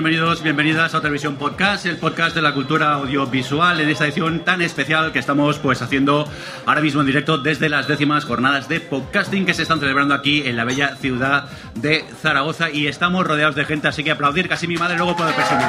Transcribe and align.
Bienvenidos, 0.00 0.42
bienvenidas 0.42 0.94
a 0.94 1.02
Televisión 1.02 1.36
Podcast, 1.36 1.84
el 1.84 1.98
podcast 1.98 2.34
de 2.34 2.40
la 2.40 2.54
cultura 2.54 2.94
audiovisual 2.94 3.82
en 3.82 3.90
esta 3.90 4.06
edición 4.06 4.40
tan 4.46 4.62
especial 4.62 5.12
que 5.12 5.18
estamos 5.18 5.58
pues 5.58 5.82
haciendo 5.82 6.26
ahora 6.64 6.80
mismo 6.80 7.02
en 7.02 7.06
directo 7.06 7.36
desde 7.36 7.68
las 7.68 7.86
décimas 7.86 8.24
jornadas 8.24 8.66
de 8.66 8.80
podcasting 8.80 9.44
que 9.44 9.52
se 9.52 9.60
están 9.60 9.78
celebrando 9.78 10.14
aquí 10.14 10.44
en 10.46 10.56
la 10.56 10.64
bella 10.64 10.96
ciudad 10.96 11.50
de 11.74 12.06
Zaragoza 12.22 12.70
y 12.70 12.86
estamos 12.86 13.26
rodeados 13.26 13.56
de 13.56 13.66
gente, 13.66 13.88
así 13.88 14.02
que 14.02 14.12
aplaudir, 14.12 14.48
casi 14.48 14.66
mi 14.66 14.78
madre 14.78 14.96
luego 14.96 15.14
puede 15.14 15.34
presumir. 15.34 15.66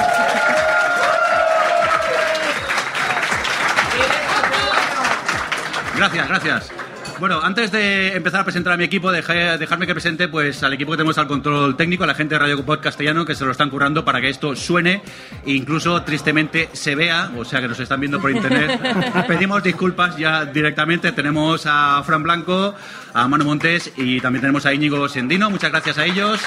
Gracias, 5.98 6.28
gracias. 6.30 6.81
Bueno, 7.22 7.40
antes 7.44 7.72
de 7.72 8.16
empezar 8.16 8.42
a 8.42 8.44
presentar 8.44 8.74
a 8.74 8.78
mi 8.78 8.84
equipo, 8.84 9.12
deje- 9.12 9.56
dejarme 9.60 9.86
que 9.86 9.94
presente 9.94 10.28
pues 10.28 10.64
al 10.64 10.74
equipo 10.74 10.90
que 10.92 10.98
tenemos 10.98 11.20
al 11.20 11.28
control 11.28 11.78
técnico, 11.78 12.04
a 12.04 12.08
la 12.08 12.16
gente 12.16 12.34
de 12.34 12.40
Radio 12.40 12.66
Pod 12.66 12.80
Castellano, 12.80 13.26
que 13.26 13.36
se 13.36 13.46
lo 13.46 13.52
están 13.52 13.70
currando 13.70 14.04
para 14.04 14.20
que 14.20 14.28
esto 14.30 14.56
suene 14.56 15.04
e 15.46 15.52
incluso 15.52 16.02
tristemente 16.02 16.70
se 16.74 16.96
vea, 16.96 17.30
o 17.38 17.46
sea 17.46 17.62
que 17.62 17.68
nos 17.68 17.80
están 17.80 18.00
viendo 18.00 18.20
por 18.20 18.32
internet. 18.32 18.82
Pedimos 19.28 19.62
disculpas 19.62 20.18
ya 20.18 20.46
directamente. 20.46 21.12
Tenemos 21.12 21.68
a 21.68 22.02
Fran 22.04 22.24
Blanco, 22.24 22.74
a 23.14 23.28
Manu 23.28 23.46
Montes 23.46 23.92
y 23.98 24.20
también 24.20 24.42
tenemos 24.42 24.66
a 24.66 24.74
Íñigo 24.74 25.08
Sendino. 25.08 25.52
Muchas 25.52 25.70
gracias 25.70 26.00
a 26.00 26.06
ellos. 26.06 26.40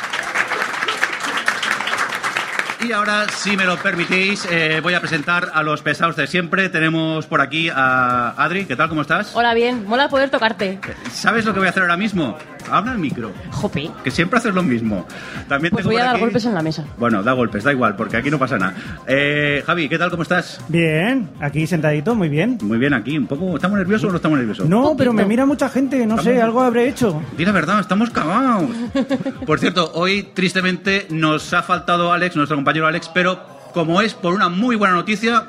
Y 2.84 2.92
ahora, 2.92 3.26
si 3.30 3.56
me 3.56 3.64
lo 3.64 3.78
permitís, 3.78 4.46
eh, 4.50 4.80
voy 4.82 4.92
a 4.92 5.00
presentar 5.00 5.50
a 5.54 5.62
los 5.62 5.80
pesados 5.80 6.16
de 6.16 6.26
siempre. 6.26 6.68
Tenemos 6.68 7.24
por 7.24 7.40
aquí 7.40 7.70
a 7.74 8.34
Adri. 8.36 8.66
¿Qué 8.66 8.76
tal? 8.76 8.90
¿Cómo 8.90 9.00
estás? 9.00 9.34
Hola, 9.34 9.54
bien. 9.54 9.86
Mola 9.86 10.10
poder 10.10 10.28
tocarte. 10.28 10.78
¿Sabes 11.10 11.46
lo 11.46 11.54
que 11.54 11.60
voy 11.60 11.66
a 11.66 11.70
hacer 11.70 11.82
ahora 11.82 11.96
mismo? 11.96 12.36
Habla 12.70 12.92
al 12.92 12.98
micro. 12.98 13.32
Jope. 13.50 13.90
Que 14.02 14.10
siempre 14.10 14.38
haces 14.38 14.54
lo 14.54 14.62
mismo. 14.62 15.06
También 15.48 15.72
Pues 15.72 15.84
voy 15.84 15.96
a 15.96 16.04
dar 16.04 16.10
aquí- 16.14 16.20
golpes 16.20 16.44
en 16.46 16.54
la 16.54 16.62
mesa. 16.62 16.84
Bueno, 16.98 17.22
da 17.22 17.32
golpes, 17.32 17.64
da 17.64 17.72
igual, 17.72 17.94
porque 17.96 18.16
aquí 18.16 18.30
no 18.30 18.38
pasa 18.38 18.58
nada. 18.58 18.74
Eh, 19.06 19.62
Javi, 19.66 19.88
¿qué 19.88 19.98
tal? 19.98 20.10
¿Cómo 20.10 20.22
estás? 20.22 20.60
Bien, 20.68 21.28
aquí 21.40 21.66
sentadito, 21.66 22.14
muy 22.14 22.28
bien. 22.28 22.58
Muy 22.62 22.78
bien 22.78 22.94
aquí. 22.94 23.16
Un 23.18 23.26
poco. 23.26 23.54
¿Estamos 23.56 23.78
nerviosos 23.78 24.08
o 24.08 24.10
no 24.10 24.16
estamos 24.16 24.38
nerviosos? 24.38 24.68
No, 24.68 24.94
pero 24.96 25.12
me 25.12 25.24
mira 25.24 25.44
mucha 25.46 25.68
gente, 25.68 26.06
no 26.06 26.18
sé, 26.22 26.40
algo 26.40 26.62
habré 26.62 26.88
hecho. 26.88 27.22
Di 27.36 27.44
la 27.44 27.52
verdad, 27.52 27.80
estamos 27.80 28.10
cagados. 28.10 28.70
Por 29.46 29.58
cierto, 29.60 29.90
hoy 29.94 30.30
tristemente 30.34 31.06
nos 31.10 31.52
ha 31.52 31.62
faltado 31.62 32.12
Alex, 32.12 32.36
nuestro 32.36 32.56
compañero 32.56 32.86
Alex, 32.86 33.10
pero 33.12 33.38
como 33.74 34.00
es 34.00 34.14
por 34.14 34.32
una 34.34 34.48
muy 34.48 34.76
buena 34.76 34.94
noticia, 34.94 35.44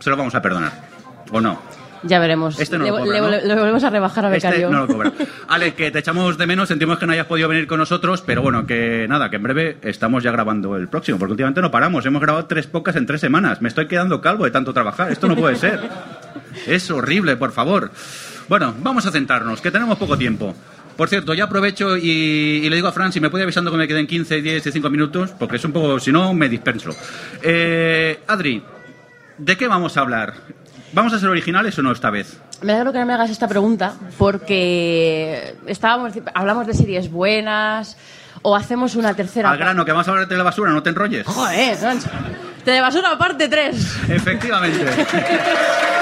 se 0.00 0.10
lo 0.10 0.16
vamos 0.16 0.34
a 0.34 0.42
perdonar. 0.42 0.72
¿O 1.30 1.40
no? 1.40 1.60
Ya 2.02 2.18
veremos. 2.18 2.58
Este 2.60 2.78
no 2.78 2.84
le, 2.84 2.90
lo 2.90 2.98
cobra, 2.98 3.12
le- 3.12 3.20
¿no? 3.20 3.28
le- 3.30 3.46
le 3.46 3.54
volvemos 3.54 3.84
a 3.84 3.90
rebajar 3.90 4.24
a 4.26 4.34
Este 4.34 4.46
becario. 4.48 4.70
no 4.70 4.80
lo 4.80 4.86
cobra. 4.86 5.12
Alex, 5.48 5.74
que 5.76 5.90
te 5.90 5.98
echamos 5.98 6.38
de 6.38 6.46
menos, 6.46 6.68
sentimos 6.68 6.98
que 6.98 7.06
no 7.06 7.12
hayas 7.12 7.26
podido 7.26 7.48
venir 7.48 7.66
con 7.66 7.78
nosotros, 7.78 8.22
pero 8.24 8.42
bueno, 8.42 8.66
que 8.66 9.06
nada, 9.08 9.30
que 9.30 9.36
en 9.36 9.42
breve 9.42 9.76
estamos 9.82 10.22
ya 10.22 10.30
grabando 10.30 10.76
el 10.76 10.88
próximo, 10.88 11.18
porque 11.18 11.32
últimamente 11.32 11.60
no 11.60 11.70
paramos, 11.70 12.04
hemos 12.06 12.20
grabado 12.22 12.46
tres 12.46 12.66
podcasts 12.66 12.98
en 12.98 13.06
tres 13.06 13.20
semanas, 13.20 13.60
me 13.62 13.68
estoy 13.68 13.86
quedando 13.86 14.20
calvo 14.20 14.44
de 14.44 14.50
tanto 14.50 14.72
trabajar, 14.72 15.10
esto 15.12 15.26
no 15.28 15.36
puede 15.36 15.56
ser. 15.56 15.80
Es 16.66 16.90
horrible, 16.90 17.36
por 17.36 17.52
favor. 17.52 17.90
Bueno, 18.48 18.74
vamos 18.82 19.06
a 19.06 19.12
centrarnos, 19.12 19.60
que 19.60 19.70
tenemos 19.70 19.96
poco 19.98 20.16
tiempo. 20.18 20.54
Por 20.96 21.08
cierto, 21.08 21.32
ya 21.34 21.44
aprovecho 21.44 21.96
y, 21.96 22.10
y 22.10 22.68
le 22.68 22.74
digo 22.76 22.88
a 22.88 22.92
Fran 22.92 23.12
si 23.12 23.20
me 23.20 23.30
puede 23.30 23.44
avisando 23.44 23.70
que 23.70 23.76
me 23.76 23.86
queden 23.86 24.06
15, 24.08 24.42
10 24.42 24.66
y 24.66 24.72
5 24.72 24.90
minutos, 24.90 25.30
porque 25.38 25.56
es 25.56 25.64
un 25.64 25.72
poco, 25.72 26.00
si 26.00 26.10
no, 26.10 26.34
me 26.34 26.48
dispenso. 26.48 26.90
Eh, 27.42 28.18
Adri, 28.26 28.62
¿de 29.36 29.56
qué 29.56 29.68
vamos 29.68 29.96
a 29.96 30.00
hablar? 30.00 30.34
¿Vamos 30.92 31.12
a 31.12 31.18
ser 31.18 31.28
originales 31.28 31.78
o 31.78 31.82
no 31.82 31.92
esta 31.92 32.10
vez? 32.10 32.40
Me 32.62 32.72
alegro 32.72 32.92
que 32.92 32.98
no 32.98 33.06
me 33.06 33.14
hagas 33.14 33.30
esta 33.30 33.46
pregunta 33.46 33.94
porque 34.16 35.54
estábamos 35.66 36.12
hablamos 36.34 36.66
de 36.66 36.74
series 36.74 37.10
buenas 37.10 37.96
o 38.42 38.56
hacemos 38.56 38.96
una 38.96 39.14
tercera. 39.14 39.50
Al 39.50 39.58
grano, 39.58 39.84
que 39.84 39.92
vamos 39.92 40.08
a 40.08 40.10
hablar 40.12 40.28
de 40.28 40.36
la 40.36 40.44
basura, 40.44 40.70
no 40.70 40.82
te 40.82 40.90
enrolles. 40.90 41.26
Joder. 41.26 41.76
Telebasura 42.64 43.16
parte 43.16 43.48
3. 43.48 44.10
Efectivamente. 44.10 44.84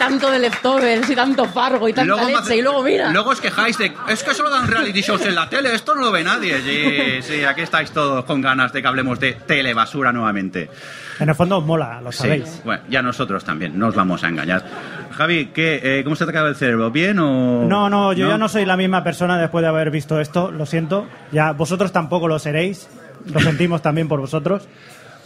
Tanto 0.00 0.30
de 0.30 0.38
leftovers 0.38 1.10
y 1.10 1.14
tanto 1.14 1.44
fargo 1.44 1.86
y 1.86 1.92
tanta 1.92 2.16
leche 2.24 2.34
hace- 2.34 2.56
y 2.56 2.62
luego 2.62 2.82
mira. 2.82 3.10
Luego 3.12 3.30
os 3.30 3.40
quejáis 3.40 3.76
de. 3.76 3.92
Es 4.08 4.22
que 4.24 4.32
solo 4.32 4.48
dan 4.48 4.66
reality 4.66 5.02
shows 5.02 5.26
en 5.26 5.34
la 5.34 5.46
tele, 5.50 5.74
esto 5.74 5.94
no 5.94 6.00
lo 6.00 6.10
ve 6.10 6.24
nadie. 6.24 6.58
Sí, 6.62 7.22
sí, 7.22 7.44
aquí 7.44 7.60
estáis 7.60 7.90
todos 7.90 8.24
con 8.24 8.40
ganas 8.40 8.72
de 8.72 8.80
que 8.80 8.88
hablemos 8.88 9.20
de 9.20 9.32
telebasura 9.34 10.10
nuevamente. 10.10 10.70
En 11.18 11.28
el 11.28 11.34
fondo 11.34 11.58
os 11.58 11.64
mola, 11.66 12.00
lo 12.00 12.10
Sí, 12.12 12.18
sabéis. 12.22 12.62
bueno, 12.64 12.82
ya 12.88 13.02
nosotros 13.02 13.44
también, 13.44 13.78
no 13.78 13.88
os 13.88 13.94
vamos 13.94 14.24
a 14.24 14.28
engañar. 14.28 14.64
Javi, 15.12 15.50
¿qué, 15.52 15.80
eh, 15.82 16.02
¿cómo 16.02 16.16
se 16.16 16.24
te 16.24 16.30
acaba 16.30 16.48
el 16.48 16.56
cerebro? 16.56 16.90
¿Bien 16.90 17.18
o.? 17.18 17.66
No, 17.68 17.90
no, 17.90 18.14
yo 18.14 18.26
ya 18.26 18.38
no 18.38 18.48
soy 18.48 18.64
la 18.64 18.78
misma 18.78 19.04
persona 19.04 19.36
después 19.38 19.60
de 19.60 19.68
haber 19.68 19.90
visto 19.90 20.18
esto, 20.18 20.50
lo 20.50 20.64
siento. 20.64 21.06
Ya 21.30 21.52
vosotros 21.52 21.92
tampoco 21.92 22.26
lo 22.26 22.38
seréis. 22.38 22.88
Lo 23.34 23.38
sentimos 23.40 23.82
también 23.82 24.08
por 24.08 24.18
vosotros. 24.18 24.66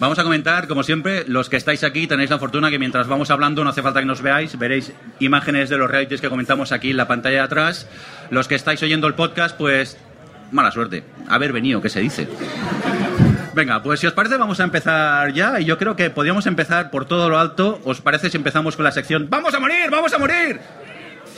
Vamos 0.01 0.19
a 0.19 0.25
comentar, 0.25 0.67
como 0.67 0.83
siempre, 0.83 1.25
los 1.29 1.49
que 1.49 1.57
estáis 1.57 1.85
aquí 1.85 2.07
tenéis 2.07 2.29
la 2.29 2.39
fortuna 2.39 2.69
que 2.69 2.79
mientras 2.79 3.07
vamos 3.07 3.31
hablando, 3.31 3.63
no 3.63 3.71
hace 3.71 3.83
falta 3.83 4.01
que 4.01 4.07
nos 4.07 4.23
veáis, 4.23 4.59
veréis 4.59 4.93
imágenes 5.21 5.71
de 5.71 5.79
los 5.79 5.89
realities 5.89 6.21
que 6.21 6.29
comentamos 6.29 6.73
aquí 6.73 6.91
en 6.91 6.97
la 6.97 7.07
pantalla 7.07 7.37
de 7.37 7.43
atrás. 7.43 7.89
Los 8.31 8.49
que 8.49 8.57
estáis 8.57 8.83
oyendo 8.83 9.07
el 9.07 9.15
podcast, 9.15 9.57
pues 9.57 9.97
mala 10.51 10.73
suerte. 10.73 11.05
Haber 11.29 11.53
venido, 11.53 11.81
¿qué 11.81 11.89
se 11.89 12.01
dice? 12.01 12.29
Venga, 13.55 13.83
pues 13.85 14.01
si 14.01 14.07
os 14.09 14.13
parece 14.13 14.37
vamos 14.37 14.59
a 14.59 14.65
empezar 14.65 15.33
ya 15.33 15.61
y 15.61 15.65
yo 15.65 15.79
creo 15.79 15.95
que 15.95 16.11
podríamos 16.11 16.47
empezar 16.47 16.91
por 16.91 17.05
todo 17.05 17.29
lo 17.29 17.39
alto. 17.39 17.81
¿Os 17.85 18.01
parece 18.01 18.31
si 18.31 18.37
empezamos 18.37 18.75
con 18.75 18.85
la 18.85 18.91
sección 18.91 19.29
¡Vamos 19.31 19.55
a 19.55 19.61
morir! 19.61 19.91
¡Vamos 19.91 20.13
a 20.13 20.19
morir! 20.19 20.61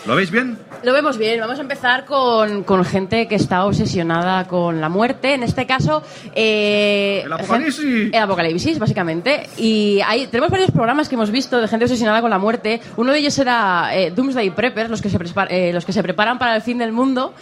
¿Lo 0.07 0.15
veis 0.15 0.31
bien? 0.31 0.57
Lo 0.85 0.93
vemos 0.93 1.19
bien. 1.19 1.41
Vamos 1.41 1.59
a 1.59 1.63
empezar 1.63 2.05
con, 2.05 2.63
con 2.63 2.85
gente 2.85 3.27
que 3.27 3.35
está 3.35 3.65
obsesionada 3.65 4.47
con 4.47 4.81
la 4.81 4.89
muerte. 4.89 5.35
En 5.35 5.43
este 5.43 5.67
caso, 5.67 6.01
eh, 6.33 7.23
El 7.25 7.33
apocalipsis. 7.33 8.11
El 8.13 8.23
apocalipsis, 8.23 8.79
básicamente. 8.79 9.49
Y 9.57 10.01
hay, 10.07 10.29
tenemos 10.29 10.51
varios 10.51 10.71
programas 10.71 11.09
que 11.09 11.17
hemos 11.17 11.33
visto 11.33 11.61
de 11.61 11.67
gente 11.67 11.87
obsesionada 11.87 12.21
con 12.21 12.31
la 12.31 12.39
muerte. 12.39 12.81
Uno 12.97 13.11
de 13.11 13.19
ellos 13.19 13.37
era 13.39 13.91
eh, 13.97 14.13
Doomsday 14.13 14.51
Preppers, 14.51 14.91
los 14.91 15.03
que, 15.03 15.11
se 15.11 15.19
eh, 15.49 15.73
los 15.73 15.85
que 15.85 15.93
se 15.93 16.03
preparan 16.05 16.39
para 16.39 16.55
el 16.55 16.63
fin 16.63 16.79
del 16.79 16.93
mundo. 16.93 17.35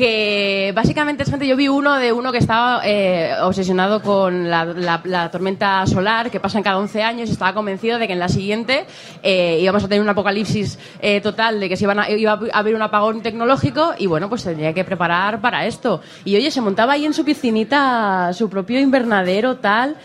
Que 0.00 0.72
básicamente 0.74 1.24
es 1.24 1.28
gente. 1.30 1.46
Yo 1.46 1.56
vi 1.56 1.68
uno 1.68 1.96
de 1.98 2.10
uno 2.10 2.32
que 2.32 2.38
estaba 2.38 2.80
eh, 2.86 3.34
obsesionado 3.42 4.00
con 4.00 4.48
la, 4.48 4.64
la- 4.64 5.02
la 5.04 5.30
tormenta 5.30 5.86
solar 5.86 6.30
que 6.30 6.40
pasa 6.40 6.56
en 6.56 6.64
cada 6.64 6.78
11 6.78 7.02
años 7.02 7.28
y 7.28 7.32
estaba 7.32 7.52
convencido 7.52 7.98
de 7.98 8.06
que 8.06 8.14
en 8.14 8.18
la 8.18 8.30
siguiente 8.30 8.86
eh, 9.22 9.58
íbamos 9.60 9.84
a 9.84 9.88
tener 9.88 10.00
un 10.02 10.08
apocalipsis 10.08 10.78
eh, 11.00 11.20
total, 11.20 11.60
de 11.60 11.68
que 11.68 11.76
se 11.76 11.84
iban 11.84 11.98
a- 11.98 12.08
iba 12.08 12.32
a 12.32 12.58
haber 12.58 12.74
un 12.74 12.80
apagón 12.80 13.20
tecnológico 13.20 13.92
y 13.98 14.06
bueno, 14.06 14.30
pues 14.30 14.42
tendría 14.42 14.72
que 14.72 14.84
preparar 14.84 15.42
para 15.42 15.66
esto. 15.66 16.00
Y 16.24 16.34
oye, 16.34 16.50
se 16.50 16.62
montaba 16.62 16.94
ahí 16.94 17.04
en 17.04 17.12
su 17.12 17.22
piscinita 17.22 18.32
su 18.32 18.48
propio 18.48 18.80
invernadero, 18.80 19.56
tal. 19.58 19.96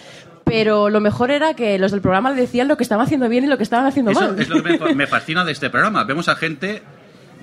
Pero 0.44 0.90
lo 0.90 1.00
mejor 1.00 1.32
era 1.32 1.54
que 1.54 1.80
los 1.80 1.92
del 1.92 2.02
programa 2.02 2.32
le 2.32 2.42
decían 2.42 2.68
lo 2.68 2.76
que 2.76 2.84
estaban 2.84 3.06
haciendo 3.06 3.30
bien 3.30 3.46
y 3.46 3.48
lo 3.48 3.56
que 3.58 3.64
estaban 3.64 3.86
haciendo 3.88 4.12
Eso 4.12 4.20
mal. 4.20 4.40
es 4.40 4.50
lo 4.50 4.62
que 4.62 4.78
me, 4.78 4.94
me 4.94 5.08
fascina 5.08 5.46
de 5.46 5.54
este 5.54 5.70
programa. 5.70 6.04
Vemos 6.04 6.28
a 6.28 6.36
gente 6.36 6.84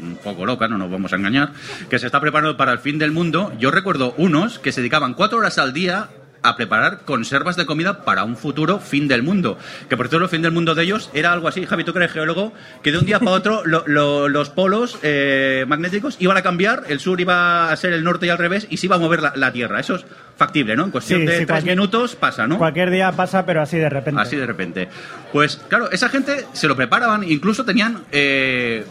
un 0.02 0.16
poco 0.16 0.44
loca, 0.46 0.68
no 0.68 0.76
nos 0.78 0.90
vamos 0.90 1.12
a 1.12 1.16
engañar, 1.16 1.52
que 1.88 1.98
se 1.98 2.06
está 2.06 2.20
preparando 2.20 2.56
para 2.56 2.72
el 2.72 2.78
fin 2.78 2.98
del 2.98 3.12
mundo. 3.12 3.52
Yo 3.58 3.70
recuerdo 3.70 4.14
unos 4.18 4.58
que 4.58 4.72
se 4.72 4.80
dedicaban 4.80 5.14
cuatro 5.14 5.38
horas 5.38 5.58
al 5.58 5.72
día 5.72 6.08
a 6.44 6.56
preparar 6.56 7.02
conservas 7.04 7.54
de 7.54 7.66
comida 7.66 8.04
para 8.04 8.24
un 8.24 8.36
futuro 8.36 8.80
fin 8.80 9.06
del 9.06 9.22
mundo. 9.22 9.56
Que 9.88 9.96
por 9.96 10.08
cierto, 10.08 10.24
el 10.24 10.28
fin 10.28 10.42
del 10.42 10.50
mundo 10.50 10.74
de 10.74 10.82
ellos 10.82 11.08
era 11.14 11.32
algo 11.32 11.46
así, 11.46 11.64
Javi, 11.66 11.84
tú 11.84 11.92
que 11.92 12.00
eres 12.00 12.10
geólogo, 12.10 12.52
que 12.82 12.90
de 12.90 12.98
un 12.98 13.06
día 13.06 13.20
para 13.20 13.30
otro 13.30 13.62
lo- 13.64 13.84
lo- 13.86 14.28
los 14.28 14.50
polos 14.50 14.98
eh, 15.04 15.64
magnéticos 15.68 16.16
iban 16.18 16.36
a 16.36 16.42
cambiar, 16.42 16.82
el 16.88 16.98
sur 16.98 17.20
iba 17.20 17.70
a 17.70 17.76
ser 17.76 17.92
el 17.92 18.02
norte 18.02 18.26
y 18.26 18.30
al 18.30 18.38
revés, 18.38 18.66
y 18.70 18.78
se 18.78 18.86
iba 18.86 18.96
a 18.96 18.98
mover 18.98 19.22
la, 19.22 19.32
la 19.36 19.52
Tierra. 19.52 19.78
Eso 19.78 19.94
es 19.94 20.04
factible, 20.36 20.74
¿no? 20.74 20.86
En 20.86 20.90
cuestión 20.90 21.20
Sí, 21.20 21.26
de 21.26 21.38
sí, 21.38 21.46
tres 21.46 21.64
minutos 21.64 22.16
pasa, 22.16 22.48
¿no? 22.48 22.58
Cualquier 22.58 22.90
día 22.90 23.12
pasa, 23.12 23.46
pero 23.46 23.62
así 23.62 23.78
de 23.78 23.88
repente. 23.88 24.20
Así 24.20 24.34
de 24.34 24.46
repente. 24.46 24.88
Pues 25.32 25.60
claro, 25.68 25.92
esa 25.92 26.08
gente 26.08 26.46
se 26.54 26.66
lo 26.66 26.74
preparaban, 26.74 27.22
incluso 27.22 27.64
tenían 27.64 28.02
eh, 28.10 28.84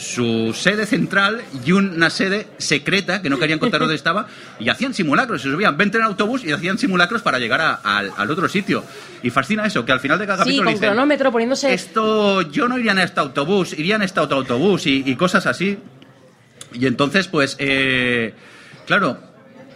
su 0.00 0.52
sede 0.54 0.86
central 0.86 1.42
y 1.64 1.72
una 1.72 2.10
sede 2.10 2.48
secreta 2.58 3.20
que 3.22 3.28
no 3.30 3.38
querían 3.38 3.58
contar 3.58 3.80
dónde 3.80 3.94
estaba 3.94 4.26
y 4.58 4.68
hacían 4.68 4.94
simulacros, 4.94 5.42
se 5.42 5.50
subían 5.50 5.76
20 5.76 5.98
en 5.98 6.04
autobús 6.04 6.42
y 6.44 6.52
hacían 6.52 6.78
simulacros 6.78 7.22
para 7.22 7.38
llegar 7.38 7.60
a- 7.60 7.74
al, 7.74 8.10
al 8.16 8.30
otro 8.30 8.48
sitio. 8.48 8.82
Y 9.22 9.30
fascina 9.30 9.66
eso, 9.66 9.84
que 9.84 9.92
al 9.92 10.00
final 10.00 10.18
de 10.18 10.26
cada 10.26 10.44
Sí, 10.44 10.50
capítulo 10.50 10.64
con 10.64 10.74
dicen, 10.74 10.88
cronómetro 10.90 11.30
poniéndose. 11.30 11.72
esto 11.74 12.42
yo 12.42 12.66
no 12.68 12.78
iría 12.78 12.92
en 12.92 12.98
este 13.00 13.20
autobús, 13.20 13.72
iría 13.78 13.96
en 13.96 14.02
este 14.02 14.20
otro 14.20 14.38
autobús 14.38 14.86
y, 14.86 15.02
y 15.06 15.14
cosas 15.16 15.46
así. 15.46 15.78
Y 16.72 16.86
entonces, 16.86 17.28
pues, 17.28 17.56
eh, 17.58 18.32
claro, 18.86 19.18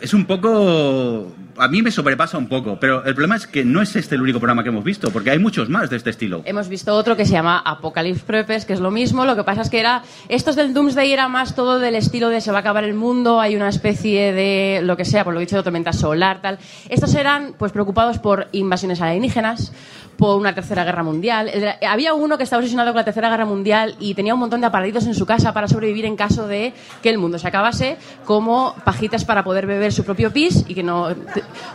es 0.04 0.12
un 0.12 0.26
poco... 0.26 1.32
A 1.56 1.68
mí 1.68 1.80
me 1.80 1.90
sobrepasa 1.90 2.36
un 2.36 2.48
poco, 2.48 2.78
pero 2.78 3.04
el 3.04 3.14
problema 3.14 3.36
es 3.36 3.46
que 3.46 3.64
no 3.64 3.80
es 3.80 3.94
este 3.96 4.16
el 4.16 4.22
único 4.22 4.40
programa 4.40 4.62
que 4.64 4.68
hemos 4.68 4.84
visto, 4.84 5.10
porque 5.10 5.30
hay 5.30 5.38
muchos 5.38 5.68
más 5.68 5.88
de 5.88 5.96
este 5.96 6.10
estilo. 6.10 6.42
Hemos 6.44 6.68
visto 6.68 6.92
otro 6.94 7.16
que 7.16 7.24
se 7.24 7.32
llama 7.32 7.62
Apocalypse 7.64 8.24
Preppers, 8.26 8.64
que 8.66 8.72
es 8.72 8.80
lo 8.80 8.90
mismo. 8.90 9.24
Lo 9.24 9.36
que 9.36 9.44
pasa 9.44 9.62
es 9.62 9.70
que 9.70 9.78
era. 9.78 10.02
Estos 10.28 10.56
del 10.56 10.74
Doomsday 10.74 11.12
era 11.12 11.28
más 11.28 11.54
todo 11.54 11.78
del 11.78 11.94
estilo 11.94 12.28
de 12.28 12.40
se 12.40 12.50
va 12.50 12.58
a 12.58 12.60
acabar 12.60 12.82
el 12.82 12.94
mundo, 12.94 13.40
hay 13.40 13.54
una 13.54 13.68
especie 13.68 14.32
de. 14.32 14.80
lo 14.82 14.96
que 14.96 15.04
sea, 15.04 15.22
por 15.24 15.32
lo 15.32 15.40
dicho, 15.40 15.56
de 15.56 15.62
tormenta 15.62 15.92
solar, 15.92 16.42
tal. 16.42 16.58
Estos 16.88 17.14
eran, 17.14 17.54
pues, 17.56 17.70
preocupados 17.70 18.18
por 18.18 18.48
invasiones 18.50 19.00
alienígenas, 19.00 19.72
por 20.16 20.38
una 20.38 20.55
tercera 20.55 20.84
guerra 20.84 21.02
mundial. 21.02 21.50
Había 21.87 22.14
uno 22.14 22.37
que 22.37 22.44
estaba 22.44 22.61
obsesionado 22.61 22.90
con 22.93 22.99
la 22.99 23.05
tercera 23.05 23.31
guerra 23.31 23.44
mundial 23.44 23.96
y 23.99 24.14
tenía 24.14 24.34
un 24.34 24.40
montón 24.40 24.61
de 24.61 24.66
aparatitos 24.66 25.06
en 25.06 25.14
su 25.14 25.26
casa 25.26 25.52
para 25.52 25.69
sobrevivir 25.69 26.05
en 26.05 26.16
caso 26.16 26.46
de 26.46 26.72
que 27.02 27.11
el 27.11 27.19
mundo 27.19 27.38
se 27.38 27.49
acabase, 27.49 27.96
como 28.25 28.75
pajitas 28.84 29.25
para 29.25 29.44
poder 29.44 29.66
beber 29.66 29.93
su 29.93 30.05
propio 30.05 30.32
pis 30.32 30.64
y 30.69 30.75
que 30.75 30.82
no 30.82 31.08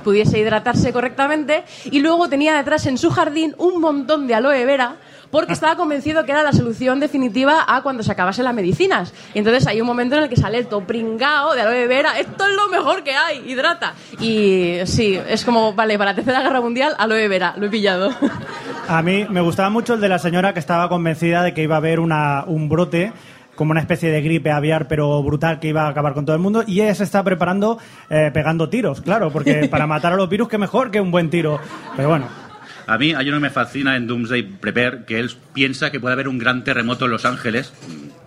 pudiese 0.03 0.39
hidratarse 0.39 0.93
correctamente. 0.93 1.63
Y 1.85 1.99
luego 1.99 2.29
tenía 2.29 2.55
detrás 2.55 2.85
en 2.85 2.97
su 2.97 3.09
jardín 3.09 3.55
un 3.57 3.81
montón 3.81 4.27
de 4.27 4.35
aloe 4.35 4.65
vera 4.65 4.95
porque 5.31 5.53
estaba 5.53 5.75
convencido 5.75 6.25
que 6.25 6.31
era 6.31 6.43
la 6.43 6.53
solución 6.53 6.99
definitiva 6.99 7.65
a 7.67 7.81
cuando 7.81 8.03
se 8.03 8.11
acabasen 8.11 8.45
las 8.45 8.53
medicinas. 8.53 9.13
Y 9.33 9.39
entonces 9.39 9.67
hay 9.67 9.81
un 9.81 9.87
momento 9.87 10.15
en 10.15 10.23
el 10.23 10.29
que 10.29 10.35
sale 10.35 10.57
el 10.57 10.67
topringao 10.67 11.53
de 11.53 11.61
aloe 11.61 11.87
vera, 11.87 12.19
esto 12.19 12.45
es 12.47 12.55
lo 12.55 12.69
mejor 12.69 13.03
que 13.03 13.15
hay, 13.15 13.49
hidrata. 13.49 13.93
Y 14.19 14.77
sí, 14.85 15.19
es 15.27 15.45
como, 15.45 15.73
vale, 15.73 15.97
para 15.97 16.11
la 16.11 16.15
tercera 16.15 16.41
guerra 16.41 16.61
mundial, 16.61 16.95
aloe 16.97 17.27
vera, 17.27 17.53
lo 17.57 17.67
he 17.67 17.69
pillado. 17.69 18.09
A 18.87 19.01
mí 19.01 19.25
me 19.29 19.41
gustaba 19.41 19.69
mucho 19.69 19.93
el 19.93 20.01
de 20.01 20.09
la 20.09 20.19
señora 20.19 20.53
que 20.53 20.59
estaba 20.59 20.89
convencida 20.89 21.43
de 21.43 21.53
que 21.53 21.61
iba 21.61 21.75
a 21.75 21.77
haber 21.77 21.99
una, 21.99 22.43
un 22.47 22.69
brote 22.69 23.13
como 23.59 23.71
una 23.71 23.81
especie 23.81 24.09
de 24.09 24.21
gripe 24.21 24.51
aviar, 24.51 24.87
pero 24.87 25.21
brutal, 25.21 25.59
que 25.59 25.67
iba 25.67 25.83
a 25.83 25.89
acabar 25.89 26.13
con 26.13 26.25
todo 26.25 26.33
el 26.33 26.41
mundo. 26.41 26.63
Y 26.65 26.79
ella 26.79 26.95
se 26.95 27.03
está 27.03 27.25
preparando 27.25 27.77
eh, 28.09 28.31
pegando 28.33 28.69
tiros, 28.69 29.01
claro, 29.01 29.31
porque 29.31 29.67
para 29.71 29.85
matar 29.85 30.13
a 30.13 30.15
los 30.15 30.29
virus, 30.29 30.47
qué 30.47 30.57
mejor 30.57 30.91
que 30.91 31.01
un 31.01 31.11
buen 31.11 31.29
tiro. 31.29 31.59
Pero 31.97 32.07
bueno, 32.07 32.27
A 32.89 32.97
mí 32.97 33.13
hay 33.13 33.29
uno 33.29 33.37
que 33.37 33.41
me 33.41 33.49
fascina 33.51 33.95
en 33.95 34.07
Doomsday 34.07 34.41
Prepare, 34.41 35.05
que 35.05 35.19
él 35.19 35.31
piensa 35.53 35.91
que 35.91 35.99
puede 35.99 36.13
haber 36.13 36.27
un 36.27 36.39
gran 36.39 36.63
terremoto 36.63 37.05
en 37.05 37.11
Los 37.11 37.23
Ángeles, 37.23 37.71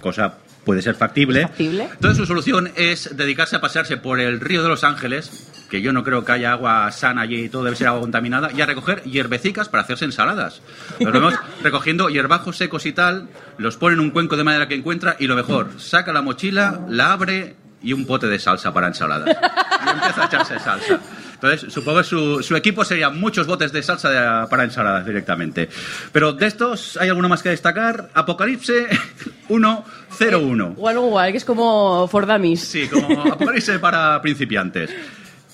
cosa 0.01 0.35
puede 0.65 0.83
ser 0.83 0.95
factible. 0.95 1.43
Factible. 1.43 1.89
Entonces 1.93 2.17
su 2.17 2.27
solución 2.27 2.71
es 2.77 3.17
dedicarse 3.17 3.57
a 3.57 3.61
pasearse 3.61 3.97
por 3.97 4.21
el 4.21 4.39
río 4.39 4.63
de 4.63 4.69
Los 4.69 4.85
Ángeles, 4.85 5.51
que 5.69 5.83
yo 5.83 5.93
no 5.93 6.05
creo 6.05 6.25
que 6.25 6.31
haya 6.31 6.53
agua 6.53 6.93
sana 6.93 7.23
allí 7.23 7.47
y 7.47 7.49
todo 7.49 7.65
debe 7.65 7.75
ser 7.75 7.89
agua 7.89 8.03
contaminada, 8.03 8.53
y 8.53 8.61
a 8.61 8.67
recoger 8.67 9.03
hierbecicas 9.03 9.69
para 9.69 9.83
hacerse 9.83 10.05
ensaladas. 10.05 10.63
Los 11.01 11.13
vemos 11.13 11.35
recogiendo 11.65 12.09
hierbajos 12.09 12.57
secos 12.57 12.87
y 12.87 12.93
tal, 12.93 13.31
los 13.59 13.77
pone 13.77 13.95
en 13.95 14.01
un 14.01 14.11
cuenco 14.13 14.37
de 14.37 14.45
madera 14.45 14.69
que 14.69 14.77
encuentra 14.77 15.17
y 15.19 15.27
lo 15.27 15.35
mejor, 15.35 15.71
saca 15.79 16.13
la 16.13 16.23
mochila, 16.23 16.83
la 16.89 17.13
abre 17.13 17.57
y 17.83 17.95
un 17.95 18.07
pote 18.07 18.29
de 18.29 18.39
salsa 18.39 18.73
para 18.73 18.87
ensaladas. 18.87 19.37
Y 19.85 19.91
empieza 19.91 20.23
a 20.23 20.27
echarse 20.27 20.61
salsa. 20.61 21.01
Entonces, 21.43 21.73
supongo 21.73 21.99
que 21.99 22.05
su, 22.05 22.41
su 22.43 22.55
equipo 22.55 22.85
serían 22.85 23.19
muchos 23.19 23.49
botes 23.49 23.73
de 23.73 23.83
salsa 23.83 24.11
de- 24.11 24.47
para 24.47 24.63
ensaladas 24.63 25.05
directamente. 25.05 25.69
Pero 26.13 26.33
de 26.33 26.47
estos, 26.47 26.97
¿hay 26.99 27.09
alguno 27.09 27.29
más 27.29 27.43
que 27.43 27.49
destacar? 27.49 28.11
Apocalipse 28.15 28.87
101. 29.49 30.75
O 30.79 30.89
algo 30.89 31.07
igual, 31.09 31.33
que 31.33 31.39
es 31.39 31.45
como 31.45 32.07
For 32.09 32.27
Dummies. 32.27 32.61
Sí, 32.61 32.89
como 32.89 33.23
Apocalipse 33.23 33.79
para 33.79 34.21
principiantes. 34.23 34.91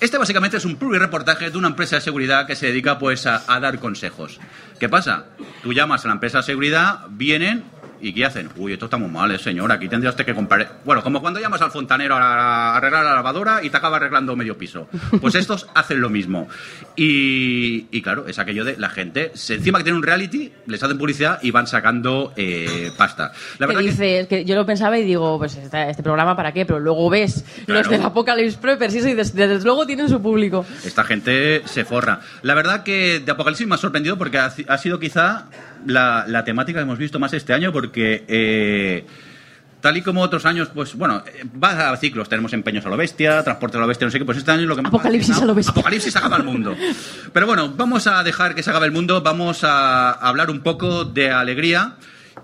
Este 0.00 0.16
básicamente 0.18 0.58
es 0.58 0.64
un 0.64 0.78
reportaje 0.92 1.50
de 1.50 1.58
una 1.58 1.68
empresa 1.68 1.96
de 1.96 2.02
seguridad 2.02 2.46
que 2.46 2.54
se 2.54 2.66
dedica 2.66 2.98
pues 2.98 3.26
a, 3.26 3.42
a 3.52 3.58
dar 3.58 3.78
consejos. 3.80 4.38
¿Qué 4.78 4.88
pasa? 4.88 5.24
Tú 5.62 5.72
llamas 5.72 6.04
a 6.04 6.08
la 6.08 6.14
empresa 6.14 6.38
de 6.38 6.44
seguridad, 6.44 7.00
vienen 7.08 7.64
y 8.00 8.12
¿qué 8.12 8.24
hacen? 8.24 8.48
Uy, 8.56 8.72
esto 8.72 8.86
está 8.86 8.96
muy 8.96 9.08
mal, 9.10 9.30
eh, 9.30 9.38
señor, 9.38 9.70
aquí 9.72 9.88
tendría 9.88 10.10
usted 10.10 10.24
que 10.24 10.34
comprar... 10.34 10.78
Bueno, 10.84 11.02
como 11.02 11.20
cuando 11.20 11.40
llamas 11.40 11.60
al 11.62 11.70
fontanero 11.70 12.14
a, 12.16 12.76
arreglar 12.76 13.04
la 13.04 13.14
lavadora 13.14 13.62
y 13.62 13.70
te 13.70 13.76
acaba 13.76 13.96
arreglando 13.96 14.34
medio 14.36 14.56
piso. 14.58 14.88
Pues 15.20 15.34
estos 15.34 15.66
hacen 15.74 16.00
lo 16.00 16.10
mismo. 16.10 16.48
Y, 16.96 17.86
y 17.90 18.02
claro, 18.02 18.26
es 18.26 18.38
aquello 18.38 18.64
de 18.64 18.76
la 18.76 18.88
gente, 18.88 19.30
se- 19.34 19.54
encima 19.54 19.78
que 19.78 19.84
tienen 19.84 19.98
un 19.98 20.02
reality, 20.02 20.52
les 20.66 20.82
hacen 20.82 20.98
publicidad 20.98 21.38
y 21.42 21.50
van 21.52 21.66
sacando 21.66 22.32
eh, 22.36 22.90
pasta. 22.96 23.32
La 23.58 23.66
que 23.66 23.74
verdad 23.74 23.80
que- 23.82 23.90
dices, 23.90 24.26
que 24.26 24.44
yo 24.44 24.54
lo 24.56 24.66
pensaba 24.66 24.98
y 24.98 25.04
digo, 25.04 25.38
pues 25.38 25.56
esta- 25.56 25.88
este 25.88 26.02
programa 26.02 26.34
para 26.36 26.52
qué, 26.52 26.66
pero 26.66 26.80
luego 26.80 27.08
ves 27.08 27.44
Claro. 27.66 27.82
los 27.82 27.90
del 27.90 28.02
Apocalypse 28.02 28.58
Preppers 28.58 28.94
y 28.94 29.00
dices, 29.00 29.34
desde 29.34 29.64
luego 29.64 29.86
tienen 29.86 30.08
su 30.08 30.20
público. 30.20 30.64
Esta 30.84 31.04
gente 31.04 31.62
se 31.66 31.84
forra. 31.84 32.20
La 32.42 32.54
verdad 32.54 32.82
que 32.82 33.20
de 33.20 33.30
Apocalipsis 33.32 33.66
me 33.66 33.76
ha 33.76 33.78
sorprendido 33.78 34.18
porque 34.18 34.38
ha, 34.38 34.52
ha 34.68 34.78
sido 34.78 34.98
quizá 34.98 35.46
la, 35.86 36.24
la 36.26 36.42
temática 36.44 36.80
que 36.80 36.82
hemos 36.82 36.98
visto 36.98 37.18
más 37.18 37.32
este 37.32 37.52
año 37.52 37.72
porque... 37.72 37.87
eh, 37.96 39.04
Tal 39.80 39.96
y 39.96 40.02
como 40.02 40.22
otros 40.22 40.44
años, 40.44 40.68
pues 40.74 40.96
bueno, 40.96 41.22
eh, 41.26 41.44
va 41.62 41.90
a 41.90 41.96
ciclos. 41.96 42.28
Tenemos 42.28 42.52
empeños 42.52 42.84
a 42.84 42.88
lo 42.88 42.96
bestia, 42.96 43.44
transporte 43.44 43.76
a 43.76 43.80
lo 43.80 43.86
bestia, 43.86 44.06
no 44.06 44.10
sé 44.10 44.18
qué. 44.18 44.24
Pues 44.24 44.38
este 44.38 44.50
año 44.50 44.66
lo 44.66 44.74
que 44.74 44.82
más 44.82 44.90
Apocalipsis 44.90 45.28
fascinado- 45.36 45.42
a 45.44 45.46
lo 45.46 45.54
bestia. 45.54 45.70
Apocalipsis 45.70 46.16
acaba 46.16 46.36
el 46.36 46.42
mundo. 46.42 46.74
Pero 47.32 47.46
bueno, 47.46 47.72
vamos 47.76 48.08
a 48.08 48.24
dejar 48.24 48.56
que 48.56 48.62
se 48.64 48.70
acabe 48.70 48.86
el 48.86 48.92
mundo. 48.92 49.22
Vamos 49.22 49.62
a 49.62 50.10
hablar 50.10 50.50
un 50.50 50.60
poco 50.60 51.04
de 51.04 51.30
alegría. 51.30 51.94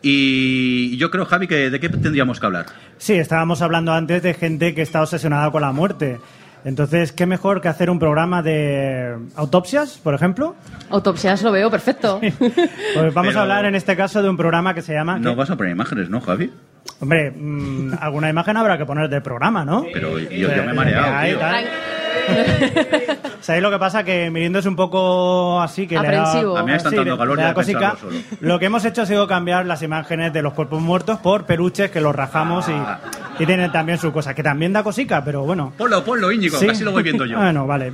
Y 0.01 0.97
yo 0.97 1.11
creo, 1.11 1.25
Javi, 1.25 1.49
que 1.49 1.71
de 1.71 1.81
qué 1.81 1.89
tendríamos 1.89 2.39
que 2.39 2.47
hablar. 2.47 2.67
sí, 2.99 3.15
estábamos 3.15 3.63
hablando 3.63 3.93
antes 3.93 4.23
de 4.23 4.35
gente 4.35 4.75
que 4.75 4.83
está 4.83 5.03
obsesionada 5.03 5.51
con 5.51 5.63
la 5.63 5.73
muerte. 5.73 6.21
Entonces, 6.65 7.13
¿qué 7.13 7.27
mejor 7.27 7.61
que 7.61 7.69
hacer 7.69 7.91
un 7.91 7.99
programa 7.99 8.43
de 8.43 9.17
autopsias, 9.37 9.99
por 10.03 10.15
ejemplo? 10.15 10.55
Autopsias 10.91 11.43
lo 11.43 11.53
veo 11.53 11.71
perfecto. 11.71 12.21
Pues 12.21 13.13
vamos 13.15 13.29
Pero- 13.31 13.39
a 13.41 13.43
hablar 13.43 13.65
en 13.67 13.75
este 13.75 13.95
caso 13.97 14.23
de 14.23 14.29
un 14.31 14.37
programa 14.37 14.75
que 14.75 14.81
se 14.83 14.95
llama... 14.95 15.19
No 15.19 15.37
vas 15.37 15.51
a 15.51 15.57
poner 15.57 15.73
imágenes, 15.73 16.09
¿no, 16.09 16.21
Javi? 16.21 16.51
Hombre, 17.01 17.31
mm, 17.31 17.95
alguna 18.01 18.29
imagen 18.31 18.57
habrá 18.57 18.79
que 18.79 18.87
poner 18.87 19.09
del 19.11 19.23
programa, 19.23 19.65
¿no? 19.65 19.85
Pero 19.93 20.19
yo, 20.19 20.31
yo 20.31 20.49
Eh, 20.51 20.63
me 20.65 20.71
he 20.71 20.75
mareado, 20.75 21.27
tío. 21.29 21.39
tal. 21.39 21.65
¿Sabéis 23.41 23.63
lo 23.63 23.71
que 23.71 23.79
pasa? 23.79 24.05
Que 24.05 24.31
Mirindo 24.31 24.59
es 24.59 24.67
un 24.67 24.77
poco 24.77 25.61
así 25.61 25.87
que 25.87 25.99
le 25.99 26.09
da- 26.11 26.23
Aprensivo. 26.23 26.57
A 26.57 26.63
mí 26.63 26.71
me 26.71 26.77
está 26.77 26.91
Sí, 26.91 26.97
dando 26.97 27.19
calor 27.19 27.39
ya 27.39 27.53
cosica. 27.55 27.97
solo. 28.01 28.17
Lo 28.41 28.59
que 28.59 28.67
hemos 28.67 28.85
hecho 28.85 29.03
ha 29.03 29.07
sido 29.07 29.27
cambiar 29.27 29.67
las 29.67 29.83
imágenes 29.83 30.33
de 30.33 30.43
los 30.43 30.55
cuerpos 30.55 30.81
muertos 30.81 31.19
por 31.19 31.45
peluches 31.45 31.91
que 31.91 32.01
los 32.01 32.15
rajamos 32.15 32.67
Ah. 32.69 33.01
y, 33.39 33.43
y 33.43 33.47
tienen 33.47 33.71
también 33.73 33.99
su 33.99 34.13
cosa, 34.13 34.35
que 34.35 34.43
también 34.43 34.73
da 34.73 34.83
cosica, 34.83 35.23
pero 35.25 35.43
bueno. 35.43 35.73
Ponlo, 35.77 36.03
ponlo, 36.05 36.33
Íñigo, 36.33 36.59
Sí. 36.59 36.67
casi 36.67 36.85
lo 36.85 36.93
voy 36.93 37.03
viendo 37.03 37.27
yo. 37.27 37.37
Bueno, 37.45 37.67
vale. 37.67 37.93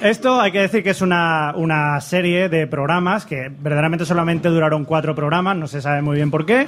Esto 0.00 0.40
hay 0.40 0.50
que 0.50 0.60
decir 0.62 0.82
que 0.82 0.90
es 0.90 1.02
una, 1.02 1.52
una 1.54 2.00
serie 2.00 2.48
de 2.48 2.66
programas 2.66 3.26
que 3.26 3.50
verdaderamente 3.60 4.06
solamente 4.06 4.48
duraron 4.48 4.86
cuatro 4.86 5.14
programas, 5.14 5.56
no 5.58 5.66
se 5.66 5.82
sabe 5.82 6.00
muy 6.00 6.16
bien 6.16 6.30
por 6.30 6.46
qué. 6.46 6.66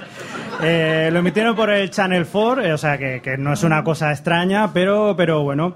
Eh, 0.63 1.09
lo 1.11 1.21
emitieron 1.21 1.57
por 1.57 1.71
el 1.71 1.91
Channel 1.91 2.27
4, 2.31 2.63
eh, 2.63 2.73
o 2.75 2.79
sea 2.79 2.99
que, 2.99 3.23
que 3.23 3.39
no 3.39 3.55
es 3.55 3.63
una 3.63 3.83
cosa 3.83 4.11
extraña, 4.13 4.71
pero, 4.75 5.15
pero 5.17 5.43
bueno. 5.43 5.75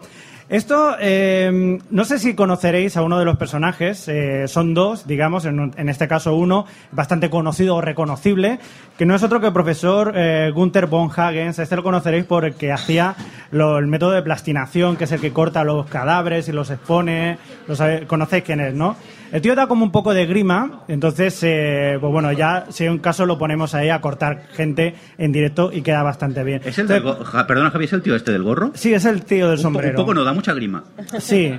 Esto, 0.48 0.94
eh, 1.00 1.80
no 1.90 2.04
sé 2.04 2.20
si 2.20 2.36
conoceréis 2.36 2.96
a 2.96 3.02
uno 3.02 3.18
de 3.18 3.24
los 3.24 3.36
personajes, 3.36 4.06
eh, 4.06 4.46
son 4.46 4.74
dos, 4.74 5.04
digamos, 5.04 5.44
en, 5.44 5.72
en 5.76 5.88
este 5.88 6.06
caso 6.06 6.36
uno 6.36 6.66
bastante 6.92 7.28
conocido 7.30 7.74
o 7.74 7.80
reconocible, 7.80 8.60
que 8.96 9.06
no 9.06 9.16
es 9.16 9.24
otro 9.24 9.40
que 9.40 9.48
el 9.48 9.52
profesor 9.52 10.12
eh, 10.14 10.52
Gunther 10.54 10.86
von 10.86 11.10
Hagens, 11.14 11.58
este 11.58 11.74
lo 11.74 11.82
conoceréis 11.82 12.26
porque 12.26 12.70
hacía 12.70 13.16
el 13.50 13.86
método 13.88 14.12
de 14.12 14.22
plastinación, 14.22 14.96
que 14.96 15.04
es 15.04 15.12
el 15.12 15.20
que 15.20 15.32
corta 15.32 15.64
los 15.64 15.86
cadáveres 15.86 16.48
y 16.48 16.52
los 16.52 16.70
expone, 16.70 17.38
lo 17.66 17.74
sabe- 17.74 18.06
conocéis 18.06 18.44
quién 18.44 18.60
es, 18.60 18.72
¿no? 18.72 18.94
El 19.32 19.42
tío 19.42 19.54
da 19.56 19.66
como 19.66 19.84
un 19.84 19.90
poco 19.90 20.14
de 20.14 20.24
grima, 20.26 20.82
entonces, 20.88 21.38
eh, 21.42 21.98
pues 22.00 22.12
bueno, 22.12 22.30
ya 22.32 22.66
si 22.70 22.84
hay 22.84 22.90
un 22.90 22.98
caso 22.98 23.26
lo 23.26 23.36
ponemos 23.38 23.74
ahí 23.74 23.90
a 23.90 24.00
cortar 24.00 24.44
gente 24.52 24.94
en 25.18 25.32
directo 25.32 25.70
y 25.72 25.82
queda 25.82 26.02
bastante 26.02 26.44
bien. 26.44 26.62
¿Es 26.64 26.78
el 26.78 26.86
del 26.86 26.98
Entonces, 26.98 27.26
Ja- 27.26 27.46
Perdona, 27.46 27.70
Javi, 27.70 27.84
¿es 27.86 27.92
el 27.92 28.02
tío 28.02 28.14
este 28.14 28.32
del 28.32 28.42
gorro? 28.44 28.70
Sí, 28.74 28.94
es 28.94 29.04
el 29.04 29.24
tío 29.24 29.48
del 29.48 29.56
Un 29.58 29.62
po- 29.62 29.62
sombrero. 29.62 29.90
Un 29.98 30.04
poco 30.04 30.14
no, 30.14 30.24
da 30.24 30.32
mucha 30.32 30.54
grima. 30.54 30.84
Sí. 31.18 31.58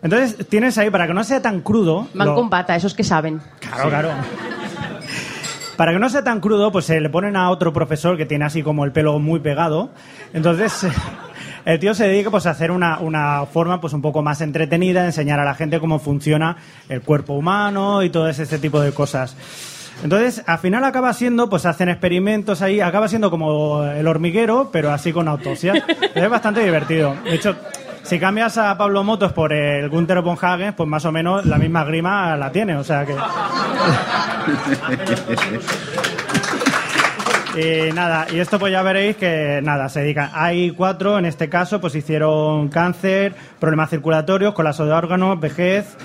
Entonces 0.00 0.46
tienes 0.48 0.78
ahí, 0.78 0.90
para 0.90 1.08
que 1.08 1.14
no 1.14 1.24
sea 1.24 1.42
tan 1.42 1.60
crudo. 1.60 2.06
Van 2.14 2.28
lo- 2.28 2.34
con 2.36 2.48
pata, 2.50 2.76
esos 2.76 2.94
que 2.94 3.02
saben. 3.02 3.40
Claro, 3.60 3.88
claro. 3.88 4.10
Para 5.76 5.92
que 5.92 5.98
no 5.98 6.08
sea 6.10 6.24
tan 6.24 6.40
crudo, 6.40 6.72
pues 6.72 6.86
se 6.86 7.00
le 7.00 7.08
ponen 7.08 7.36
a 7.36 7.50
otro 7.50 7.72
profesor 7.72 8.16
que 8.16 8.26
tiene 8.26 8.44
así 8.44 8.62
como 8.62 8.84
el 8.84 8.90
pelo 8.92 9.18
muy 9.20 9.38
pegado. 9.40 9.90
Entonces, 10.32 10.86
el 11.64 11.78
tío 11.78 11.94
se 11.94 12.06
dedica 12.06 12.30
pues 12.30 12.46
a 12.46 12.50
hacer 12.50 12.70
una, 12.70 12.98
una 12.98 13.46
forma 13.46 13.80
pues 13.80 13.92
un 13.92 14.02
poco 14.02 14.22
más 14.22 14.40
entretenida, 14.40 15.04
enseñar 15.04 15.40
a 15.40 15.44
la 15.44 15.54
gente 15.54 15.80
cómo 15.80 15.98
funciona 15.98 16.56
el 16.88 17.02
cuerpo 17.02 17.34
humano 17.34 18.02
y 18.02 18.10
todo 18.10 18.28
ese 18.28 18.58
tipo 18.58 18.80
de 18.80 18.92
cosas. 18.92 19.36
Entonces, 20.02 20.42
al 20.46 20.58
final 20.58 20.84
acaba 20.84 21.12
siendo, 21.12 21.50
pues 21.50 21.66
hacen 21.66 21.88
experimentos 21.88 22.62
ahí, 22.62 22.80
acaba 22.80 23.08
siendo 23.08 23.30
como 23.30 23.84
el 23.84 24.06
hormiguero, 24.06 24.70
pero 24.72 24.92
así 24.92 25.12
con 25.12 25.28
autopsias. 25.28 25.82
Es 26.14 26.30
bastante 26.30 26.64
divertido. 26.64 27.14
De 27.24 27.34
hecho, 27.34 27.56
si 28.02 28.18
cambias 28.18 28.58
a 28.58 28.76
Pablo 28.76 29.04
Motos 29.04 29.32
por 29.32 29.52
el 29.52 29.88
Gunther 29.88 30.20
von 30.20 30.36
Hagen, 30.40 30.74
pues 30.74 30.88
más 30.88 31.04
o 31.04 31.12
menos 31.12 31.46
la 31.46 31.58
misma 31.58 31.84
grima 31.84 32.36
la 32.36 32.50
tiene, 32.50 32.76
o 32.76 32.84
sea 32.84 33.04
que... 33.04 33.14
Y 37.58 37.92
nada, 37.92 38.26
y 38.32 38.38
esto 38.38 38.58
pues 38.58 38.70
ya 38.72 38.82
veréis 38.82 39.16
que 39.16 39.60
nada, 39.62 39.88
se 39.88 40.00
dedican. 40.00 40.30
Hay 40.32 40.70
cuatro, 40.70 41.18
en 41.18 41.24
este 41.26 41.48
caso, 41.48 41.80
pues 41.80 41.94
hicieron 41.94 42.68
cáncer, 42.68 43.34
problemas 43.58 43.90
circulatorios, 43.90 44.54
colapso 44.54 44.86
de 44.86 44.92
órganos, 44.92 45.40
vejez 45.40 45.96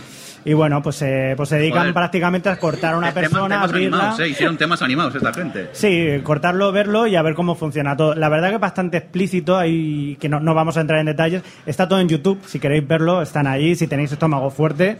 y 0.46 0.52
bueno, 0.54 0.82
pues, 0.82 1.02
eh, 1.04 1.36
pues 1.38 1.48
se 1.50 1.58
dedican 1.58 1.82
Joder. 1.82 1.94
prácticamente 1.94 2.50
a 2.50 2.58
cortar 2.58 2.96
a 2.96 2.98
una 2.98 3.10
Eh, 3.10 3.14
temas- 3.14 3.30
persona, 3.30 3.56
temas 3.56 3.70
abrirla. 3.70 3.98
animados, 3.98 4.20
eh, 4.20 4.28
Hicieron 4.30 4.58
temas 4.58 4.82
animados 4.82 5.16
esta 5.16 5.34
gente. 5.34 5.70
Sí, 5.72 6.20
cortarlo, 6.24 6.72
verlo 6.72 7.08
y 7.08 7.16
a 7.16 7.22
ver 7.22 7.34
cómo 7.36 7.56
funciona 7.56 7.96
todo. 7.96 8.14
La 8.16 8.28
verdad 8.30 8.50
que 8.50 8.56
es 8.56 8.62
bastante 8.62 8.98
explícito, 8.98 9.58
ahí 9.58 10.18
que 10.20 10.28
no, 10.28 10.40
no 10.42 10.54
vamos 10.54 10.76
a 10.78 10.82
entrar 10.82 11.00
en 11.00 11.06
detalles. 11.06 11.44
Está 11.66 11.88
todo 11.88 12.00
en 12.02 12.10
YouTube, 12.10 12.42
si 12.46 12.60
queréis 12.60 12.86
verlo, 12.86 13.22
están 13.22 13.48
ahí, 13.48 13.76
si 13.76 13.88
tenéis 13.88 14.12
estómago 14.12 14.50
fuerte. 14.50 14.98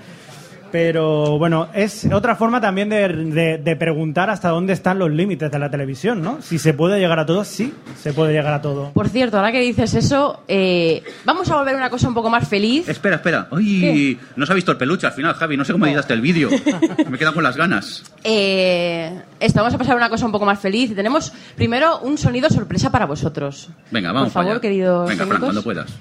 Pero 0.74 1.38
bueno, 1.38 1.68
es 1.76 2.04
otra 2.12 2.36
forma 2.36 2.60
también 2.60 2.90
de, 2.90 3.08
de- 3.08 3.58
de 3.60 3.76
preguntar 3.76 4.32
hasta 4.32 4.50
dónde 4.50 4.74
están 4.74 4.98
los 4.98 5.12
límites 5.12 5.52
de 5.52 5.60
la 5.60 5.70
televisión, 5.70 6.24
¿no? 6.24 6.42
Si 6.42 6.58
se 6.58 6.74
puede 6.74 7.00
llegar 7.00 7.20
a 7.20 7.28
todo, 7.28 7.44
sí, 7.44 7.72
se 8.02 8.12
puede 8.12 8.34
llegar 8.34 8.56
a 8.56 8.60
todo. 8.62 8.90
Por 8.92 9.08
cierto, 9.08 9.38
ahora 9.38 9.52
que 9.52 9.60
dices 9.60 9.94
eso, 9.94 10.42
eh, 10.48 11.04
vamos 11.26 11.48
a 11.52 11.58
volver 11.58 11.76
a 11.76 11.78
una 11.78 11.90
cosa 11.92 12.08
un 12.08 12.16
poco 12.16 12.32
más 12.32 12.48
feliz. 12.48 12.90
Espera, 12.90 13.18
espera. 13.18 13.48
Uy, 13.52 14.18
no 14.36 14.48
se 14.48 14.52
ha 14.52 14.56
visto 14.56 14.72
el 14.72 14.78
peluche 14.80 15.06
al 15.06 15.14
final, 15.14 15.36
Javi. 15.36 15.58
No 15.58 15.64
sé 15.64 15.74
cómo 15.74 15.86
editaste 15.86 16.16
el 16.16 16.22
vídeo. 16.22 16.50
Me 17.08 17.16
he 17.18 17.20
quedado 17.20 17.36
con 17.36 17.44
las 17.44 17.56
ganas. 17.56 18.04
Eh, 18.24 19.22
esto, 19.40 19.60
vamos 19.60 19.76
a 19.76 19.78
pasar 19.78 19.94
a 19.94 19.98
una 19.98 20.10
cosa 20.10 20.26
un 20.26 20.32
poco 20.32 20.48
más 20.48 20.58
feliz. 20.60 20.90
Y 20.90 20.96
tenemos 20.96 21.32
primero 21.56 22.00
un 22.00 22.18
sonido 22.18 22.50
sorpresa 22.50 22.90
para 22.92 23.06
vosotros. 23.06 23.70
Venga, 23.92 24.12
vamos. 24.12 24.30
Por 24.30 24.42
favor, 24.42 24.52
allá. 24.54 24.60
queridos 24.62 25.08
Venga, 25.08 25.26
Fran, 25.28 25.40
técnicos. 25.40 25.46
cuando 25.46 25.64
puedas. 25.64 25.94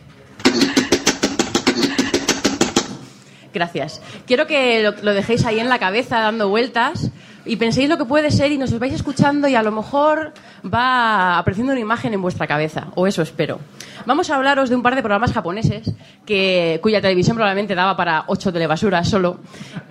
Gracias. 3.52 4.00
Quiero 4.26 4.46
que 4.46 4.82
lo, 4.82 5.14
dejéis 5.14 5.44
ahí 5.44 5.60
en 5.60 5.68
la 5.68 5.78
cabeza 5.78 6.20
dando 6.20 6.48
vueltas 6.48 7.10
y 7.44 7.56
penséis 7.56 7.88
lo 7.88 7.98
que 7.98 8.04
puede 8.04 8.30
ser 8.30 8.52
y 8.52 8.58
nos 8.58 8.78
vais 8.78 8.92
escuchando 8.92 9.48
y 9.48 9.54
a 9.54 9.62
lo 9.62 9.72
mejor 9.72 10.32
va 10.64 11.38
apareciendo 11.38 11.72
una 11.72 11.80
imagen 11.80 12.14
en 12.14 12.22
vuestra 12.22 12.46
cabeza, 12.46 12.88
o 12.94 13.06
eso 13.06 13.22
espero. 13.22 13.58
Vamos 14.06 14.30
a 14.30 14.36
hablaros 14.36 14.68
de 14.68 14.76
un 14.76 14.82
par 14.82 14.94
de 14.94 15.02
programas 15.02 15.32
japoneses 15.32 15.90
que, 16.26 16.78
cuya 16.82 17.00
televisión 17.00 17.36
probablemente 17.36 17.74
daba 17.74 17.96
para 17.96 18.24
ocho 18.26 18.52
telebasuras 18.52 19.08
solo. 19.08 19.38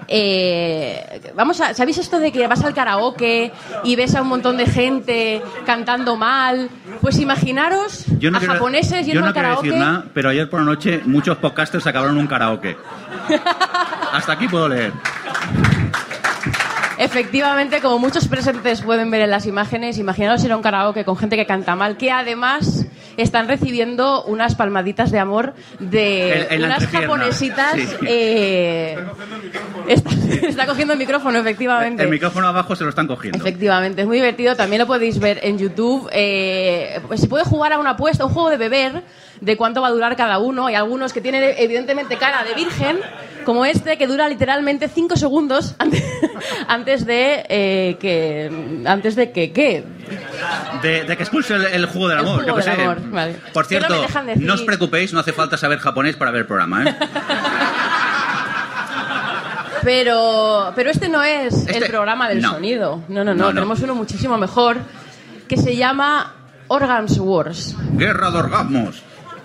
Eh, 0.08 1.32
vamos 1.36 1.62
a, 1.62 1.74
¿Sabéis 1.74 1.98
esto 1.98 2.20
de 2.20 2.32
que 2.32 2.48
vas 2.48 2.64
al 2.64 2.74
karaoke 2.74 3.52
y 3.84 3.96
ves 3.96 4.16
a 4.16 4.22
un 4.22 4.28
montón 4.28 4.58
de 4.58 4.66
gente 4.66 5.42
cantando 5.66 6.18
mal? 6.18 6.70
Pues 7.02 7.20
imaginaros 7.20 8.06
Yo 8.20 8.32
no 8.32 8.38
a 8.38 8.40
quiero, 8.40 8.54
japoneses 8.56 9.06
yo 9.06 9.14
yendo 9.14 9.22
no 9.22 9.28
al 9.28 9.34
karaoke. 9.34 9.68
decir 9.68 9.80
nada, 9.80 10.06
pero 10.14 10.30
ayer 10.30 10.50
por 10.50 10.60
la 10.60 10.66
noche 10.66 11.02
muchos 11.06 11.38
podcasters 11.38 11.86
acabaron 11.88 12.18
un 12.18 12.28
karaoke. 12.28 12.78
Hasta 14.14 14.34
aquí 14.34 14.48
puedo 14.48 14.68
leer. 14.68 14.92
Efectivamente, 16.98 17.82
como 17.82 17.98
muchos 17.98 18.28
presentes 18.28 18.82
pueden 18.82 19.10
ver 19.10 19.22
en 19.22 19.32
las 19.32 19.48
imágenes, 19.48 19.98
imaginaos 19.98 20.44
ir 20.44 20.52
a 20.52 20.56
un 20.56 20.62
karaoke 20.62 21.04
con 21.04 21.18
gente 21.18 21.36
que 21.36 21.48
canta 21.48 21.76
mal, 21.76 21.98
que 21.98 22.12
además 22.12 22.86
están 23.18 23.48
recibiendo 23.48 24.24
unas 24.24 24.56
palmaditas 24.56 25.12
de 25.12 25.20
amor 25.20 25.54
de 25.80 26.34
En- 26.42 26.54
en 26.54 26.62
la 26.62 26.68
unas 26.68 26.88
japonesitas. 26.88 27.74
Sí. 27.76 27.88
eh, 28.08 28.98
está, 29.88 30.10
está 30.48 30.66
cogiendo 30.66 30.94
el 30.94 31.00
micrófono, 31.00 31.38
efectivamente. 31.40 32.04
El 32.04 32.10
micrófono 32.10 32.48
abajo 32.48 32.76
se 32.76 32.84
lo 32.84 32.90
están 32.90 33.08
cogiendo. 33.08 33.38
Efectivamente, 33.40 34.02
es 34.02 34.08
muy 34.08 34.18
divertido. 34.18 34.56
También 34.56 34.80
lo 34.82 34.88
podéis 34.88 35.20
ver 35.20 35.40
en 35.44 35.58
YouTube. 35.58 36.10
Eh, 36.12 37.00
pues 37.08 37.22
se 37.22 37.28
puede 37.28 37.44
jugar 37.44 37.74
a 37.74 37.80
una 37.80 37.92
apuesta, 37.92 38.26
un 38.26 38.34
juego 38.34 38.50
de 38.50 38.58
beber, 38.58 39.04
de 39.42 39.58
cuánto 39.58 39.82
va 39.82 39.88
a 39.88 39.92
durar 39.92 40.16
cada 40.16 40.38
uno. 40.40 40.68
Hay 40.68 40.76
algunos 40.76 41.12
que 41.14 41.20
tienen 41.22 41.44
evidentemente 41.58 42.18
cara 42.18 42.44
de 42.44 42.54
virgen, 42.54 43.00
como 43.44 43.66
este, 43.66 43.98
que 43.98 44.06
dura 44.08 44.30
literalmente 44.30 44.88
5 44.88 45.16
segundos 45.18 45.76
antes, 45.80 46.04
antes 46.68 47.06
de 47.06 47.44
eh, 47.50 47.98
que 48.00 48.84
antes 48.86 49.16
de 49.16 49.32
que 49.32 49.52
qué. 49.52 49.84
De, 50.82 51.04
de 51.06 51.18
que 51.18 51.24
expulse 51.24 51.56
el, 51.56 51.66
el 51.66 51.86
juego 51.88 52.08
del 52.10 52.20
El 52.20 52.26
amor, 52.26 52.46
del 52.46 53.10
vale. 53.12 53.36
Por 53.54 53.64
no 53.64 53.70
cierto, 53.70 54.02
decir- 54.02 54.38
no 54.38 54.54
os 54.54 54.62
preocupéis, 54.62 55.12
no 55.14 55.20
hace 55.20 55.34
falta 55.34 55.58
saber 55.58 55.80
japonés 55.80 56.16
para 56.16 56.32
ver 56.32 56.42
el 56.42 56.48
programa, 56.48 56.84
¿eh? 56.86 56.96
Pero, 59.84 60.72
pero 60.76 60.92
este 60.92 61.10
no 61.10 61.24
es 61.24 61.66
el 61.68 61.76
Este- 61.78 61.90
programa 61.90 62.30
del 62.30 62.40
no. 62.42 62.52
sonido. 62.52 63.02
No, 63.08 63.24
No, 63.24 63.34
no. 63.34 63.48
Tenemos 63.48 63.80
uno 63.82 63.96
muchísimo 63.96 64.38
mejor 64.38 64.78
que 65.48 65.58
se 65.58 65.76
llama 65.76 66.36
Organs 66.68 67.18
Wars. 67.18 67.76
Guerra 67.94 68.30
de 68.30 68.38
orgasmos. 68.38 69.02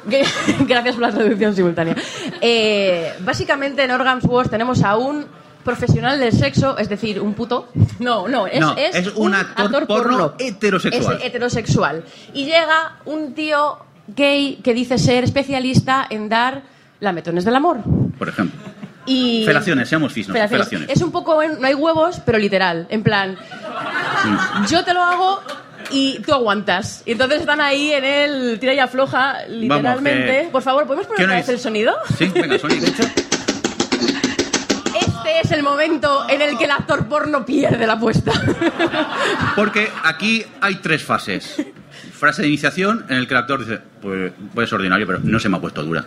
Gracias 0.67 0.95
por 0.95 1.03
la 1.03 1.13
traducción 1.13 1.55
simultánea. 1.55 1.97
Eh, 2.41 3.13
básicamente 3.21 3.85
en 3.85 3.91
Organs 3.91 4.25
Wars 4.25 4.51
tenemos 4.51 4.83
a 4.83 4.97
un 4.97 5.27
profesional 5.65 6.21
del 6.21 6.33
sexo, 6.33 6.79
es 6.79 6.89
decir, 6.89 7.21
un 7.21 7.35
puto. 7.35 7.69
No, 7.99 8.29
no, 8.29 8.47
es, 8.47 8.61
No, 8.61 8.77
es 8.77 9.09
un 9.17 9.35
actor 9.35 9.87
porno 9.87 10.35
heterosexual. 10.39 11.17
Es 11.19 11.25
heterosexual. 11.25 12.05
Y 12.33 12.45
llega 12.45 12.99
un 13.05 13.35
tío 13.35 13.79
gay 14.07 14.61
que 14.63 14.73
dice 14.75 14.97
ser 14.99 15.25
especialista 15.25 16.07
en 16.09 16.29
dar 16.29 16.63
lametones 17.01 17.45
del 17.45 17.57
amor. 17.57 17.79
Por 18.19 18.29
ejemplo. 18.29 18.61
Y 19.07 19.45
Felaciones, 19.45 19.89
seamos 19.89 20.13
fisnos. 20.13 20.35
Felaciones. 20.35 20.69
Felaciones. 20.69 20.97
Es 20.97 21.03
un 21.03 21.13
poco, 21.13 21.43
en- 21.43 21.61
no 21.61 21.67
hay 21.67 21.75
huevos, 21.75 22.21
pero 22.25 22.39
literal. 22.39 22.87
En 22.89 23.03
plan, 23.03 23.37
yo 24.69 24.85
te 24.85 24.93
lo 24.95 25.03
hago 25.03 25.41
y 25.91 26.19
tú 26.21 26.33
aguantas. 26.33 27.03
Y 27.07 27.13
entonces 27.13 27.41
están 27.41 27.61
ahí 27.61 27.93
en 27.93 28.05
el 28.05 28.59
tira 28.59 28.75
y 28.75 28.79
afloja, 28.79 29.47
literalmente. 29.49 30.43
que- 30.45 30.49
Por 30.51 30.63
favor, 30.63 30.87
¿podemos 30.87 31.07
poner 31.07 31.19
¿Qué 31.19 31.25
otra 31.25 31.37
vez 31.37 31.49
el 31.49 31.59
sonido? 31.59 31.95
Sí, 32.19 32.27
venga, 32.35 32.59
sonido. 32.59 32.87
Este 35.01 35.41
es 35.43 35.51
el 35.53 35.63
momento 35.63 36.27
en 36.29 36.41
el 36.43 36.57
que 36.57 36.65
el 36.65 36.71
actor 36.71 37.07
porno 37.07 37.45
pierde 37.45 37.87
la 37.87 37.95
apuesta. 37.95 38.33
Porque 39.55 39.91
aquí 40.05 40.45
hay 40.61 40.77
tres 40.77 41.03
fases. 41.03 41.57
Frase 42.13 42.43
de 42.43 42.49
iniciación 42.49 43.05
en 43.09 43.19
el 43.19 43.27
que 43.29 43.35
el 43.35 43.39
actor 43.41 43.61
dice, 43.65 43.81
pues, 44.01 44.33
pues 44.55 44.69
es 44.69 44.73
ordinario, 44.73 45.07
pero 45.07 45.19
no 45.23 45.39
se 45.39 45.49
me 45.49 45.57
ha 45.59 45.61
puesto 45.61 45.83
dura. 45.83 46.05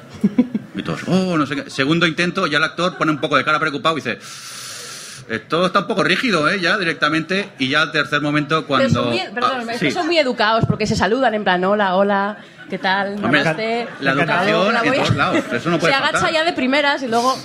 Y 0.76 0.82
todos, 0.84 1.02
oh, 1.08 1.38
no 1.38 1.46
sé 1.46 1.56
qué. 1.56 1.70
Segundo 1.70 2.08
intento, 2.08 2.48
ya 2.48 2.58
el 2.58 2.64
actor 2.64 2.98
pone 2.98 3.12
un 3.12 3.20
poco 3.20 3.38
de 3.38 3.44
cara 3.44 3.60
preocupado 3.60 3.98
y 3.98 4.02
dice, 4.02 4.18
esto 5.30 5.66
está 5.66 5.80
un 5.80 5.88
poco 5.88 6.04
rígido, 6.04 6.50
¿eh? 6.50 6.60
Ya 6.60 6.78
directamente. 6.78 7.50
Y 7.60 7.70
ya 7.70 7.82
al 7.84 7.92
tercer 7.92 8.22
momento, 8.22 8.66
cuando... 8.66 8.88
Pero 8.90 9.02
son 9.02 9.10
muy, 9.10 9.22
perdón, 9.34 9.70
Ah, 9.70 9.72
es 9.74 9.80
sí. 9.80 9.86
que 9.88 9.92
son 9.92 10.06
muy 10.08 10.18
educados 10.18 10.66
porque 10.68 10.86
se 10.88 10.96
saludan 10.96 11.34
en 11.36 11.44
plan, 11.44 11.64
hola, 11.64 11.96
hola, 11.96 12.38
¿qué 12.70 12.78
tal? 12.78 13.14
Hombre, 13.24 13.44
Namaste. 13.44 13.88
la 14.02 14.12
educación 14.12 14.68
Hola, 14.68 14.80
en 14.84 14.88
voy 14.90 14.98
a- 14.98 15.04
todos 15.04 15.16
lados, 15.16 15.44
eso 15.54 15.70
no 15.70 15.80
puede 15.80 15.94
Se 15.94 15.98
agacha 16.00 16.12
faltar. 16.20 16.34
ya 16.34 16.44
de 16.44 16.54
primeras 16.54 17.04
y 17.04 17.08
luego... 17.08 17.36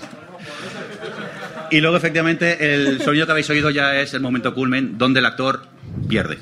Y 1.70 1.80
luego, 1.80 1.96
efectivamente, 1.96 2.74
el 2.74 3.00
sonido 3.02 3.26
que 3.26 3.32
habéis 3.32 3.50
oído 3.50 3.70
ya 3.70 3.96
es 3.96 4.14
el 4.14 4.20
momento 4.20 4.54
culmen 4.54 4.96
donde 4.98 5.20
el 5.20 5.26
actor 5.26 5.62
pierde. 6.08 6.38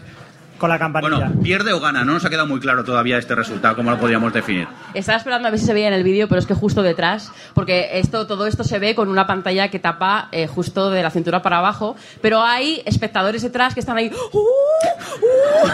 Con 0.62 0.68
la 0.68 0.78
campanilla. 0.78 1.16
Bueno, 1.16 1.42
pierde 1.42 1.72
o 1.72 1.80
gana. 1.80 2.04
No 2.04 2.12
nos 2.12 2.24
ha 2.24 2.30
quedado 2.30 2.46
muy 2.46 2.60
claro 2.60 2.84
todavía 2.84 3.18
este 3.18 3.34
resultado, 3.34 3.74
cómo 3.74 3.90
lo 3.90 3.98
podríamos 3.98 4.32
definir. 4.32 4.68
Estaba 4.94 5.18
esperando 5.18 5.48
a 5.48 5.50
ver 5.50 5.58
si 5.58 5.66
se 5.66 5.74
veía 5.74 5.88
en 5.88 5.92
el 5.92 6.04
vídeo, 6.04 6.28
pero 6.28 6.38
es 6.38 6.46
que 6.46 6.54
justo 6.54 6.84
detrás, 6.84 7.32
porque 7.52 7.98
esto, 7.98 8.28
todo 8.28 8.46
esto 8.46 8.62
se 8.62 8.78
ve 8.78 8.94
con 8.94 9.08
una 9.08 9.26
pantalla 9.26 9.72
que 9.72 9.80
tapa 9.80 10.28
eh, 10.30 10.46
justo 10.46 10.90
de 10.90 11.02
la 11.02 11.10
cintura 11.10 11.42
para 11.42 11.58
abajo, 11.58 11.96
pero 12.20 12.44
hay 12.44 12.80
espectadores 12.86 13.42
detrás 13.42 13.74
que 13.74 13.80
están 13.80 13.96
ahí 13.96 14.12
¡Uh! 14.32 14.38
¡Uh! 14.38 15.68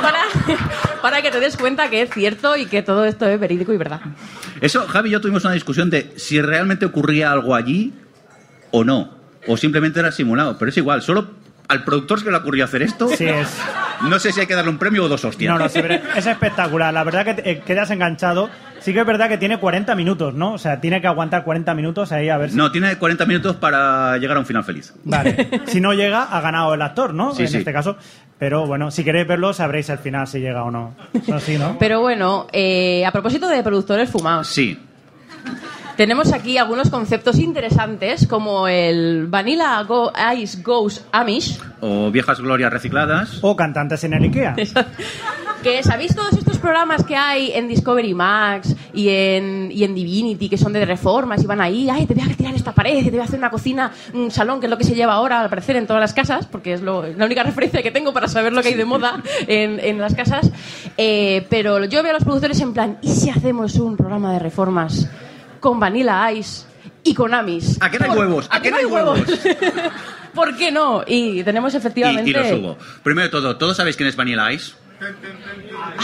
para, 0.00 0.20
para 1.02 1.20
que 1.20 1.30
te 1.30 1.38
des 1.38 1.58
cuenta 1.58 1.90
que 1.90 2.00
es 2.00 2.08
cierto 2.08 2.56
y 2.56 2.64
que 2.64 2.80
todo 2.80 3.04
esto 3.04 3.28
es 3.28 3.38
verídico 3.38 3.74
y 3.74 3.76
verdad. 3.76 4.00
Eso, 4.62 4.86
Javi 4.88 5.10
y 5.10 5.12
yo 5.12 5.20
tuvimos 5.20 5.44
una 5.44 5.52
discusión 5.52 5.90
de 5.90 6.10
si 6.16 6.40
realmente 6.40 6.86
ocurría 6.86 7.32
algo 7.32 7.54
allí 7.54 7.92
o 8.70 8.82
no. 8.82 9.10
O 9.46 9.58
simplemente 9.58 10.00
era 10.00 10.10
simulado. 10.10 10.56
Pero 10.56 10.70
es 10.70 10.76
igual, 10.78 11.02
solo 11.02 11.41
al 11.72 11.84
productor 11.84 12.20
se 12.20 12.30
le 12.30 12.36
ocurrió 12.36 12.64
hacer 12.64 12.82
esto. 12.82 13.08
Sí, 13.08 13.24
es. 13.26 13.48
No 14.08 14.18
sé 14.18 14.32
si 14.32 14.40
hay 14.40 14.46
que 14.46 14.54
darle 14.54 14.70
un 14.70 14.78
premio 14.78 15.04
o 15.04 15.08
dos 15.08 15.24
hostias. 15.24 15.52
No, 15.52 15.58
no, 15.58 15.68
sí, 15.68 15.80
pero 15.82 15.94
es 16.16 16.26
espectacular. 16.26 16.92
La 16.94 17.02
verdad 17.04 17.24
que 17.24 17.34
te- 17.34 17.50
eh, 17.50 17.60
quedas 17.66 17.90
enganchado. 17.90 18.48
Sí 18.80 18.92
que 18.92 18.98
es 19.00 19.06
verdad 19.06 19.28
que 19.28 19.38
tiene 19.38 19.58
40 19.58 19.94
minutos, 19.94 20.34
¿no? 20.34 20.54
O 20.54 20.58
sea, 20.58 20.80
tiene 20.80 21.00
que 21.00 21.06
aguantar 21.06 21.44
40 21.44 21.72
minutos 21.74 22.10
ahí 22.10 22.28
a 22.28 22.36
ver 22.36 22.50
si... 22.50 22.56
No, 22.56 22.72
tiene 22.72 22.96
40 22.96 23.26
minutos 23.26 23.54
para 23.54 24.18
llegar 24.18 24.36
a 24.36 24.40
un 24.40 24.46
final 24.46 24.64
feliz. 24.64 24.92
Vale. 25.04 25.48
Si 25.66 25.80
no 25.80 25.92
llega, 25.94 26.24
ha 26.24 26.40
ganado 26.40 26.74
el 26.74 26.82
actor, 26.82 27.14
¿no? 27.14 27.32
Sí, 27.32 27.42
en 27.42 27.48
sí. 27.48 27.58
este 27.58 27.72
caso. 27.72 27.96
Pero 28.40 28.66
bueno, 28.66 28.90
si 28.90 29.04
queréis 29.04 29.28
verlo, 29.28 29.52
sabréis 29.52 29.88
al 29.90 29.98
final 29.98 30.26
si 30.26 30.40
llega 30.40 30.64
o 30.64 30.70
no. 30.72 30.96
Sí, 31.38 31.56
¿no? 31.58 31.76
Pero 31.78 32.00
bueno, 32.00 32.48
eh, 32.52 33.06
a 33.06 33.12
propósito 33.12 33.46
de 33.48 33.62
productores 33.62 34.10
fumados, 34.10 34.48
Sí. 34.48 34.76
Tenemos 36.02 36.32
aquí 36.32 36.58
algunos 36.58 36.90
conceptos 36.90 37.38
interesantes 37.38 38.26
como 38.26 38.66
el 38.66 39.28
Vanilla 39.28 39.80
Go 39.84 40.10
Ice 40.36 40.60
Goes 40.60 41.04
Amish, 41.12 41.60
O 41.80 42.10
viejas 42.10 42.40
glorias 42.40 42.72
recicladas. 42.72 43.38
O 43.40 43.54
cantantes 43.54 44.02
en 44.02 44.14
el 44.14 44.24
Ikea. 44.24 44.56
que 45.62 45.80
sabéis 45.84 46.16
todos 46.16 46.32
estos 46.32 46.58
programas 46.58 47.04
que 47.04 47.14
hay 47.14 47.52
en 47.52 47.68
Discovery 47.68 48.14
Max 48.14 48.74
y 48.92 49.10
en, 49.10 49.70
y 49.70 49.84
en 49.84 49.94
Divinity 49.94 50.48
que 50.48 50.58
son 50.58 50.72
de 50.72 50.84
reformas 50.84 51.40
y 51.44 51.46
van 51.46 51.60
ahí, 51.60 51.88
ay, 51.88 52.04
te 52.04 52.14
voy 52.14 52.24
a 52.24 52.26
retirar 52.26 52.52
esta 52.56 52.72
pared, 52.72 53.04
te 53.04 53.10
voy 53.12 53.20
a 53.20 53.24
hacer 53.24 53.38
una 53.38 53.50
cocina, 53.50 53.92
un 54.12 54.32
salón, 54.32 54.58
que 54.58 54.66
es 54.66 54.70
lo 54.70 54.76
que 54.76 54.82
se 54.82 54.96
lleva 54.96 55.12
ahora 55.12 55.40
al 55.40 55.48
parecer 55.48 55.76
en 55.76 55.86
todas 55.86 56.00
las 56.00 56.14
casas, 56.14 56.46
porque 56.46 56.72
es 56.72 56.80
lo- 56.82 57.06
la 57.06 57.24
única 57.26 57.42
referencia 57.44 57.80
que 57.80 57.92
tengo 57.92 58.12
para 58.12 58.26
saber 58.26 58.52
lo 58.52 58.60
que 58.60 58.68
hay 58.70 58.74
de 58.74 58.84
moda 58.84 59.22
en, 59.46 59.78
en 59.78 59.98
las 60.00 60.16
casas. 60.16 60.50
Eh, 60.96 61.46
pero 61.48 61.84
yo 61.84 62.02
veo 62.02 62.10
a 62.10 62.14
los 62.14 62.24
productores 62.24 62.58
en 62.60 62.72
plan, 62.72 62.98
¿y 63.00 63.08
si 63.10 63.30
hacemos 63.30 63.76
un 63.76 63.96
programa 63.96 64.32
de 64.32 64.40
reformas 64.40 65.08
con 65.62 65.80
Vanilla 65.80 66.30
Ice 66.32 66.66
y 67.04 67.14
con 67.14 67.32
Amis? 67.32 67.78
¿A 67.80 67.90
qué 67.90 67.98
no 67.98 68.12
hay 68.12 68.18
huevos? 68.18 68.48
¿A 68.50 68.60
qué 68.60 68.70
no 68.70 68.76
hay 68.76 68.84
huevos? 68.84 69.20
¿Por 70.34 70.56
qué 70.56 70.70
no? 70.72 71.04
Y 71.06 71.42
tenemos 71.44 71.74
efectivamente... 71.74 72.28
Y, 72.28 72.34
y 72.34 72.36
lo 72.36 72.48
subo. 72.48 72.78
Primero 73.02 73.28
de 73.28 73.30
todo, 73.30 73.56
¿todos 73.56 73.76
sabéis 73.76 73.96
quién 73.96 74.08
es 74.08 74.16
Vanilla 74.16 74.52
Ice? 74.52 74.72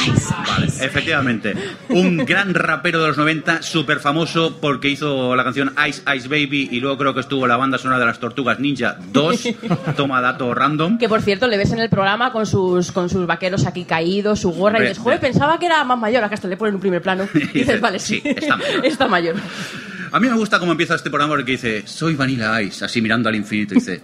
Ice, 0.06 0.34
Vale, 0.46 0.66
Ice. 0.66 0.84
efectivamente. 0.84 1.54
Un 1.88 2.18
gran 2.18 2.54
rapero 2.54 3.00
de 3.00 3.08
los 3.08 3.16
90, 3.18 3.62
súper 3.62 4.00
famoso 4.00 4.58
porque 4.60 4.88
hizo 4.88 5.34
la 5.36 5.44
canción 5.44 5.74
Ice 5.88 6.02
Ice 6.16 6.28
Baby 6.28 6.68
y 6.70 6.80
luego 6.80 6.98
creo 6.98 7.14
que 7.14 7.20
estuvo 7.20 7.46
la 7.46 7.56
banda 7.56 7.78
sonora 7.78 7.98
de 8.00 8.06
las 8.06 8.18
Tortugas 8.20 8.58
Ninja 8.60 8.96
2. 9.12 9.48
Toma 9.96 10.20
dato 10.20 10.52
random. 10.54 10.98
Que 10.98 11.08
por 11.08 11.22
cierto, 11.22 11.46
le 11.46 11.56
ves 11.56 11.72
en 11.72 11.78
el 11.80 11.88
programa 11.88 12.32
con 12.32 12.46
sus, 12.46 12.92
con 12.92 13.08
sus 13.08 13.26
vaqueros 13.26 13.66
aquí 13.66 13.84
caídos, 13.84 14.40
su 14.40 14.50
gorra, 14.52 14.78
y 14.78 14.82
dices, 14.82 14.98
joder, 14.98 15.20
pensaba 15.20 15.58
que 15.58 15.66
era 15.66 15.82
más 15.84 15.98
mayor, 15.98 16.24
acá 16.24 16.34
hasta 16.34 16.48
le 16.48 16.56
ponen 16.56 16.74
un 16.76 16.80
primer 16.80 17.02
plano. 17.02 17.28
Y 17.34 17.38
dices, 17.40 17.54
dices, 17.54 17.80
vale, 17.80 17.98
sí, 17.98 18.20
sí, 18.22 18.28
está 18.30 18.56
mayor. 18.58 18.84
está 18.86 19.08
mayor. 19.08 19.36
A 20.10 20.20
mí 20.20 20.28
me 20.28 20.34
gusta 20.36 20.58
cómo 20.58 20.72
empieza 20.72 20.94
este 20.94 21.10
programa 21.10 21.34
porque 21.34 21.52
dice, 21.52 21.82
soy 21.86 22.14
Vanilla 22.14 22.60
Ice, 22.62 22.84
así 22.84 23.00
mirando 23.02 23.28
al 23.28 23.34
infinito. 23.36 23.74
Dice, 23.74 24.00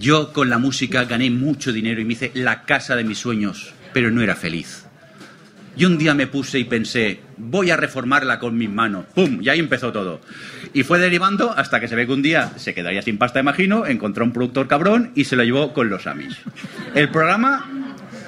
yo 0.00 0.32
con 0.32 0.50
la 0.50 0.58
música 0.58 1.04
gané 1.04 1.30
mucho 1.30 1.72
dinero 1.72 2.00
y 2.00 2.04
me 2.04 2.14
hice 2.14 2.32
la 2.34 2.62
casa 2.64 2.96
de 2.96 3.04
mis 3.04 3.18
sueños, 3.18 3.72
pero 3.92 4.10
no 4.10 4.20
era 4.20 4.34
feliz. 4.34 4.83
Y 5.76 5.84
un 5.84 5.98
día 5.98 6.14
me 6.14 6.26
puse 6.26 6.58
y 6.58 6.64
pensé, 6.64 7.20
voy 7.36 7.70
a 7.70 7.76
reformarla 7.76 8.38
con 8.38 8.56
mis 8.56 8.70
manos. 8.70 9.06
¡Pum! 9.14 9.40
Y 9.42 9.48
ahí 9.48 9.58
empezó 9.58 9.92
todo. 9.92 10.20
Y 10.72 10.84
fue 10.84 10.98
derivando 10.98 11.52
hasta 11.56 11.80
que 11.80 11.88
se 11.88 11.96
ve 11.96 12.06
que 12.06 12.12
un 12.12 12.22
día 12.22 12.52
se 12.56 12.74
quedaría 12.74 13.02
sin 13.02 13.18
pasta, 13.18 13.40
imagino, 13.40 13.86
encontró 13.86 14.24
un 14.24 14.32
productor 14.32 14.68
cabrón 14.68 15.10
y 15.14 15.24
se 15.24 15.36
lo 15.36 15.42
llevó 15.42 15.72
con 15.72 15.90
los 15.90 16.06
Amis. 16.06 16.36
El 16.94 17.08
programa 17.08 17.68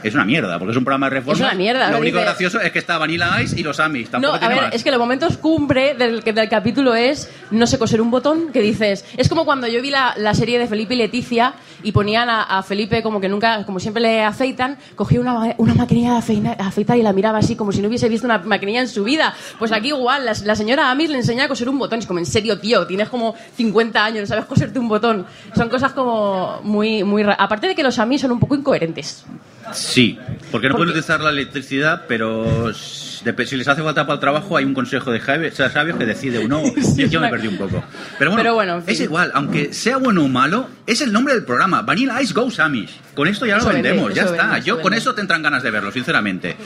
es 0.09 0.15
una 0.15 0.25
mierda, 0.25 0.59
porque 0.59 0.73
es 0.73 0.77
un 0.77 0.85
programa 0.85 1.07
de 1.09 1.17
reforma. 1.17 1.35
Es 1.47 1.53
una 1.53 1.55
mierda, 1.59 1.87
Lo 1.87 1.95
lo 1.95 1.99
único 2.01 2.19
dice- 2.19 2.25
gracioso 2.31 2.61
es 2.61 2.73
que 2.73 2.79
está 2.79 2.99
Vanilla 2.99 3.41
Ice 3.43 3.59
y 3.59 3.63
los 3.63 3.79
Amis. 3.81 4.11
No, 4.21 4.35
a 4.35 4.39
ver, 4.49 4.57
más. 4.63 4.75
es 4.75 4.85
que 4.85 4.91
los 4.91 4.99
momentos 4.99 5.37
cumbre 5.37 5.95
del, 5.95 6.23
del 6.23 6.49
capítulo 6.49 6.95
es 6.95 7.31
no 7.51 7.67
sé 7.67 7.79
coser 7.79 8.01
un 8.01 8.11
botón, 8.11 8.53
que 8.53 8.61
dices, 8.61 9.05
es 9.17 9.29
como 9.29 9.45
cuando 9.45 9.67
yo 9.69 9.81
vi 9.83 9.91
la, 9.91 10.15
la 10.17 10.35
serie 10.35 10.59
de 10.59 10.67
Felipe 10.67 10.95
y 10.95 10.99
Leticia 10.99 11.55
y 11.83 11.93
ponían 11.93 12.29
a, 12.29 12.43
a 12.43 12.63
Felipe 12.63 13.03
como 13.03 13.21
que 13.21 13.29
nunca, 13.29 13.65
como 13.65 13.79
siempre 13.81 14.03
le 14.03 14.23
afeitan, 14.23 14.79
cogía 14.95 15.21
una, 15.21 15.55
una 15.59 15.75
maquinilla 15.75 16.21
de 16.21 16.57
afeitar 16.59 16.97
y 16.99 17.03
la 17.03 17.13
miraba 17.13 17.39
así 17.39 17.55
como 17.57 17.73
si 17.73 17.81
no 17.83 17.89
hubiese 17.89 18.09
visto 18.09 18.27
una 18.27 18.39
maquinilla 18.39 18.81
en 18.81 18.89
su 18.89 19.05
vida. 19.05 19.35
Pues 19.59 19.73
aquí 19.73 19.89
igual, 19.89 20.25
la, 20.25 20.33
la 20.45 20.55
señora 20.57 20.91
Amis 20.91 21.11
le 21.11 21.19
enseña 21.19 21.45
a 21.45 21.49
coser 21.49 21.69
un 21.69 21.79
botón, 21.79 21.99
es 22.01 22.07
como, 22.07 22.19
en 22.19 22.27
serio, 22.27 22.59
tío, 22.59 22.87
tienes 22.87 23.09
como 23.09 23.35
50 23.57 24.05
años, 24.05 24.21
no 24.23 24.27
sabes 24.27 24.45
coserte 24.47 24.79
un 24.79 24.89
botón. 24.89 25.27
Son 25.55 25.69
cosas 25.69 25.93
como 25.93 26.61
muy, 26.63 27.05
muy... 27.05 27.23
Aparte 27.39 27.69
de 27.69 27.75
que 27.75 27.83
los 27.83 27.99
Amis 27.99 28.21
son 28.21 28.33
un 28.33 28.41
poco 28.41 28.55
incoherentes. 28.57 29.25
Sí, 29.73 30.19
porque 30.51 30.69
no 30.69 30.73
Porque- 30.75 30.77
pueden 30.77 30.89
utilizar 30.91 31.21
la 31.21 31.31
electricidad, 31.31 32.05
pero 32.09 32.73
si 32.73 33.57
les 33.57 33.67
hace 33.69 33.83
falta 33.83 34.07
para 34.07 34.15
el 34.15 34.21
trabajo 34.21 34.57
hay 34.57 34.65
un 34.65 34.75
consejo 34.75 35.11
de 35.11 35.21
sabios 35.21 35.97
que 35.99 36.07
decide 36.07 36.39
uno. 36.45 36.63
Sí, 36.77 37.03
yo, 37.03 37.07
yo 37.09 37.21
me 37.21 37.29
perdí 37.29 37.49
un 37.49 37.57
poco. 37.59 37.83
Pero 38.19 38.31
bueno, 38.31 38.43
Pero 38.43 38.55
bueno, 38.55 38.75
en 38.77 38.83
fin. 38.85 38.95
es 38.95 39.01
igual, 39.01 39.31
aunque 39.35 39.73
sea 39.75 39.97
bueno 39.99 40.25
o 40.25 40.29
malo, 40.29 40.69
es 40.87 41.01
el 41.01 41.13
nombre 41.13 41.35
del 41.35 41.45
programa. 41.45 41.83
Vanilla 41.83 42.21
Ice 42.23 42.33
Goes 42.33 42.59
Amish. 42.61 43.01
Con 43.15 43.29
esto 43.29 43.45
ya 43.47 43.57
Eso 43.57 43.69
lo 43.69 43.75
vende, 43.75 43.91
vendemos, 43.91 44.15
ya 44.15 44.23
está. 44.25 44.47
vende, 44.53 44.63
yo 44.67 44.81
con 44.81 44.95
eso 44.95 45.15
te 45.15 45.21
entran 45.21 45.43
ganas 45.43 45.63
de 45.63 45.71
verlo, 45.71 45.91
sinceramente. 45.93 46.57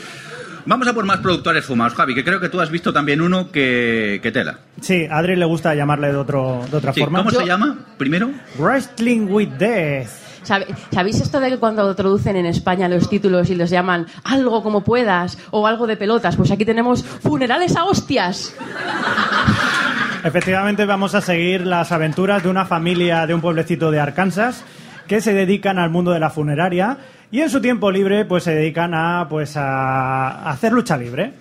Vamos 0.66 0.86
a 0.86 0.92
por 0.92 1.04
más 1.06 1.18
productores 1.20 1.64
fumados, 1.64 1.94
Javi, 1.94 2.14
que 2.14 2.22
creo 2.22 2.38
que 2.38 2.50
tú 2.50 2.60
has 2.60 2.70
visto 2.70 2.92
también 2.92 3.22
uno 3.22 3.50
que, 3.50 4.20
que 4.22 4.30
tela. 4.30 4.58
Sí, 4.82 5.06
a 5.10 5.16
Adri 5.18 5.34
le 5.36 5.46
gusta 5.46 5.74
llamarle 5.74 6.08
de, 6.08 6.16
otro, 6.16 6.66
de 6.70 6.76
otra 6.76 6.92
Sí, 6.92 7.00
forma. 7.00 7.20
¿Cómo 7.20 7.30
Yo- 7.30 7.40
se 7.40 7.46
llama? 7.46 7.78
Primero. 7.96 8.30
Wrestling 8.58 9.26
with 9.30 9.48
Death. 9.58 10.10
¿Sabe- 10.42 10.66
¿Sabéis 10.92 11.20
esto 11.20 11.38
de 11.40 11.50
que 11.50 11.58
cuando 11.58 11.94
traducen 11.94 12.36
en 12.36 12.46
España 12.46 12.88
los 12.88 13.08
títulos 13.08 13.50
y 13.50 13.54
los 13.54 13.70
llaman 13.70 14.06
algo 14.24 14.62
como 14.62 14.82
puedas 14.82 15.38
o 15.50 15.66
algo 15.66 15.86
de 15.86 15.96
pelotas? 15.96 16.36
Pues 16.36 16.50
aquí 16.50 16.64
tenemos 16.64 17.02
funerales 17.04 17.76
a 17.76 17.84
hostias. 17.84 18.54
Efectivamente 20.24 20.84
vamos 20.84 21.14
a 21.14 21.20
seguir 21.20 21.66
las 21.66 21.92
aventuras 21.92 22.42
de 22.42 22.50
una 22.50 22.66
familia 22.66 23.26
de 23.26 23.34
un 23.34 23.40
pueblecito 23.40 23.90
de 23.90 24.00
Arkansas 24.00 24.62
que 25.10 25.20
se 25.20 25.34
dedican 25.34 25.80
al 25.80 25.90
mundo 25.90 26.12
de 26.12 26.20
la 26.20 26.30
funeraria 26.30 26.96
y 27.32 27.40
en 27.40 27.50
su 27.50 27.60
tiempo 27.60 27.90
libre 27.90 28.24
pues 28.24 28.44
se 28.44 28.54
dedican 28.54 28.94
a 28.94 29.26
pues 29.28 29.56
a, 29.56 30.48
hacer 30.48 30.72
lucha 30.72 30.96
libre 30.96 31.32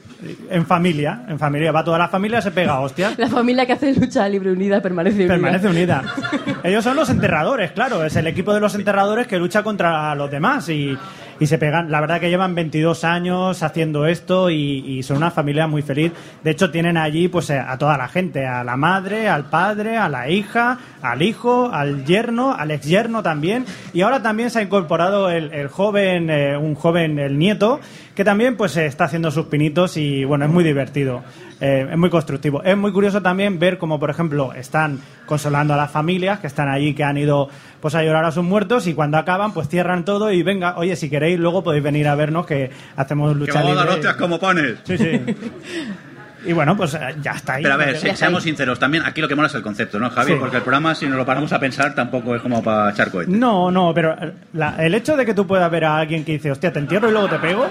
en 0.50 0.66
familia, 0.66 1.26
en 1.28 1.38
familia 1.38 1.72
va 1.72 1.84
toda 1.84 2.00
la 2.00 2.08
familia 2.08 2.42
se 2.42 2.50
pega 2.50 2.74
a 2.74 2.80
hostias. 2.80 3.16
La 3.20 3.30
familia 3.30 3.68
que 3.68 3.74
hace 3.74 3.94
lucha 3.94 4.28
libre 4.28 4.52
unida 4.52 4.82
permanece 4.82 5.18
unida. 5.18 5.34
Permanece 5.36 5.68
unida. 5.68 6.04
Ellos 6.64 6.84
son 6.84 6.96
los 6.96 7.12
enterradores, 7.12 7.72
claro. 7.74 8.04
Es 8.04 8.16
el 8.16 8.26
equipo 8.26 8.56
de 8.56 8.60
los 8.60 8.74
enterradores 8.74 9.28
que 9.28 9.38
lucha 9.38 9.62
contra 9.62 10.16
los 10.16 10.32
demás 10.32 10.68
y, 10.70 10.98
y 11.40 11.48
se 11.48 11.58
pegan. 11.58 11.90
La 11.90 12.02
verdad 12.02 12.20
que 12.20 12.30
llevan 12.30 12.56
22 12.56 13.04
años 13.04 13.64
haciendo 13.64 14.06
esto 14.06 14.50
y, 14.50 15.02
son 15.04 15.18
una 15.18 15.32
familia 15.32 15.68
muy 15.68 15.82
feliz. 15.82 16.12
De 16.44 16.52
hecho, 16.52 16.72
tienen 16.72 16.98
allí 16.98 17.28
pues 17.28 17.50
eh, 17.50 17.60
a 17.60 17.78
toda 17.78 17.98
la 17.98 18.08
gente, 18.08 18.46
a 18.46 18.64
la 18.64 18.76
madre, 18.76 19.30
al 19.30 19.46
padre, 19.50 19.98
a 19.98 20.10
la 20.10 20.30
hija, 20.30 20.78
al 21.02 21.22
hijo, 21.22 21.72
al 21.72 22.06
yerno, 22.06 22.54
al 22.54 22.72
ex 22.72 22.86
yerno 22.86 23.24
también. 23.24 23.66
Y 23.94 24.02
ahora 24.02 24.22
también 24.22 24.50
se 24.50 24.60
ha 24.60 24.62
incorporado 24.62 25.30
el, 25.30 25.54
el 25.54 25.70
joven, 25.70 26.30
eh, 26.30 26.58
un 26.58 26.76
joven, 26.76 27.18
el 27.18 27.40
nieto, 27.40 27.80
que 28.20 28.26
también 28.26 28.58
pues 28.58 28.76
eh, 28.76 28.86
está 28.86 29.06
haciendo 29.06 29.32
sus 29.32 29.46
pinitos 29.46 29.96
y 29.96 30.26
bueno, 30.26 30.44
es 30.44 30.52
muy 30.52 30.62
divertido. 30.66 31.24
Eh, 31.62 31.88
es 31.90 31.98
muy 31.98 32.10
constructivo. 32.10 32.62
Es 32.64 32.76
muy 32.76 32.92
curioso 32.92 33.22
también 33.22 33.60
ver 33.60 33.78
cómo, 33.78 33.98
por 33.98 34.10
ejemplo, 34.10 34.52
están 34.54 35.00
consolando 35.26 35.74
a 35.74 35.78
las 35.78 35.90
familias 35.90 36.40
que 36.42 36.48
están 36.48 36.68
allí, 36.68 36.94
que 36.94 37.06
han 37.06 37.16
ido 37.18 37.48
pues 37.80 37.96
a 37.96 38.04
llorar 38.04 38.26
a 38.26 38.34
sus 38.34 38.44
muertos 38.44 38.88
y 38.88 38.94
cuando 38.94 39.18
acaban, 39.18 39.54
pues 39.54 39.70
cierran 39.70 40.04
todo 40.04 40.34
y 40.34 40.44
venga, 40.44 40.76
oye, 40.78 40.98
si 40.98 41.10
queréis, 41.10 41.40
luego 41.40 41.64
podéis 41.64 41.82
venir 41.82 42.10
a 42.10 42.16
vernos 42.16 42.46
que 42.46 42.72
hacemos 42.98 43.32
Que 43.32 43.40
lucha 43.40 43.54
vamos 43.54 43.72
a 43.72 43.76
dar 43.76 43.86
libre. 43.86 43.96
hostias 44.00 44.16
como 44.18 44.38
pones. 44.38 44.80
Sí, 44.84 44.98
sí. 44.98 45.22
Y 46.46 46.54
bueno, 46.54 46.76
pues 46.78 46.94
eh, 46.94 47.00
ya 47.22 47.32
está 47.32 47.56
ahí. 47.56 47.64
Pero 47.64 47.76
a 47.76 47.78
ver, 47.78 47.98
se- 47.98 48.16
seamos 48.16 48.44
sinceros, 48.44 48.80
también 48.80 49.04
aquí 49.06 49.20
lo 49.22 49.28
que 49.28 49.36
mola 49.36 49.48
es 49.50 49.56
el 49.56 49.62
concepto, 49.62 50.00
¿no, 50.00 50.10
Javi? 50.10 50.34
Sí. 50.34 50.38
Porque 50.40 50.58
el 50.58 50.62
programa, 50.64 50.96
si 50.96 51.06
nos 51.08 51.18
lo 51.18 51.26
paramos 51.26 51.52
a 51.54 51.60
pensar, 51.60 51.94
tampoco 51.94 52.36
es 52.36 52.42
como 52.42 52.64
para 52.64 52.92
echar 52.92 53.12
cohetes. 53.12 53.34
No, 53.36 53.70
no, 53.72 53.94
pero 53.94 54.14
eh, 54.22 54.34
la- 54.54 54.76
el 54.84 54.94
hecho 54.96 55.18
de 55.18 55.26
que 55.26 55.34
tú 55.34 55.46
puedas 55.46 55.70
ver 55.70 55.86
a 55.86 55.98
alguien 55.98 56.24
que 56.24 56.34
dice, 56.34 56.52
hostia, 56.52 56.72
te 56.72 56.80
entierro 56.80 57.10
y 57.10 57.12
luego 57.12 57.28
te 57.28 57.40
pego, 57.40 57.68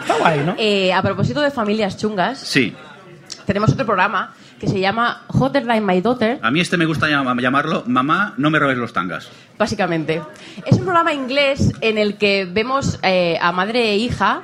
está 0.00 0.16
guay, 0.18 0.40
¿no? 0.44 0.54
Eh, 0.58 0.92
a 0.92 1.02
propósito 1.02 1.40
de 1.40 1.50
familias 1.50 1.96
chungas, 1.96 2.38
Sí, 2.38 2.74
tenemos 3.44 3.70
otro 3.72 3.86
programa 3.86 4.34
que 4.60 4.66
se 4.68 4.80
llama 4.80 5.22
Hotter 5.28 5.66
Than 5.66 5.84
My 5.84 6.00
Daughter, 6.00 6.38
a 6.42 6.50
mí 6.50 6.60
este 6.60 6.76
me 6.76 6.86
gusta 6.86 7.08
llam- 7.08 7.40
llamarlo 7.40 7.84
Mamá, 7.86 8.34
no 8.38 8.50
me 8.50 8.58
robes 8.58 8.78
los 8.78 8.92
tangas. 8.92 9.28
básicamente. 9.58 10.22
Es 10.64 10.76
un 10.78 10.84
programa 10.84 11.12
inglés 11.12 11.72
en 11.80 11.98
el 11.98 12.16
que 12.16 12.46
vemos 12.50 12.98
eh, 13.02 13.38
a 13.40 13.52
madre 13.52 13.90
e 13.92 13.96
hija 13.96 14.42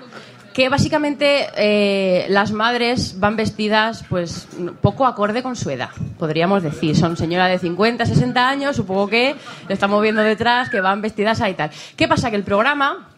que 0.52 0.68
básicamente 0.68 1.48
eh, 1.56 2.26
las 2.28 2.52
madres 2.52 3.18
van 3.18 3.36
vestidas 3.36 4.04
pues 4.08 4.48
poco 4.80 5.06
acorde 5.06 5.42
con 5.42 5.56
su 5.56 5.70
edad, 5.70 5.90
podríamos 6.18 6.62
decir. 6.62 6.96
Son 6.96 7.16
señoras 7.16 7.50
de 7.50 7.58
50, 7.58 8.04
60 8.04 8.48
años, 8.48 8.76
supongo 8.76 9.08
que 9.08 9.34
le 9.68 9.74
estamos 9.74 10.02
viendo 10.02 10.22
detrás, 10.22 10.68
que 10.68 10.80
van 10.80 11.00
vestidas 11.00 11.40
ahí 11.40 11.54
tal. 11.54 11.70
¿Qué 11.96 12.06
pasa? 12.06 12.30
Que 12.30 12.36
el 12.36 12.44
programa 12.44 13.08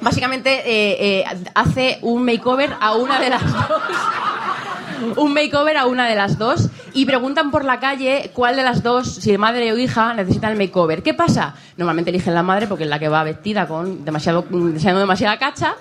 básicamente 0.00 0.62
eh, 0.64 1.20
eh, 1.20 1.24
hace 1.54 1.98
un 2.02 2.24
makeover 2.24 2.70
a 2.80 2.94
una 2.94 3.20
de 3.20 3.30
las 3.30 3.42
dos. 3.68 3.82
un 5.16 5.34
makeover 5.34 5.76
a 5.76 5.86
una 5.86 6.06
de 6.08 6.14
las 6.14 6.38
dos 6.38 6.68
y 6.92 7.06
preguntan 7.06 7.50
por 7.50 7.64
la 7.64 7.80
calle 7.80 8.30
cuál 8.32 8.54
de 8.54 8.62
las 8.62 8.82
dos, 8.82 9.16
si 9.16 9.36
madre 9.36 9.72
o 9.72 9.78
hija, 9.78 10.14
necesitan 10.14 10.52
el 10.52 10.58
makeover. 10.58 11.02
¿Qué 11.02 11.12
pasa? 11.12 11.54
Normalmente 11.76 12.10
eligen 12.10 12.34
la 12.34 12.44
madre 12.44 12.68
porque 12.68 12.84
es 12.84 12.90
la 12.90 13.00
que 13.00 13.08
va 13.08 13.24
vestida 13.24 13.66
con 13.66 14.04
demasiado, 14.04 14.44
deseando 14.48 15.00
demasiada 15.00 15.36
cacha, 15.38 15.74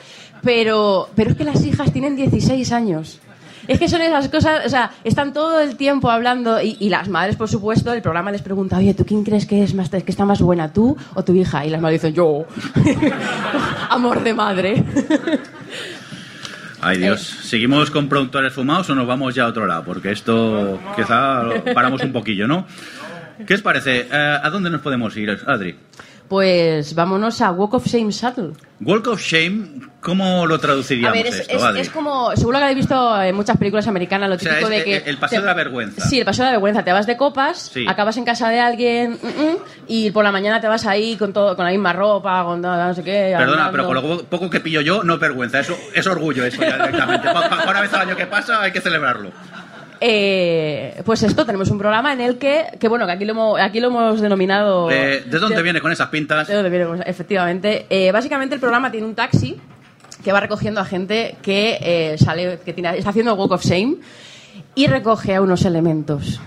pero, 0.43 1.10
pero 1.15 1.32
es 1.32 1.38
que 1.38 1.43
las 1.43 1.63
hijas 1.65 1.91
tienen 1.91 2.15
16 2.15 2.71
años. 2.71 3.19
Es 3.65 3.79
que 3.79 3.88
son 3.88 4.01
esas 4.01 4.27
cosas, 4.27 4.65
o 4.65 4.69
sea, 4.69 4.91
están 5.06 5.32
todo 5.32 5.62
el 5.62 5.77
tiempo 5.77 6.10
hablando 6.10 6.62
y, 6.62 6.75
y 6.82 6.89
las 6.89 7.08
madres, 7.08 7.38
por 7.38 7.47
supuesto, 7.47 7.93
el 7.93 8.01
programa 8.01 8.29
les 8.29 8.41
pregunta, 8.41 8.77
oye, 8.77 8.93
¿tú 8.93 9.06
quién 9.06 9.23
crees 9.23 9.45
que 9.45 9.63
es 9.63 9.73
más, 9.73 9.89
que 9.89 10.03
está 10.06 10.25
más 10.25 10.41
buena, 10.41 10.73
tú 10.73 10.97
o 11.13 11.23
tu 11.23 11.34
hija? 11.34 11.65
Y 11.65 11.69
las 11.69 11.79
madres 11.79 12.01
dicen, 12.01 12.13
yo. 12.13 12.45
Amor 13.89 14.21
de 14.21 14.34
madre. 14.34 14.84
Ay 16.82 16.97
Dios, 16.97 17.21
Eh. 17.32 17.47
¿seguimos 17.47 17.89
con 17.89 18.10
productores 18.10 18.51
fumados 18.51 18.89
o 18.89 18.95
nos 18.95 19.08
vamos 19.08 19.34
ya 19.34 19.43
a 19.43 19.47
otro 19.47 19.65
lado? 19.65 19.86
Porque 19.86 20.12
esto 20.12 20.79
quizá 20.97 21.43
lo 21.43 21.63
paramos 21.73 22.03
un 22.03 22.12
poquillo, 22.12 22.45
¿no? 22.47 22.65
¿Qué 23.47 23.53
os 23.53 23.62
parece? 23.62 24.08
Eh, 24.12 24.39
¿A 24.43 24.49
dónde 24.49 24.69
nos 24.69 24.82
podemos 24.82 25.15
ir, 25.15 25.29
Adri? 25.47 25.75
Pues 26.33 26.95
vámonos 26.95 27.41
a 27.41 27.51
Walk 27.51 27.75
of 27.75 27.85
Shame 27.85 28.09
Shuttle. 28.09 28.53
Walk 28.81 29.05
of 29.05 29.21
Shame, 29.21 29.81
¿cómo 30.01 30.47
lo 30.47 30.55
A 30.55 30.57
traduciríamos 30.57 31.15
ver, 31.15 31.27
es, 31.27 31.41
esto, 31.41 31.55
es- 31.57 31.61
Adri? 31.63 31.81
es 31.81 31.89
como, 31.91 32.35
seguro 32.35 32.57
que 32.57 32.63
habéis 32.63 32.77
visto 32.79 33.21
en 33.21 33.35
muchas 33.35 33.55
películas 33.55 33.85
americanas 33.87 34.29
lo 34.29 34.35
O 34.37 34.39
sea, 34.39 34.53
típico 34.53 34.71
es 34.71 34.77
de 34.79 34.83
que... 34.83 35.09
el- 35.11 35.17
paseo 35.19 35.37
te- 35.37 35.41
de 35.43 35.45
la 35.45 35.53
vergüenza. 35.53 36.01
Sí, 36.07 36.17
el 36.17 36.25
paseo 36.25 36.45
de 36.45 36.47
la 36.49 36.57
vergüenza. 36.57 36.83
Te 36.83 36.91
vas 36.91 37.05
de 37.05 37.17
copas, 37.17 37.69
Sí. 37.71 37.85
acabas 37.87 38.17
en 38.17 38.25
casa 38.25 38.49
de 38.49 38.59
alguien 38.59 39.11
mm, 39.21 39.27
mm, 39.27 39.57
y 39.87 40.09
por 40.09 40.23
la 40.23 40.31
mañana 40.31 40.59
te 40.59 40.67
vas 40.67 40.87
ahí 40.87 41.17
con 41.17 41.33
todo 41.33 41.55
con 41.55 41.65
la 41.65 41.71
misma 41.71 41.93
ropa, 41.93 42.43
con 42.43 42.61
no 42.61 42.93
sé 42.95 43.03
qué. 43.03 43.35
Perdona, 43.37 43.69
pero 43.69 43.85
con 43.85 43.93
lo 43.93 44.23
poco 44.23 44.49
que 44.49 44.59
pillo 44.59 44.81
yo, 44.81 45.03
no 45.03 45.13
es 45.13 45.19
vergüenza, 45.19 45.59
eso 45.59 45.77
es 45.93 46.07
orgullo 46.07 46.43
eso 46.45 46.63
ya 46.63 46.77
directamente. 46.79 47.27
Pa- 47.31 47.47
pa- 47.47 47.69
Una 47.69 47.81
vez 47.81 47.93
al 47.93 48.01
año 48.09 48.15
que 48.15 48.25
pasa 48.25 48.59
hay 48.59 48.71
que 48.71 48.81
celebrarlo. 48.81 49.29
Eh, 50.05 51.01
pues 51.05 51.23
esto, 51.23 51.45
tenemos 51.45 51.69
un 51.71 51.77
programa 51.77 52.11
en 52.11 52.19
el 52.19 52.37
que, 52.37 52.65
que 52.77 52.89
bueno, 52.89 53.05
que 53.05 53.13
aquí 53.13 53.23
lo 53.23 53.31
hemos, 53.31 53.59
aquí 53.61 53.79
lo 53.79 53.87
hemos 53.87 54.19
denominado... 54.19 54.91
Eh, 54.91 55.23
¿De 55.25 55.39
dónde 55.39 55.61
viene 55.61 55.79
con 55.79 55.93
esas 55.93 56.09
pintas? 56.09 56.45
¿De 56.49 56.55
dónde 56.55 56.69
viene? 56.69 56.85
Pues, 56.87 57.01
Efectivamente. 57.05 57.85
Eh, 57.89 58.11
básicamente 58.11 58.53
el 58.55 58.59
programa 58.59 58.91
tiene 58.91 59.07
un 59.07 59.15
taxi 59.15 59.57
que 60.21 60.33
va 60.33 60.41
recogiendo 60.41 60.81
a 60.81 60.85
gente 60.85 61.35
que 61.41 61.77
eh, 61.81 62.17
sale, 62.17 62.59
que 62.65 62.73
tiene- 62.73 62.97
está 62.97 63.11
haciendo 63.11 63.33
Walk 63.35 63.53
of 63.53 63.63
Shame 63.63 63.95
y 64.75 64.87
recoge 64.87 65.35
a 65.35 65.41
unos 65.41 65.63
elementos. 65.63 66.41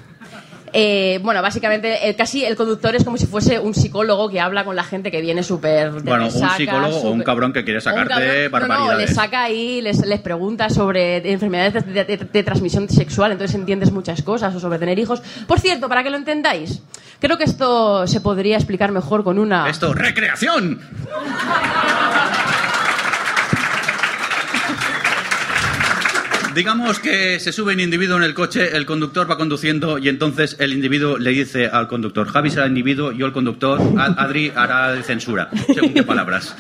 Eh, 0.79 1.19
bueno, 1.23 1.41
básicamente, 1.41 2.07
el, 2.07 2.17
casi 2.17 2.45
el 2.45 2.55
conductor 2.55 2.95
es 2.95 3.03
como 3.03 3.17
si 3.17 3.25
fuese 3.27 3.59
un 3.59 3.73
psicólogo 3.75 4.29
que 4.29 4.41
habla 4.41 4.63
con 4.67 4.77
la 4.77 4.85
gente 4.85 5.11
que 5.11 5.23
viene 5.23 5.43
súper. 5.43 5.91
Bueno, 6.03 6.27
un 6.27 6.51
psicólogo 6.51 6.97
o 6.99 7.11
un 7.13 7.23
cabrón 7.23 7.55
que 7.55 7.65
quiere 7.65 7.81
sacarte 7.81 8.13
cabrón- 8.13 8.29
No, 8.29 8.43
no, 8.45 8.51
barbaridades. 8.51 9.09
les 9.09 9.17
saca 9.17 9.43
ahí, 9.45 9.81
les, 9.81 10.05
les 10.05 10.21
pregunta 10.21 10.69
sobre 10.69 11.33
enfermedades 11.33 11.83
de, 11.87 12.05
de- 12.05 12.17
de 12.31 12.43
transmisión 12.43 12.91
sexual, 12.91 13.33
entonces 13.33 13.55
entiendes 13.55 13.91
muchas 13.91 14.21
cosas, 14.21 14.55
o 14.55 14.61
sobre 14.61 14.79
tener 14.79 14.99
hijos. 14.99 15.23
Por 15.47 15.61
cierto, 15.61 15.89
para 15.89 16.03
que 16.03 16.11
lo 16.11 16.19
entendáis, 16.19 16.83
creo 17.21 17.39
que 17.39 17.45
esto 17.45 18.07
se 18.07 18.21
podría 18.21 18.57
explicar 18.57 18.93
mejor 18.93 19.25
con 19.25 19.39
una. 19.39 19.71
Esto, 19.71 19.95
recreación. 19.95 20.79
Digamos 26.57 26.99
que 27.01 27.39
se 27.39 27.53
sube 27.53 27.75
un 27.75 27.81
individuo 27.81 28.17
en 28.17 28.23
el 28.23 28.33
coche, 28.33 28.75
el 28.79 28.87
conductor 28.87 29.31
va 29.31 29.37
conduciendo 29.37 29.99
y 29.99 30.09
entonces 30.09 30.57
el 30.59 30.73
individuo 30.73 31.19
le 31.19 31.31
dice 31.31 31.67
al 31.67 31.87
conductor, 31.87 32.27
Javi 32.29 32.49
será 32.49 32.65
el 32.65 32.71
individuo, 32.71 33.13
yo 33.13 33.27
el 33.27 33.33
conductor, 33.33 33.79
Ad- 33.99 34.15
Adri 34.19 34.51
hará 34.57 34.93
de 34.93 35.03
censura, 35.03 35.51
según 35.75 35.93
qué 35.93 36.03
palabras. 36.03 36.57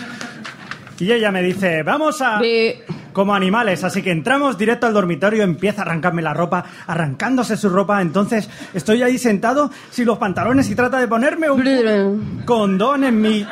Y 0.98 1.10
ella 1.10 1.30
me 1.32 1.42
dice, 1.42 1.82
vamos 1.82 2.20
a... 2.20 2.38
de- 2.40 2.84
Como 3.14 3.34
animales, 3.34 3.84
así 3.84 4.02
que 4.02 4.10
entramos 4.10 4.58
directo 4.58 4.86
al 4.86 4.92
dormitorio, 4.92 5.42
empieza 5.42 5.80
a 5.80 5.84
arrancarme 5.86 6.20
la 6.20 6.34
ropa, 6.34 6.62
arrancándose 6.86 7.56
su 7.56 7.70
ropa, 7.70 8.02
entonces 8.02 8.50
estoy 8.74 9.02
ahí 9.02 9.16
sentado 9.16 9.70
sin 9.90 10.04
los 10.04 10.18
pantalones 10.18 10.68
y 10.68 10.74
trata 10.74 10.98
de 11.00 11.08
ponerme 11.08 11.48
un 11.48 12.42
condón 12.44 13.04
en 13.04 13.18
mi... 13.18 13.46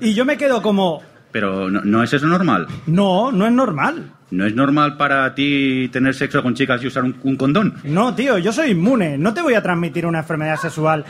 Y 0.00 0.12
yo 0.12 0.24
me 0.24 0.36
quedo 0.36 0.60
como, 0.60 1.02
Pero 1.30 1.70
¿no, 1.70 1.82
no 1.82 2.02
es 2.02 2.12
eso 2.12 2.26
normal? 2.26 2.66
no, 2.86 3.30
no 3.30 3.46
es 3.46 3.52
normal. 3.52 4.10
¿No 4.30 4.44
es 4.44 4.54
normal 4.54 4.96
para 4.96 5.34
ti 5.34 5.88
tener 5.92 6.14
sexo 6.14 6.42
con 6.42 6.54
chicas 6.54 6.82
y 6.82 6.88
usar 6.88 7.04
un, 7.04 7.16
un 7.22 7.36
condón? 7.36 7.74
No, 7.84 8.14
tío, 8.14 8.38
yo 8.38 8.52
soy 8.52 8.70
inmune, 8.72 9.16
no 9.18 9.32
te 9.32 9.40
voy 9.42 9.54
a 9.54 9.62
transmitir 9.62 10.04
una 10.06 10.18
enfermedad 10.20 10.56
sexual. 10.56 11.04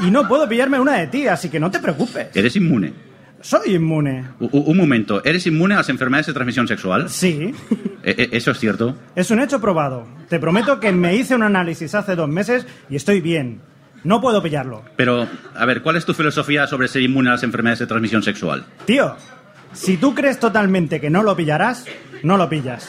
Y 0.00 0.10
no 0.10 0.26
puedo 0.28 0.48
pillarme 0.48 0.78
una 0.80 0.94
de 0.96 1.06
ti, 1.06 1.26
así 1.28 1.48
que 1.48 1.60
no 1.60 1.70
te 1.70 1.78
preocupes. 1.78 2.28
¿Eres 2.34 2.56
inmune? 2.56 2.92
Soy 3.40 3.76
inmune. 3.76 4.24
U- 4.40 4.48
un 4.58 4.76
momento, 4.76 5.24
¿eres 5.24 5.46
inmune 5.46 5.74
a 5.74 5.78
las 5.78 5.88
enfermedades 5.88 6.26
de 6.26 6.32
transmisión 6.32 6.66
sexual? 6.66 7.08
Sí, 7.08 7.54
E- 8.02 8.10
e- 8.10 8.28
¿Eso 8.36 8.50
es 8.50 8.58
cierto? 8.58 8.96
es 9.14 9.30
un 9.30 9.38
hecho 9.40 9.60
probado. 9.60 10.06
Te 10.28 10.38
prometo 10.40 10.80
que 10.80 10.90
me 10.92 11.14
hice 11.14 11.34
un 11.36 11.44
análisis 11.44 11.94
hace 11.94 12.16
dos 12.16 12.28
meses 12.28 12.66
y 12.90 12.96
estoy 12.96 13.20
bien. 13.20 13.60
No 14.04 14.20
puedo 14.20 14.42
pillarlo. 14.42 14.82
Pero, 14.96 15.26
a 15.56 15.64
ver, 15.66 15.82
¿cuál 15.82 15.96
es 15.96 16.04
tu 16.04 16.14
filosofía 16.14 16.66
sobre 16.66 16.86
ser 16.88 17.02
inmune 17.02 17.28
a 17.28 17.32
las 17.32 17.42
enfermedades 17.42 17.80
de 17.80 17.86
transmisión 17.86 18.22
sexual? 18.22 18.64
Tío, 18.84 19.16
si 19.72 19.96
tú 19.96 20.14
crees 20.14 20.38
totalmente 20.40 21.00
que 21.00 21.10
no 21.10 21.22
lo 21.22 21.36
pillarás, 21.36 21.84
no 22.22 22.36
lo 22.36 22.48
pillas. 22.48 22.88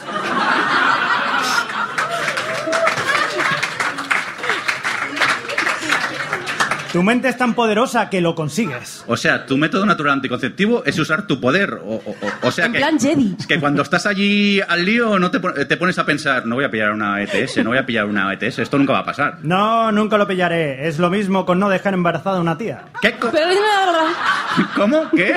Tu 6.91 7.03
mente 7.03 7.29
es 7.29 7.37
tan 7.37 7.53
poderosa 7.53 8.09
que 8.09 8.19
lo 8.19 8.33
consigues. 8.33 9.03
O 9.05 9.15
sea, 9.15 9.45
tu 9.45 9.59
método 9.59 9.85
natural 9.85 10.13
anticonceptivo 10.13 10.81
es 10.87 10.97
usar 10.97 11.27
tu 11.27 11.39
poder. 11.39 11.75
O, 11.75 12.01
o- 12.03 12.15
o- 12.19 12.47
o 12.47 12.51
sea 12.51 12.65
En 12.65 12.71
que, 12.73 12.79
plan 12.79 12.99
Jedi. 12.99 13.35
es 13.39 13.45
que 13.45 13.59
cuando 13.59 13.83
estás 13.83 14.07
allí 14.07 14.59
al 14.67 14.83
lío 14.85 15.19
no 15.19 15.29
te, 15.29 15.39
te 15.65 15.77
pones 15.77 15.99
a 15.99 16.05
pensar, 16.07 16.47
no 16.47 16.55
voy 16.55 16.65
a 16.65 16.71
pillar 16.71 16.91
una 16.91 17.21
ETS, 17.21 17.57
no 17.63 17.69
voy 17.69 17.77
a 17.77 17.85
pillar 17.85 18.05
una 18.05 18.33
ETS, 18.33 18.57
esto 18.57 18.79
nunca 18.79 18.93
va 18.93 18.99
a 18.99 19.05
pasar. 19.05 19.37
No, 19.43 19.91
nunca 19.91 20.17
lo 20.17 20.27
pillaré. 20.27 20.87
Es 20.87 20.97
lo 20.97 21.11
mismo 21.11 21.45
con 21.45 21.59
no 21.59 21.69
dejar 21.69 21.93
embarazada 21.93 22.39
a 22.39 22.41
una 22.41 22.57
tía. 22.57 22.85
¿Qué? 22.99 23.11
co- 23.17 23.29
Pero 23.31 23.49
dime 23.49 23.61
la 23.61 23.85
verdad. 23.85 24.69
¿Cómo? 24.75 25.09
¿Qué? 25.11 25.35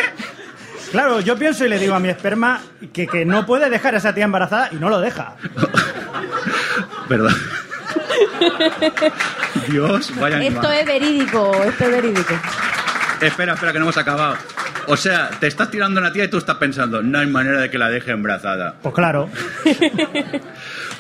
Claro, 0.93 1.21
yo 1.21 1.37
pienso 1.37 1.65
y 1.65 1.69
le 1.69 1.79
digo 1.79 1.95
a 1.95 2.01
mi 2.01 2.11
esperma 2.11 2.61
que, 2.93 3.07
que 3.07 3.25
no 3.25 3.47
puede 3.47 3.71
dejar 3.71 3.95
a 3.95 3.99
esa 3.99 4.15
tía 4.15 4.25
embarazada 4.25 4.69
y 4.73 4.77
no 4.77 4.91
lo 4.91 5.01
deja. 5.01 5.37
Perdón. 7.09 7.35
Dios, 9.69 10.13
vaya 10.21 10.37
animal. 10.37 10.63
Esto 10.63 10.73
es 10.73 10.87
verídico, 10.87 11.65
esto 11.65 11.85
es 11.85 11.91
verídico. 11.91 12.35
Espera, 13.21 13.55
espera, 13.55 13.73
que 13.73 13.79
no 13.79 13.87
hemos 13.87 13.97
acabado. 13.97 14.37
O 14.87 14.97
sea, 14.97 15.31
te 15.41 15.47
estás 15.47 15.71
tirando 15.71 16.01
a 16.01 16.03
una 16.03 16.13
tía 16.13 16.25
y 16.25 16.29
tú 16.29 16.39
estás 16.39 16.57
pensando, 16.57 17.03
no 17.03 17.19
hay 17.19 17.27
manera 17.27 17.61
de 17.61 17.71
que 17.71 17.79
la 17.79 17.89
deje 17.89 18.11
embarazada. 18.11 18.75
Pues 18.83 18.95
claro. 18.95 19.31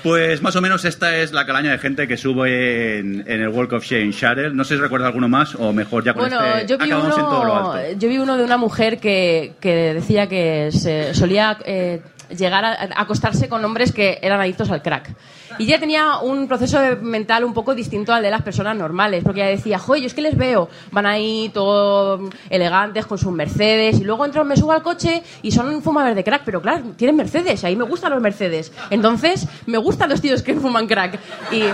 Pues 0.02 0.42
más 0.42 0.56
o 0.56 0.60
menos 0.60 0.84
esta 0.84 1.16
es 1.18 1.32
la 1.32 1.46
calaña 1.46 1.70
de 1.72 1.78
gente 1.78 2.08
que 2.08 2.16
sube 2.16 2.98
en, 2.98 3.24
en 3.26 3.40
el 3.40 3.48
Walk 3.48 3.72
of 3.72 3.84
Shame 3.84 4.10
Shuttle. 4.10 4.50
No 4.52 4.64
sé 4.64 4.74
si 4.76 4.80
recuerda 4.80 5.06
alguno 5.06 5.28
más 5.28 5.54
o 5.54 5.72
mejor 5.72 6.04
ya 6.04 6.12
con 6.14 6.22
Bueno, 6.28 6.44
este 6.44 6.66
yo 6.66 6.78
vi, 6.78 6.84
acabamos 6.86 7.18
en 7.18 7.24
todo 7.24 7.44
lo 7.44 7.52
uno, 7.52 7.72
alto. 7.72 7.98
yo 7.98 8.08
vi 8.08 8.18
uno 8.18 8.36
de 8.36 8.44
una 8.44 8.56
mujer 8.56 8.98
que, 8.98 9.52
que 9.60 9.94
decía 9.94 10.26
que 10.28 10.70
se 10.72 11.14
solía 11.14 11.56
eh, 11.64 12.00
llegar 12.36 12.64
a, 12.64 12.72
a 12.72 13.02
acostarse 13.02 13.48
con 13.48 13.64
hombres 13.64 13.92
que 13.92 14.18
eran 14.22 14.40
adictos 14.40 14.70
al 14.70 14.82
crack. 14.82 15.14
Y 15.58 15.64
ella 15.64 15.78
tenía 15.78 16.18
un 16.18 16.48
proceso 16.48 16.78
mental 17.02 17.44
un 17.44 17.52
poco 17.52 17.74
distinto 17.74 18.12
al 18.12 18.22
de 18.22 18.30
las 18.30 18.42
personas 18.42 18.76
normales, 18.76 19.22
porque 19.22 19.40
ella 19.42 19.50
decía, 19.50 19.78
joder, 19.78 20.00
yo 20.02 20.06
es 20.06 20.14
que 20.14 20.22
les 20.22 20.36
veo, 20.36 20.68
van 20.90 21.04
ahí 21.06 21.50
todos 21.52 22.30
elegantes 22.48 23.04
con 23.06 23.18
sus 23.18 23.32
Mercedes, 23.32 24.00
y 24.00 24.04
luego 24.04 24.24
entro, 24.24 24.44
me 24.44 24.56
subo 24.56 24.72
al 24.72 24.82
coche 24.82 25.22
y 25.42 25.50
son 25.52 25.82
fumadores 25.82 26.16
de 26.16 26.24
crack, 26.24 26.42
pero 26.44 26.62
claro, 26.62 26.82
tienen 26.96 27.16
Mercedes, 27.16 27.64
ahí 27.64 27.76
me 27.76 27.84
gustan 27.84 28.12
los 28.12 28.22
Mercedes. 28.22 28.72
Entonces, 28.90 29.46
me 29.66 29.78
gustan 29.78 30.08
los 30.08 30.20
tíos 30.20 30.42
que 30.42 30.54
fuman 30.54 30.86
crack. 30.86 31.18
Y 31.50 31.64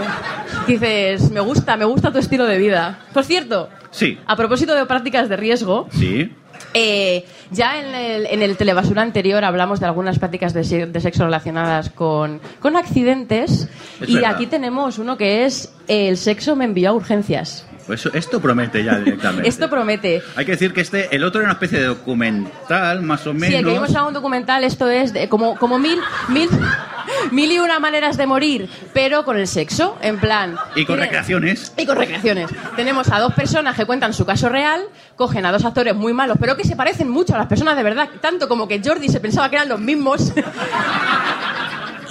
dices, 0.66 1.30
me 1.30 1.40
gusta, 1.40 1.76
me 1.76 1.84
gusta 1.84 2.12
tu 2.12 2.18
estilo 2.18 2.46
de 2.46 2.58
vida. 2.58 3.00
Por 3.12 3.24
cierto, 3.24 3.68
Sí, 3.90 4.18
a 4.26 4.36
propósito 4.36 4.74
de 4.74 4.84
prácticas 4.84 5.28
de 5.30 5.36
riesgo, 5.36 5.88
sí. 5.92 6.30
eh, 6.74 7.24
ya 7.50 7.78
en 7.78 7.94
el, 7.94 8.26
en 8.26 8.42
el 8.42 8.56
telebasura 8.56 9.02
anterior 9.02 9.44
hablamos 9.44 9.80
de 9.80 9.86
algunas 9.86 10.18
prácticas 10.18 10.52
de, 10.52 10.86
de 10.86 11.00
sexo 11.00 11.24
relacionadas 11.24 11.90
con, 11.90 12.40
con 12.60 12.76
accidentes 12.76 13.68
Es 14.00 14.08
y 14.08 14.14
verdad. 14.16 14.34
aquí 14.34 14.46
tenemos 14.46 14.98
uno 14.98 15.16
que 15.16 15.44
es 15.44 15.72
el 15.88 16.16
sexo 16.16 16.56
me 16.56 16.64
envió 16.64 16.90
a 16.90 16.92
urgencias. 16.92 17.66
Pues 17.88 18.06
esto 18.12 18.38
promete 18.40 18.84
ya 18.84 18.98
directamente. 18.98 19.48
Esto 19.48 19.68
promete. 19.68 20.22
Hay 20.36 20.44
que 20.44 20.52
decir 20.52 20.72
que 20.72 20.82
este, 20.82 21.16
el 21.16 21.24
otro 21.24 21.40
era 21.40 21.48
una 21.48 21.54
especie 21.54 21.80
de 21.80 21.86
documental, 21.86 23.00
más 23.02 23.26
o 23.26 23.32
menos. 23.32 23.48
Sí, 23.48 23.54
el 23.56 23.64
que 23.64 23.72
vimos 23.72 23.96
a 23.96 24.04
un 24.04 24.12
documental, 24.14 24.62
esto 24.62 24.88
es 24.90 25.12
de- 25.14 25.28
como, 25.30 25.56
como 25.56 25.78
mil, 25.78 25.98
mil, 26.28 26.48
mil 27.32 27.50
y 27.50 27.58
una 27.58 27.80
maneras 27.80 28.16
de 28.18 28.26
morir, 28.26 28.68
pero 28.92 29.24
con 29.24 29.38
el 29.38 29.48
sexo, 29.48 29.96
en 30.02 30.18
plan. 30.20 30.54
Y 30.76 30.84
con 30.84 30.96
tiene- 30.96 31.02
recreaciones. 31.06 31.72
Y 31.78 31.86
con 31.86 31.96
recreaciones. 31.96 32.50
Tenemos 32.76 33.08
a 33.10 33.18
dos 33.20 33.32
personas 33.32 33.74
que 33.74 33.86
cuentan 33.86 34.12
su 34.12 34.26
caso 34.26 34.50
real, 34.50 34.82
cogen 35.16 35.46
a 35.46 35.50
dos 35.52 35.64
actores 35.64 35.94
muy 35.96 36.12
malos, 36.12 36.36
pero 36.38 36.56
que 36.58 36.64
se 36.64 36.76
parecen 36.76 37.08
mucho 37.08 37.34
a 37.34 37.38
las 37.38 37.46
personas 37.46 37.74
de 37.76 37.82
verdad, 37.82 38.08
tanto 38.20 38.48
como 38.48 38.68
que 38.68 38.80
Jordi 38.84 39.08
se 39.08 39.18
pensaba 39.20 39.48
que 39.48 39.56
eran 39.56 39.68
los 39.70 39.80
mismos. 39.80 40.30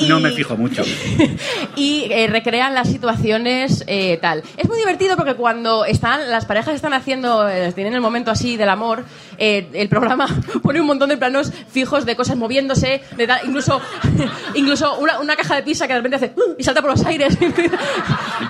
No 0.07 0.19
me 0.19 0.31
fijo 0.31 0.55
mucho. 0.57 0.83
y 1.75 2.07
eh, 2.11 2.27
recrean 2.27 2.73
las 2.73 2.89
situaciones 2.89 3.83
eh, 3.87 4.17
tal. 4.21 4.43
Es 4.57 4.67
muy 4.67 4.77
divertido 4.77 5.15
porque 5.15 5.35
cuando 5.35 5.85
están 5.85 6.29
las 6.29 6.45
parejas 6.45 6.75
están 6.75 6.93
haciendo, 6.93 7.47
eh, 7.49 7.71
tienen 7.73 7.93
el 7.93 8.01
momento 8.01 8.29
así 8.31 8.57
del 8.57 8.69
amor, 8.69 9.03
eh, 9.37 9.67
el 9.73 9.89
programa 9.89 10.27
pone 10.63 10.79
un 10.81 10.87
montón 10.87 11.09
de 11.09 11.17
planos 11.17 11.51
fijos 11.71 12.05
de 12.05 12.15
cosas 12.15 12.35
moviéndose, 12.37 13.01
de 13.15 13.27
tal- 13.27 13.41
incluso, 13.45 13.81
incluso 14.55 14.97
una, 14.99 15.19
una 15.19 15.35
caja 15.35 15.55
de 15.55 15.63
pizza 15.63 15.87
que 15.87 15.93
de 15.93 15.99
repente 15.99 16.15
hace 16.17 16.33
"Uh", 16.35 16.55
y 16.57 16.63
salta 16.63 16.81
por 16.81 16.91
los 16.91 17.05
aires. 17.05 17.37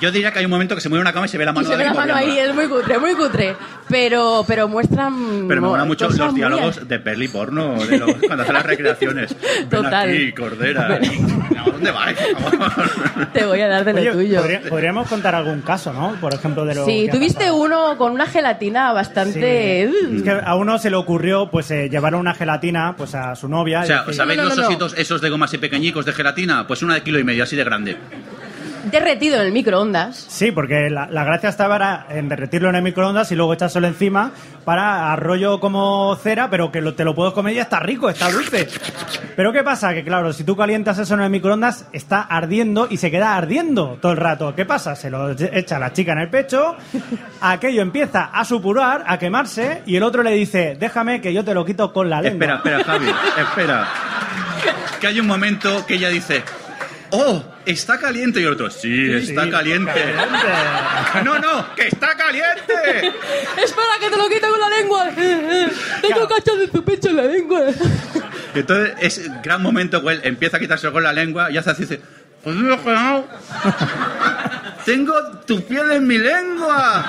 Yo 0.01 0.11
diría 0.11 0.31
que 0.31 0.39
hay 0.39 0.45
un 0.45 0.51
momento 0.51 0.75
que 0.75 0.81
se 0.81 0.89
mueve 0.89 1.01
una 1.01 1.13
cama 1.13 1.25
y 1.25 1.29
se 1.29 1.37
ve 1.37 1.45
la 1.45 1.51
Y 1.51 1.55
mano 1.55 1.67
se 1.67 1.71
de 1.71 1.77
ve 1.77 1.83
la 1.85 1.93
mano 1.93 2.15
ahí, 2.15 2.37
es 2.37 2.53
muy 2.53 2.67
cutre, 2.67 2.97
muy 2.99 3.13
cutre. 3.15 3.55
Pero, 3.89 4.43
pero 4.45 4.67
muestran. 4.67 5.45
Pero 5.47 5.61
me 5.61 5.67
molan 5.69 5.87
mucho 5.87 6.09
los 6.09 6.35
diálogos 6.35 6.87
de 6.87 6.99
peli 6.99 7.27
porno, 7.29 7.75
de 7.85 7.97
los- 7.97 8.15
cuando 8.25 8.43
hace 8.43 8.53
las 8.53 8.65
recreaciones. 8.65 9.35
Ven 9.59 9.69
Total. 9.69 10.09
aquí, 10.09 10.31
cordera. 10.33 10.87
¿A 10.87 10.99
dónde 11.65 11.91
vais, 11.91 12.17
por 12.17 12.57
favor? 12.57 13.27
Te 13.33 13.45
voy 13.45 13.61
a 13.61 13.67
dar 13.67 13.85
de 13.85 13.93
lo 13.93 13.99
Oye, 13.99 14.11
tuyo. 14.11 14.39
podría- 14.41 14.61
podríamos 14.69 15.07
contar 15.07 15.35
algún 15.35 15.61
caso, 15.61 15.93
¿no? 15.93 16.15
Por 16.19 16.33
ejemplo, 16.33 16.65
de 16.65 16.75
lo 16.75 16.85
Sí, 16.85 17.05
que 17.05 17.11
tuviste 17.11 17.51
uno 17.51 17.97
con 17.97 18.11
una 18.11 18.25
gelatina 18.25 18.89
Sí. 18.89 18.95
bastante. 18.95 19.83
Es 19.83 20.23
que 20.23 20.31
a 20.31 20.55
uno 20.55 20.77
se 20.77 20.89
le 20.89 20.95
ocurrió 20.95 21.49
pues 21.51 21.69
eh, 21.71 21.89
llevar 21.89 22.15
una 22.15 22.33
gelatina 22.33 22.95
pues 22.97 23.15
a 23.15 23.35
su 23.35 23.47
novia. 23.47 23.81
O 23.81 23.83
y 23.83 23.87
sea, 23.87 23.99
decir, 23.99 24.13
¿sabéis 24.15 24.37
No, 24.37 24.43
no, 24.43 24.49
los 24.49 24.57
no, 24.57 24.63
no. 24.63 24.69
ositos 24.69 24.93
esos 24.97 25.21
de 25.21 25.29
goma 25.29 25.45
así 25.45 25.57
pequeñicos 25.57 26.05
de 26.05 26.13
gelatina? 26.13 26.65
Pues 26.67 26.81
una 26.81 26.95
de 26.95 27.01
kilo 27.03 27.19
y 27.19 27.23
medio, 27.23 27.43
así 27.43 27.55
de 27.55 27.63
grande. 27.63 27.97
Derretido 28.91 29.35
en 29.37 29.41
el 29.47 29.51
microondas. 29.51 30.15
Sí, 30.29 30.51
porque 30.51 30.89
la, 30.89 31.07
la 31.07 31.23
gracia 31.23 31.49
estaba 31.49 31.75
era 31.75 32.05
en 32.09 32.29
derretirlo 32.29 32.69
en 32.69 32.75
el 32.75 32.81
microondas 32.81 33.31
y 33.31 33.35
luego 33.35 33.53
echárselo 33.53 33.87
encima 33.87 34.31
para 34.65 35.11
arroyo 35.13 35.59
como 35.59 36.15
cera, 36.17 36.49
pero 36.49 36.71
que 36.71 36.81
lo- 36.81 36.93
te 36.93 37.03
lo 37.05 37.15
puedes 37.15 37.33
comer 37.33 37.53
y 37.55 37.59
está 37.59 37.79
rico, 37.79 38.09
está 38.09 38.29
dulce. 38.31 38.67
Pero 39.35 39.53
¿qué 39.53 39.63
pasa? 39.63 39.93
Que 39.93 40.03
claro, 40.03 40.33
si 40.33 40.43
tú 40.43 40.55
calientas 40.55 40.97
eso 40.99 41.13
en 41.13 41.21
el 41.21 41.29
microondas, 41.29 41.87
está 41.93 42.21
ardiendo 42.21 42.87
y 42.89 42.97
se 42.97 43.11
queda 43.11 43.35
ardiendo 43.35 43.97
todo 44.01 44.11
el 44.11 44.17
rato. 44.17 44.53
¿Qué 44.55 44.65
pasa? 44.65 44.95
Se 44.95 45.09
lo 45.09 45.31
echa 45.31 45.79
la 45.79 45.93
chica 45.93 46.13
en 46.13 46.19
el 46.19 46.29
pecho, 46.29 46.75
aquello 47.41 47.81
empieza 47.81 48.25
a 48.33 48.43
supurar, 48.45 49.03
a 49.07 49.17
quemarse, 49.19 49.83
y 49.85 49.95
el 49.95 50.03
otro 50.03 50.23
le 50.23 50.31
dice, 50.31 50.75
déjame 50.79 51.21
que 51.21 51.33
yo 51.33 51.43
te 51.45 51.53
lo 51.53 51.63
quito 51.65 51.93
con 51.93 52.09
la 52.09 52.21
lengua. 52.21 52.55
Espera, 52.55 52.55
espera, 52.57 52.83
Javi, 52.83 53.07
espera. 53.39 53.87
Que 54.99 55.07
hay 55.07 55.19
un 55.19 55.27
momento 55.27 55.85
que 55.85 55.95
ella 55.95 56.09
dice, 56.09 56.43
¡Oh! 57.11 57.43
¿Está 57.65 57.97
caliente? 57.99 58.39
Y 58.41 58.43
el 58.43 58.53
otro, 58.53 58.69
sí, 58.69 59.11
está 59.13 59.43
Sí, 59.45 59.49
caliente. 59.49 59.91
caliente. 59.91 61.23
¡No, 61.23 61.39
no! 61.39 61.75
¡Que 61.75 61.87
está 61.87 62.15
caliente! 62.15 62.73
¡Espera, 63.63 63.87
que 63.99 64.09
te 64.09 64.17
lo 64.17 64.27
quito 64.29 64.49
con 64.49 64.59
la 64.59 64.69
lengua! 64.69 65.09
Tengo 66.01 66.27
cachos 66.27 66.59
de 66.59 66.67
tu 66.67 66.83
pecho 66.83 67.09
en 67.09 67.15
la 67.17 67.23
lengua. 67.23 67.61
Entonces, 68.53 68.93
es 68.99 69.41
gran 69.41 69.61
momento 69.61 70.03
que 70.03 70.13
él 70.13 70.21
empieza 70.23 70.57
a 70.57 70.59
quitárselo 70.59 70.91
con 70.93 71.03
la 71.03 71.13
lengua 71.13 71.49
y 71.51 71.57
hace 71.57 71.69
así, 71.71 71.83
dice, 71.83 72.01
pues 72.43 72.55
me 72.55 72.67
lo 72.67 72.75
he 72.75 72.79
quedado. 72.79 73.27
tengo 74.85 75.13
tu 75.45 75.61
piel 75.65 75.91
en 75.91 76.07
mi 76.07 76.17
lengua. 76.17 77.05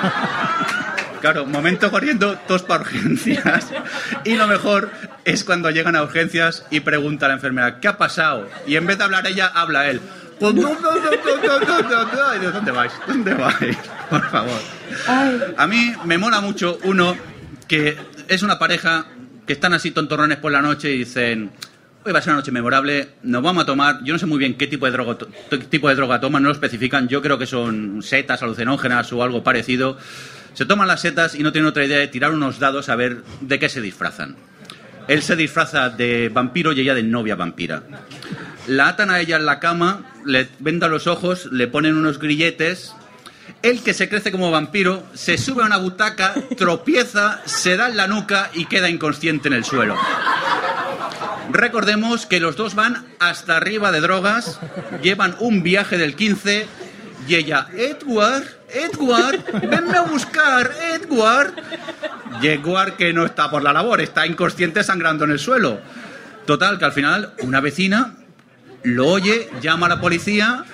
Claro, 1.20 1.46
momento 1.46 1.90
corriendo, 1.90 2.38
todos 2.46 2.62
para 2.62 2.82
urgencias. 2.82 3.72
Y 4.24 4.36
lo 4.36 4.46
mejor 4.46 4.90
es 5.24 5.44
cuando 5.44 5.70
llegan 5.70 5.96
a 5.96 6.02
urgencias 6.02 6.64
y 6.70 6.80
pregunta 6.80 7.26
a 7.26 7.28
la 7.28 7.34
enfermera, 7.34 7.80
¿qué 7.80 7.88
ha 7.88 7.98
pasado? 7.98 8.48
Y 8.66 8.76
en 8.76 8.86
vez 8.86 8.98
de 8.98 9.04
hablar 9.04 9.26
ella, 9.26 9.46
habla 9.46 9.88
él. 9.88 10.00
Pues 10.38 10.54
no, 10.54 10.72
no, 10.74 10.92
no. 10.94 12.34
Y 12.36 12.38
digo, 12.38 12.52
¿Dónde 12.52 12.70
vais? 12.70 12.92
¿Dónde 13.06 13.34
vais? 13.34 13.76
Por 14.08 14.30
favor. 14.30 14.60
A 15.56 15.66
mí 15.66 15.92
me 16.04 16.18
mola 16.18 16.40
mucho 16.40 16.78
uno 16.84 17.16
que 17.66 17.96
es 18.28 18.42
una 18.42 18.58
pareja 18.58 19.06
que 19.46 19.52
están 19.52 19.72
así 19.74 19.90
tontorrones 19.90 20.38
por 20.38 20.52
la 20.52 20.62
noche 20.62 20.90
y 20.92 20.98
dicen, 20.98 21.50
hoy 22.04 22.12
va 22.12 22.18
a 22.18 22.22
ser 22.22 22.32
una 22.32 22.40
noche 22.40 22.52
memorable, 22.52 23.10
nos 23.22 23.42
vamos 23.42 23.62
a 23.64 23.66
tomar, 23.66 24.02
yo 24.04 24.12
no 24.12 24.18
sé 24.18 24.26
muy 24.26 24.38
bien 24.38 24.56
qué 24.56 24.66
tipo 24.66 24.86
de 24.86 24.92
droga, 24.92 25.16
tipo 25.70 25.88
de 25.88 25.94
droga 25.94 26.20
toman, 26.20 26.42
no 26.42 26.48
lo 26.48 26.54
especifican, 26.54 27.08
yo 27.08 27.20
creo 27.20 27.38
que 27.38 27.46
son 27.46 28.02
setas 28.02 28.42
alucinógenas 28.42 29.12
o 29.12 29.22
algo 29.22 29.42
parecido. 29.42 29.98
Se 30.54 30.66
toman 30.66 30.88
las 30.88 31.00
setas 31.00 31.34
y 31.34 31.42
no 31.42 31.52
tienen 31.52 31.68
otra 31.68 31.84
idea 31.84 31.98
de 31.98 32.08
tirar 32.08 32.32
unos 32.32 32.58
dados 32.58 32.88
a 32.88 32.96
ver 32.96 33.22
de 33.40 33.58
qué 33.58 33.68
se 33.68 33.80
disfrazan. 33.80 34.36
Él 35.08 35.22
se 35.22 35.36
disfraza 35.36 35.88
de 35.88 36.28
vampiro 36.28 36.72
y 36.72 36.80
ella 36.80 36.94
de 36.94 37.02
novia 37.02 37.34
vampira. 37.34 37.82
La 38.66 38.88
atan 38.88 39.10
a 39.10 39.20
ella 39.20 39.36
en 39.36 39.46
la 39.46 39.58
cama, 39.58 40.02
le 40.26 40.48
vendan 40.58 40.90
los 40.90 41.06
ojos, 41.06 41.46
le 41.50 41.66
ponen 41.68 41.96
unos 41.96 42.18
grilletes. 42.18 42.94
El 43.62 43.82
que 43.82 43.94
se 43.94 44.10
crece 44.10 44.30
como 44.30 44.50
vampiro 44.50 45.06
se 45.14 45.38
sube 45.38 45.62
a 45.62 45.66
una 45.66 45.78
butaca, 45.78 46.34
tropieza, 46.58 47.40
se 47.46 47.78
da 47.78 47.88
en 47.88 47.96
la 47.96 48.06
nuca 48.06 48.50
y 48.52 48.66
queda 48.66 48.90
inconsciente 48.90 49.48
en 49.48 49.54
el 49.54 49.64
suelo. 49.64 49.96
Recordemos 51.50 52.26
que 52.26 52.40
los 52.40 52.56
dos 52.56 52.74
van 52.74 53.06
hasta 53.18 53.56
arriba 53.56 53.90
de 53.90 54.02
drogas, 54.02 54.60
llevan 55.02 55.34
un 55.40 55.62
viaje 55.62 55.96
del 55.96 56.14
15 56.14 56.66
y 57.26 57.34
ella, 57.34 57.68
Edward, 57.74 58.57
Edward, 58.72 59.44
venme 59.68 59.96
a 59.96 60.02
buscar, 60.02 60.70
Edward. 60.94 61.54
Edward 62.42 62.96
que 62.96 63.12
no 63.12 63.24
está 63.24 63.50
por 63.50 63.62
la 63.62 63.72
labor, 63.72 64.00
está 64.00 64.26
inconsciente 64.26 64.84
sangrando 64.84 65.24
en 65.24 65.32
el 65.32 65.38
suelo. 65.38 65.80
Total, 66.46 66.78
que 66.78 66.84
al 66.84 66.92
final 66.92 67.32
una 67.42 67.60
vecina 67.60 68.14
lo 68.82 69.08
oye, 69.08 69.50
llama 69.60 69.86
a 69.86 69.90
la 69.90 70.00
policía, 70.00 70.64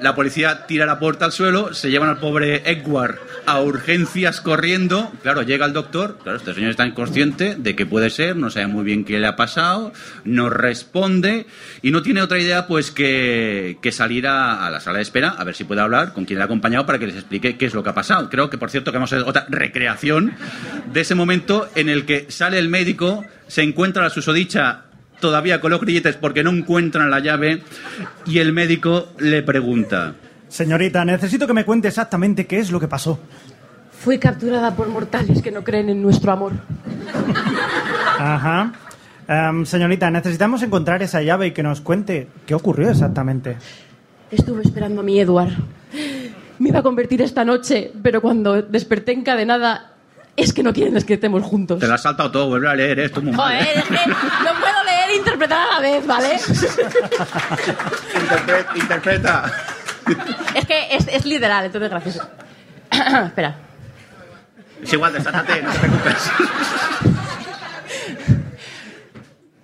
la 0.00 0.14
policía 0.14 0.66
tira 0.66 0.86
la 0.86 0.98
puerta 0.98 1.24
al 1.24 1.32
suelo, 1.32 1.74
se 1.74 1.90
llevan 1.90 2.08
al 2.08 2.18
pobre 2.18 2.62
Edward 2.70 3.18
a 3.46 3.60
urgencias 3.60 4.40
corriendo. 4.40 5.12
Claro, 5.22 5.42
llega 5.42 5.66
el 5.66 5.72
doctor, 5.72 6.18
claro, 6.22 6.38
este 6.38 6.54
señor 6.54 6.70
está 6.70 6.86
inconsciente 6.86 7.56
de 7.56 7.76
qué 7.76 7.86
puede 7.86 8.10
ser, 8.10 8.36
no 8.36 8.50
sabe 8.50 8.66
muy 8.66 8.84
bien 8.84 9.04
qué 9.04 9.18
le 9.18 9.26
ha 9.26 9.36
pasado, 9.36 9.92
no 10.24 10.50
responde 10.50 11.46
y 11.82 11.90
no 11.90 12.02
tiene 12.02 12.22
otra 12.22 12.38
idea 12.38 12.66
pues 12.66 12.90
que, 12.90 13.78
que 13.80 13.92
salir 13.92 14.26
a, 14.26 14.66
a 14.66 14.70
la 14.70 14.80
sala 14.80 14.98
de 14.98 15.02
espera 15.02 15.30
a 15.30 15.44
ver 15.44 15.54
si 15.54 15.64
puede 15.64 15.80
hablar 15.80 16.12
con 16.12 16.24
quien 16.24 16.38
le 16.38 16.42
ha 16.42 16.46
acompañado 16.46 16.86
para 16.86 16.98
que 16.98 17.06
les 17.06 17.16
explique 17.16 17.56
qué 17.56 17.66
es 17.66 17.74
lo 17.74 17.82
que 17.82 17.90
ha 17.90 17.94
pasado. 17.94 18.28
Creo 18.30 18.50
que, 18.50 18.58
por 18.58 18.70
cierto, 18.70 18.90
que 18.90 18.98
vamos 18.98 19.12
a 19.12 19.16
hacer 19.16 19.28
otra 19.28 19.46
recreación 19.48 20.34
de 20.92 21.00
ese 21.00 21.14
momento 21.14 21.68
en 21.74 21.88
el 21.88 22.04
que 22.06 22.26
sale 22.30 22.58
el 22.58 22.68
médico, 22.68 23.24
se 23.46 23.62
encuentra 23.62 24.02
la 24.02 24.10
susodicha 24.10 24.85
todavía 25.20 25.60
con 25.60 25.70
los 25.70 25.80
grilletes 25.80 26.16
porque 26.16 26.42
no 26.44 26.50
encuentran 26.50 27.10
la 27.10 27.20
llave 27.20 27.62
y 28.26 28.38
el 28.38 28.52
médico 28.52 29.08
le 29.18 29.42
pregunta. 29.42 30.14
Señorita, 30.48 31.04
necesito 31.04 31.46
que 31.46 31.52
me 31.52 31.64
cuente 31.64 31.88
exactamente 31.88 32.46
qué 32.46 32.58
es 32.58 32.70
lo 32.70 32.80
que 32.80 32.88
pasó. 32.88 33.18
Fui 33.98 34.18
capturada 34.18 34.74
por 34.74 34.88
mortales 34.88 35.42
que 35.42 35.50
no 35.50 35.64
creen 35.64 35.88
en 35.88 36.02
nuestro 36.02 36.32
amor. 36.32 36.52
Ajá. 38.18 38.72
Em, 39.28 39.64
señorita, 39.66 40.10
necesitamos 40.10 40.62
encontrar 40.62 41.02
esa 41.02 41.20
llave 41.22 41.48
y 41.48 41.50
que 41.50 41.62
nos 41.62 41.80
cuente 41.80 42.28
qué 42.46 42.54
ocurrió 42.54 42.90
exactamente. 42.90 43.56
Estuve 44.30 44.62
esperando 44.62 45.00
a 45.00 45.04
mi 45.04 45.18
Edward. 45.18 45.52
Me 46.58 46.68
iba 46.68 46.78
a 46.78 46.82
convertir 46.82 47.20
esta 47.22 47.44
noche, 47.44 47.92
pero 48.02 48.22
cuando 48.22 48.62
desperté 48.62 49.12
encadenada, 49.12 49.92
es 50.36 50.52
que 50.52 50.62
no 50.62 50.72
quieren 50.72 51.02
que 51.02 51.14
estemos 51.14 51.42
juntos. 51.42 51.80
Te 51.80 51.86
la 51.86 51.94
has 51.94 52.02
saltado 52.02 52.30
todo, 52.30 52.48
vuelve 52.48 52.68
a 52.68 52.74
leer 52.74 53.00
esto 53.00 53.22
mal. 53.22 53.34
Joder, 53.34 53.62
¿eh? 53.62 53.68
es 53.76 53.84
que 53.84 53.94
no 53.94 54.60
puedo 54.60 54.75
interpretar 55.46 55.68
a 55.68 55.74
la 55.74 55.80
vez, 55.80 56.06
¿vale? 56.06 56.36
Interpre- 58.14 58.66
interpreta. 58.76 59.52
Es 60.54 60.64
que 60.66 60.94
es, 60.96 61.06
es 61.08 61.24
literal, 61.24 61.64
entonces 61.66 61.90
gracias. 61.90 62.20
Espera. 63.26 63.56
Es 64.82 64.92
igual, 64.92 65.12
desátate, 65.12 65.62
no 65.62 65.72
te 65.72 65.78
preocupes. 65.78 66.30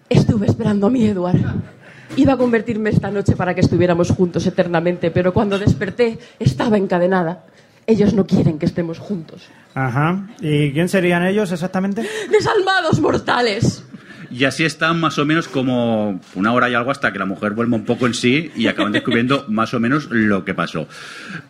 Estuve 0.09 0.47
esperando 0.47 0.87
a 0.87 0.91
mi 0.91 1.07
Edward. 1.07 1.39
Iba 2.17 2.35
a 2.35 2.37
convertirme 2.37 2.91
esta 2.91 3.11
noche 3.11 3.37
para 3.37 3.55
que 3.55 3.63
estuviéramos 3.63 4.11
juntos 4.11 4.47
eternamente, 4.47 5.11
pero 5.11 5.33
cuando 5.33 5.59
desperté 5.59 6.19
estaba 6.39 6.77
encadenada. 6.77 7.45
Ellos 7.85 8.15
no 8.15 8.25
quieren 8.27 8.61
que 8.61 8.67
estemos 8.67 8.99
juntos. 9.01 9.49
Ajá. 9.75 10.29
¿Y 10.41 10.73
quién 10.73 10.89
serían 10.89 11.25
ellos 11.27 11.51
exactamente? 11.51 12.09
¡Desalmados 12.31 13.01
mortales! 13.01 13.83
Y 14.33 14.45
así 14.45 14.65
están 14.65 14.99
más 14.99 15.19
o 15.19 15.25
menos 15.27 15.47
como 15.47 16.19
una 16.35 16.53
hora 16.53 16.71
y 16.71 16.75
algo 16.75 16.91
hasta 16.91 17.13
que 17.13 17.19
la 17.19 17.27
mujer 17.27 17.53
vuelva 17.53 17.77
un 17.77 17.85
poco 17.85 18.07
en 18.07 18.15
sí 18.15 18.51
y 18.57 18.67
acaban 18.67 18.91
descubriendo 18.93 19.45
más 19.49 19.75
o 19.75 19.81
menos 19.81 20.07
lo 20.11 20.45
que 20.45 20.55
pasó. 20.55 20.89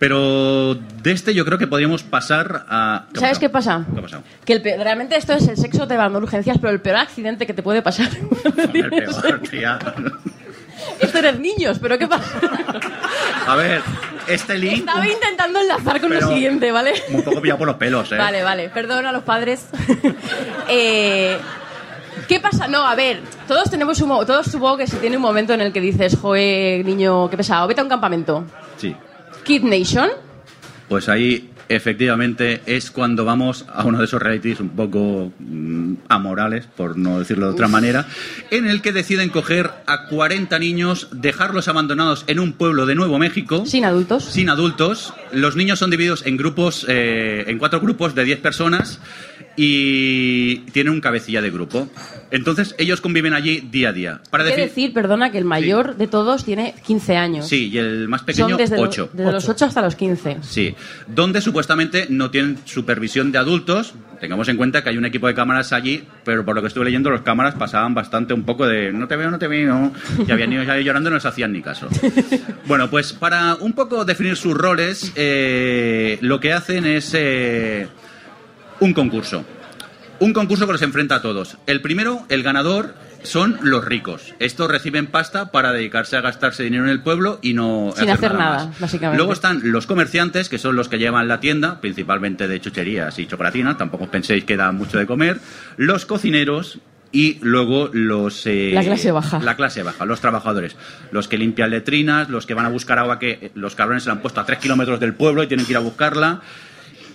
Pero 0.01 0.75
de 0.75 1.13
este 1.13 1.33
yo 1.33 1.45
creo 1.45 1.59
que 1.59 1.67
podríamos 1.69 2.03
pasar 2.03 2.67
a... 2.69 3.05
¿Sabes 3.15 3.39
pasado? 3.39 3.41
qué 3.41 3.49
pasa? 3.49 3.87
¿Qué 3.93 3.99
ha 3.99 4.03
pasado? 4.03 4.23
Que 4.45 4.53
el 4.55 4.63
pe- 4.63 4.77
realmente 4.83 5.17
esto 5.17 5.33
es 5.33 5.47
el 5.47 5.57
sexo 5.57 5.87
te 5.87 5.97
van 5.97 6.15
urgencias, 6.17 6.59
pero 6.61 6.73
el 6.73 6.81
peor 6.81 6.97
accidente 6.97 7.47
que 7.47 7.55
te 7.55 7.63
puede 7.63 7.83
pasar. 7.83 8.09
El 8.75 8.91
peor, 8.91 9.41
tía. 9.49 9.79
esto 11.01 11.19
eres 11.19 11.39
niños, 11.39 11.79
pero 11.81 11.97
¿qué 11.99 12.09
pasa? 12.09 12.39
A 13.47 13.55
ver, 13.55 13.81
este 14.27 14.59
link... 14.59 14.81
Estaba 14.81 15.07
intentando 15.09 15.61
enlazar 15.61 16.01
con 16.01 16.13
lo 16.13 16.29
siguiente, 16.29 16.73
¿vale? 16.73 16.95
Un 17.11 17.23
poco 17.23 17.41
pillado 17.41 17.59
por 17.59 17.69
los 17.69 17.77
pelos, 17.77 18.11
¿eh? 18.13 18.17
Vale, 18.17 18.43
vale. 18.43 18.69
Perdón 18.71 19.07
a 19.07 19.13
los 19.13 19.23
padres. 19.23 19.67
Eh, 20.69 21.37
¿Qué 22.29 22.41
pasa? 22.41 22.69
No, 22.69 22.87
a 22.87 22.95
ver, 22.95 23.21
todos 23.49 23.71
tenemos 23.71 24.01
un 24.01 24.09
todos 24.27 24.47
supongo 24.47 24.79
que 24.79 24.87
se 24.87 24.97
tiene 24.99 25.17
un 25.17 25.23
momento 25.23 25.53
en 25.55 25.61
el 25.61 25.73
que 25.73 25.81
dices, 25.81 26.17
joe, 26.21 26.83
niño, 26.85 27.29
qué 27.31 27.37
pesado, 27.37 27.67
vete 27.67 27.81
a 27.81 27.85
un 27.85 27.91
campamento. 27.91 28.45
Sí. 28.77 28.95
Kid 29.45 29.63
Nation. 29.63 30.11
Pues 30.89 31.09
ahí, 31.09 31.51
efectivamente, 31.69 32.61
es 32.67 32.91
cuando 32.91 33.25
vamos 33.25 33.65
a 33.73 33.85
uno 33.85 33.99
de 33.99 34.05
esos 34.05 34.21
realities 34.21 34.61
un 34.61 34.71
poco 34.71 35.33
mm, 35.39 35.95
amorales, 36.09 36.67
por 36.67 36.99
no 36.99 37.19
decirlo 37.19 37.47
de 37.47 37.53
otra 37.53 37.67
manera, 37.67 38.07
en 38.51 38.67
el 38.67 38.83
que 38.83 38.93
deciden 38.93 39.31
coger 39.31 39.71
a 39.87 40.07
40 40.07 40.59
niños, 40.59 41.09
dejarlos 41.13 41.69
abandonados 41.69 42.25
en 42.27 42.41
un 42.41 42.53
pueblo 42.53 42.85
de 42.85 42.95
Nuevo 42.95 43.19
México. 43.19 43.65
Sin 43.65 43.85
adultos. 43.85 44.25
Sin 44.25 44.51
adultos. 44.51 45.15
Los 45.33 45.57
niños 45.57 45.79
son 45.79 45.91
divididos 45.91 46.27
en 46.27 46.37
grupos, 46.37 46.85
eh, 46.89 47.45
en 47.47 47.59
cuatro 47.59 47.81
grupos 47.81 48.15
de 48.15 48.25
10 48.25 48.41
personas 48.41 49.01
y 49.57 50.57
tienen 50.73 50.93
un 50.95 51.01
cabecilla 51.01 51.41
de 51.43 51.51
grupo. 51.51 51.89
Entonces 52.31 52.75
ellos 52.79 53.01
conviven 53.01 53.35
allí 53.35 53.61
día 53.71 53.91
a 53.91 53.93
día. 53.93 54.21
Para 54.31 54.45
Hay 54.45 54.51
que 54.55 54.61
decir, 54.63 54.69
decir, 54.75 54.93
perdona, 54.95 55.31
que 55.31 55.39
el 55.39 55.45
mayor 55.45 55.97
de 55.97 56.07
todos 56.07 56.45
tiene 56.45 56.75
15 56.87 57.17
años. 57.17 57.47
sí, 57.49 57.69
y 57.69 57.79
el 57.79 58.09
más 58.09 58.23
pequeño 58.23 58.49
Son 58.51 58.59
desde, 58.59 58.77
lo- 58.77 58.83
8. 58.83 59.11
desde 59.13 59.33
los 59.33 59.49
8 59.49 59.65
hasta 59.67 59.83
los 59.83 59.95
15. 59.97 60.39
Sí, 60.43 60.75
donde 61.07 61.41
supuestamente 61.41 62.07
no 62.09 62.31
tienen 62.31 62.59
supervisión 62.65 63.33
de 63.33 63.39
adultos. 63.39 63.95
Tengamos 64.21 64.49
en 64.49 64.57
cuenta 64.57 64.83
que 64.85 64.89
hay 64.91 64.97
un 64.97 65.05
equipo 65.05 65.27
de 65.27 65.35
cámaras 65.35 65.73
allí, 65.73 66.05
pero 66.25 66.45
por 66.45 66.55
lo 66.55 66.63
que 66.63 66.69
estuve 66.69 66.85
leyendo, 66.85 67.11
los 67.11 67.23
cámaras 67.23 67.55
pasaban 67.57 67.93
bastante 67.93 68.33
un 68.33 68.45
poco 68.45 68.67
de 68.69 68.93
no 68.93 69.09
te 69.09 69.17
veo, 69.17 69.31
no 69.31 69.39
te 69.39 69.49
veo. 69.49 69.93
Y 70.27 70.31
había 70.31 70.47
niños 70.47 70.69
ahí 70.69 70.85
llorando 70.85 71.09
y 71.09 71.11
no 71.11 71.17
les 71.17 71.27
hacían 71.27 71.53
ni 71.53 71.61
caso. 71.61 71.89
Bueno, 72.67 72.89
pues 72.89 73.13
para 73.13 73.57
un 73.57 73.73
poco 73.73 74.05
definir 74.05 74.37
sus 74.37 74.55
roles, 74.55 75.13
eh, 75.17 76.17
lo 76.23 76.39
que 76.41 76.53
hacen 76.53 76.85
es 76.87 77.13
eh, 77.15 77.89
un 78.83 78.93
concurso. 78.95 79.45
Un 80.19 80.33
concurso 80.33 80.67
que 80.67 80.73
los 80.73 80.83
enfrenta 80.83 81.17
a 81.17 81.23
todos. 81.23 81.57
El 81.67 81.81
primero, 81.81 82.25
el 82.29 82.43
ganador, 82.43 82.95
son 83.23 83.59
los 83.63 83.85
ricos. 83.85 84.35
Estos 84.41 84.69
reciben 84.69 85.07
pasta 85.07 85.51
para 85.53 85.73
dedicarse 85.73 86.17
a 86.17 86.21
gastarse 86.21 86.65
dinero 86.65 86.85
en 86.85 86.91
el 86.91 87.01
pueblo 87.01 87.39
y 87.43 87.55
no 87.55 87.93
Sin 87.97 88.11
hacer 88.11 88.35
nada, 88.35 88.67
más. 88.67 88.81
básicamente. 88.81 89.17
Luego 89.19 89.33
están 89.33 89.61
los 89.73 89.87
comerciantes, 89.87 90.49
que 90.49 90.59
son 90.59 90.75
los 90.77 90.89
que 90.89 90.99
llevan 90.99 91.29
la 91.29 91.39
tienda, 91.41 91.81
principalmente 91.81 92.49
de 92.49 92.61
chucherías 92.61 93.19
y 93.21 93.27
chocolatinas, 93.27 93.79
tampoco 93.79 94.09
penséis 94.09 94.45
que 94.45 94.57
da 94.57 94.73
mucho 94.73 94.99
de 94.99 95.07
comer. 95.07 95.39
Los 95.77 96.05
cocineros 96.07 96.79
y 97.13 97.39
luego 97.43 97.91
los... 97.93 98.47
eh, 98.47 98.71
La 98.75 98.83
clase 98.83 99.13
baja. 99.13 99.39
La 99.41 99.55
clase 99.57 99.83
baja, 99.83 100.05
los 100.05 100.21
trabajadores. 100.21 100.77
Los 101.13 101.29
que 101.29 101.39
limpian 101.39 101.71
letrinas, 101.71 102.29
los 102.29 102.47
que 102.47 102.55
van 102.55 102.67
a 102.67 102.71
buscar 102.71 102.99
agua 102.99 103.19
que 103.21 103.53
los 103.55 103.75
cabrones 103.77 104.03
se 104.05 104.09
la 104.09 104.15
han 104.15 104.23
puesto 104.23 104.41
a 104.41 104.47
tres 104.47 104.59
kilómetros 104.59 104.99
del 104.99 105.15
pueblo 105.15 105.43
y 105.43 105.47
tienen 105.47 105.67
que 105.67 105.73
ir 105.73 105.77
a 105.77 105.81
buscarla. 105.81 106.41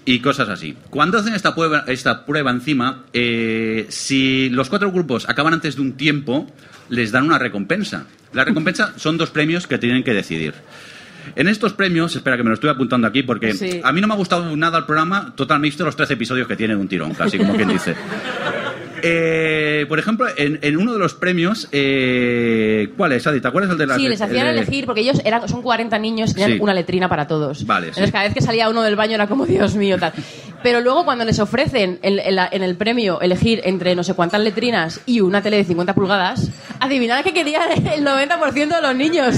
Y 0.10 0.22
cosas 0.22 0.48
así. 0.48 0.74
Cuando 0.90 1.18
hacen 1.18 1.34
esta 1.36 1.54
prueba, 1.54 1.84
esta 1.86 2.26
prueba 2.26 2.50
encima, 2.50 3.04
eh, 3.12 3.88
si 3.90 4.50
los 4.50 4.70
cuatro 4.70 4.90
grupos 4.90 5.28
acaban 5.28 5.54
antes 5.54 5.76
de 5.76 5.82
un 5.82 5.98
tiempo, 5.98 6.50
les 6.88 7.12
dan 7.12 7.26
una 7.26 7.38
recompensa. 7.38 8.06
La 8.32 8.46
recompensa 8.46 8.94
son 8.96 9.18
dos 9.18 9.32
premios 9.32 9.68
que 9.68 9.78
tienen 9.78 10.06
que 10.06 10.14
decidir. 10.14 10.54
En 11.36 11.50
estos 11.50 11.74
premios, 11.74 12.16
espera 12.16 12.38
que 12.38 12.44
me 12.44 12.48
lo 12.50 12.54
estoy 12.54 12.70
apuntando 12.70 13.06
aquí 13.06 13.22
porque 13.22 13.54
Sí. 13.54 13.82
a 13.84 13.92
mí 13.92 14.00
no 14.00 14.08
me 14.08 14.14
ha 14.14 14.18
gustado 14.18 14.56
nada 14.56 14.78
el 14.78 14.86
programa, 14.86 15.34
total 15.36 15.60
me 15.60 15.68
he 15.68 15.72
visto 15.72 15.84
los 15.84 15.98
13 15.98 16.14
episodios 16.14 16.48
que 16.48 16.56
tiene 16.56 16.74
de 16.76 16.80
un 16.80 16.88
tirón, 16.88 17.14
casi 17.14 17.38
como 17.38 17.54
quien 17.58 17.68
dice. 17.68 17.94
Eh, 19.04 19.86
por 19.88 20.00
ejemplo, 20.00 20.28
en, 20.38 20.60
en 20.62 20.78
uno 20.78 20.94
de 20.94 21.00
los 21.00 21.14
premios, 21.14 21.68
eh, 21.72 22.90
¿cuál 22.98 23.12
es, 23.14 23.26
Adi? 23.28 23.40
¿Te 23.42 23.48
acuerdas 23.48 23.72
el 23.72 23.78
de 23.78 23.88
la 23.88 23.96
Sí, 23.96 24.08
les 24.08 24.22
hacían 24.22 24.48
el 24.48 24.58
elegir, 24.58 24.86
porque 24.86 25.02
ellos 25.02 25.22
eran, 25.24 25.48
son 25.48 25.62
40 25.62 25.98
niños, 26.00 26.34
tenían 26.34 26.54
Sí. 26.54 26.58
una 26.60 26.74
letrina 26.74 27.08
para 27.10 27.28
todos. 27.28 27.66
Vale, 27.66 27.88
Entonces 27.88 28.08
sí. 28.08 28.12
cada 28.12 28.26
vez 28.26 28.34
que 28.34 28.42
salía 28.42 28.70
uno 28.70 28.82
del 28.82 28.96
baño 28.96 29.16
era 29.16 29.28
como, 29.28 29.46
Dios 29.46 29.76
mío, 29.76 29.98
tal. 30.00 30.14
Pero 30.64 30.82
luego 30.82 31.06
cuando 31.06 31.24
les 31.26 31.40
ofrecen 31.40 32.00
en, 32.02 32.20
en 32.20 32.36
la- 32.36 32.50
en 32.52 32.64
el 32.64 32.76
premio 32.76 33.22
elegir 33.22 33.62
entre 33.64 33.96
no 33.96 34.04
sé 34.04 34.14
cuántas 34.16 34.42
letrinas 34.42 35.02
y 35.06 35.22
una 35.22 35.42
tele 35.42 35.58
de 35.58 35.64
50 35.66 35.94
pulgadas, 35.94 36.50
adivinad 36.80 37.24
que 37.24 37.34
querían 37.34 37.72
el 37.72 38.04
90% 38.04 38.76
de 38.76 38.82
los 38.82 38.96
niños. 38.96 39.36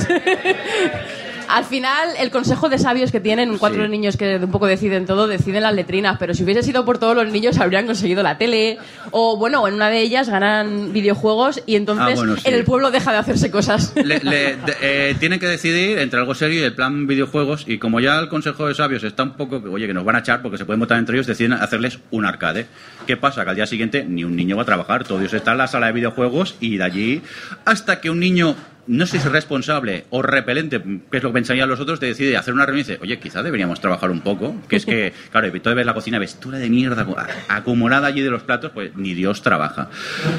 Al 1.49 1.65
final, 1.65 2.09
el 2.19 2.29
consejo 2.31 2.69
de 2.69 2.77
sabios 2.77 3.12
que 3.12 3.19
tienen, 3.19 3.57
cuatro 3.57 3.83
Sí. 3.83 3.89
niños 3.89 4.17
que 4.17 4.35
un 4.38 4.51
poco 4.51 4.67
deciden 4.67 5.05
todo, 5.05 5.27
deciden 5.27 5.63
las 5.63 5.73
letrinas, 5.73 6.17
pero 6.19 6.33
si 6.33 6.43
hubiese 6.43 6.62
sido 6.63 6.85
por 6.85 6.99
todos 6.99 7.15
los 7.15 7.31
niños 7.31 7.57
habrían 7.59 7.85
conseguido 7.88 8.21
la 8.23 8.38
tele, 8.38 8.77
o 9.12 9.35
bueno, 9.38 9.67
en 9.67 9.73
una 9.73 9.89
de 9.89 9.99
ellas 10.01 10.29
ganan 10.29 10.93
videojuegos 10.93 11.63
y 11.65 11.75
entonces 11.75 12.05
Ah, 12.12 12.15
bueno, 12.15 12.35
sí. 12.38 12.43
en 12.45 12.53
el 12.53 12.63
pueblo 12.65 12.91
deja 12.91 13.12
de 13.12 13.17
hacerse 13.17 13.49
cosas. 13.51 13.93
Le- 13.95 14.19
le- 14.19 14.55
de- 14.57 14.75
eh, 14.81 15.15
tienen 15.19 15.39
que 15.39 15.47
decidir 15.47 15.97
entre 15.97 16.19
algo 16.19 16.35
serio 16.35 16.62
y 16.62 16.63
el 16.63 16.75
plan 16.75 17.07
videojuegos 17.07 17.65
y 17.67 17.79
como 17.79 17.99
ya 17.99 18.19
el 18.19 18.29
Consejo 18.29 18.67
de 18.67 18.75
Sabios 18.75 19.03
está 19.03 19.23
un 19.23 19.33
poco, 19.33 19.62
que, 19.63 19.69
oye, 19.69 19.88
que 19.88 19.93
nos 19.93 20.05
van 20.05 20.17
a 20.17 20.19
echar 20.19 20.41
porque 20.43 20.57
se 20.59 20.65
pueden 20.65 20.79
votar 20.79 20.99
entre 20.99 21.15
ellos, 21.15 21.25
deciden 21.27 21.53
hacerles 21.53 21.99
un 22.12 22.25
arcade. 22.25 22.67
¿Qué 23.07 23.17
pasa? 23.17 23.43
Que 23.43 23.49
al 23.49 23.55
día 23.55 23.65
siguiente 23.65 24.05
ni 24.07 24.23
un 24.23 24.35
niño 24.35 24.55
va 24.55 24.62
a 24.62 24.65
trabajar, 24.65 25.03
todo 25.03 25.17
Dios 25.19 25.33
está 25.33 25.53
en 25.53 25.57
la 25.57 25.67
sala 25.67 25.88
de 25.88 25.93
videojuegos 25.93 26.55
y 26.59 26.77
de 26.77 26.83
allí 26.83 27.21
hasta 27.65 27.99
que 28.01 28.09
un 28.12 28.19
niño 28.19 28.55
no 28.89 29.06
sé 29.06 29.19
si 29.19 29.28
es 29.28 29.32
responsable 29.32 30.06
o 30.10 30.21
repelente, 30.23 30.82
que 31.12 31.17
es 31.17 31.23
lo 31.23 31.30
que 31.30 31.34
pensarían 31.36 31.69
los 31.69 31.80
otros, 31.80 31.99
te 31.99 32.08
decide 32.08 32.36
hacer 32.36 32.54
una 32.56 32.65
reunión 32.65 32.86
y 32.86 32.89
dice, 32.89 32.99
oye, 33.04 33.19
quizá 33.19 33.43
deberíamos 33.43 33.80
trabajar 33.80 34.10
un 34.10 34.21
poco. 34.21 34.56
Que 34.67 34.78
es 34.78 34.86
que, 34.86 35.13
claro, 35.32 35.47
y 35.56 35.60
tú 35.60 35.73
ves 35.75 35.86
la 35.86 35.93
cocina, 35.93 36.17
vestura 36.17 36.58
de 36.58 36.69
mierda 36.69 37.06
acu- 37.06 37.15
acumulada 37.47 38.08
allí 38.08 38.21
de 38.21 38.32
los 38.32 38.41
platos, 38.43 38.71
pues 38.73 38.95
ni 38.95 39.13
Dios 39.13 39.41
trabaja. 39.43 39.89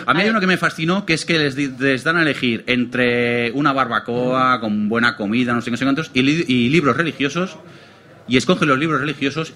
A 0.05 0.13
mí 0.15 0.23
hay 0.23 0.31
uno 0.31 0.41
que 0.41 0.49
me 0.49 0.57
fascinó, 0.57 1.07
que 1.07 1.15
es 1.15 1.25
que 1.25 1.39
les, 1.39 1.57
les 1.57 2.03
dan 2.05 2.17
a 2.17 2.23
elegir 2.23 2.65
entre 2.67 3.53
una 3.53 3.73
barbacoa 3.73 4.61
con 4.61 4.89
buena 4.89 5.17
comida, 5.17 5.53
no 5.55 5.61
sé 5.61 5.67
qué, 5.67 5.71
no 5.71 5.77
sé 5.77 5.85
cuántos, 5.85 6.11
y, 6.13 6.23
li- 6.23 6.45
y 6.49 6.69
libros 6.71 6.97
religiosos, 6.97 7.57
y 8.27 8.37
escogen 8.37 8.69
los 8.69 8.79
libros 8.79 9.01
religiosos 9.01 9.55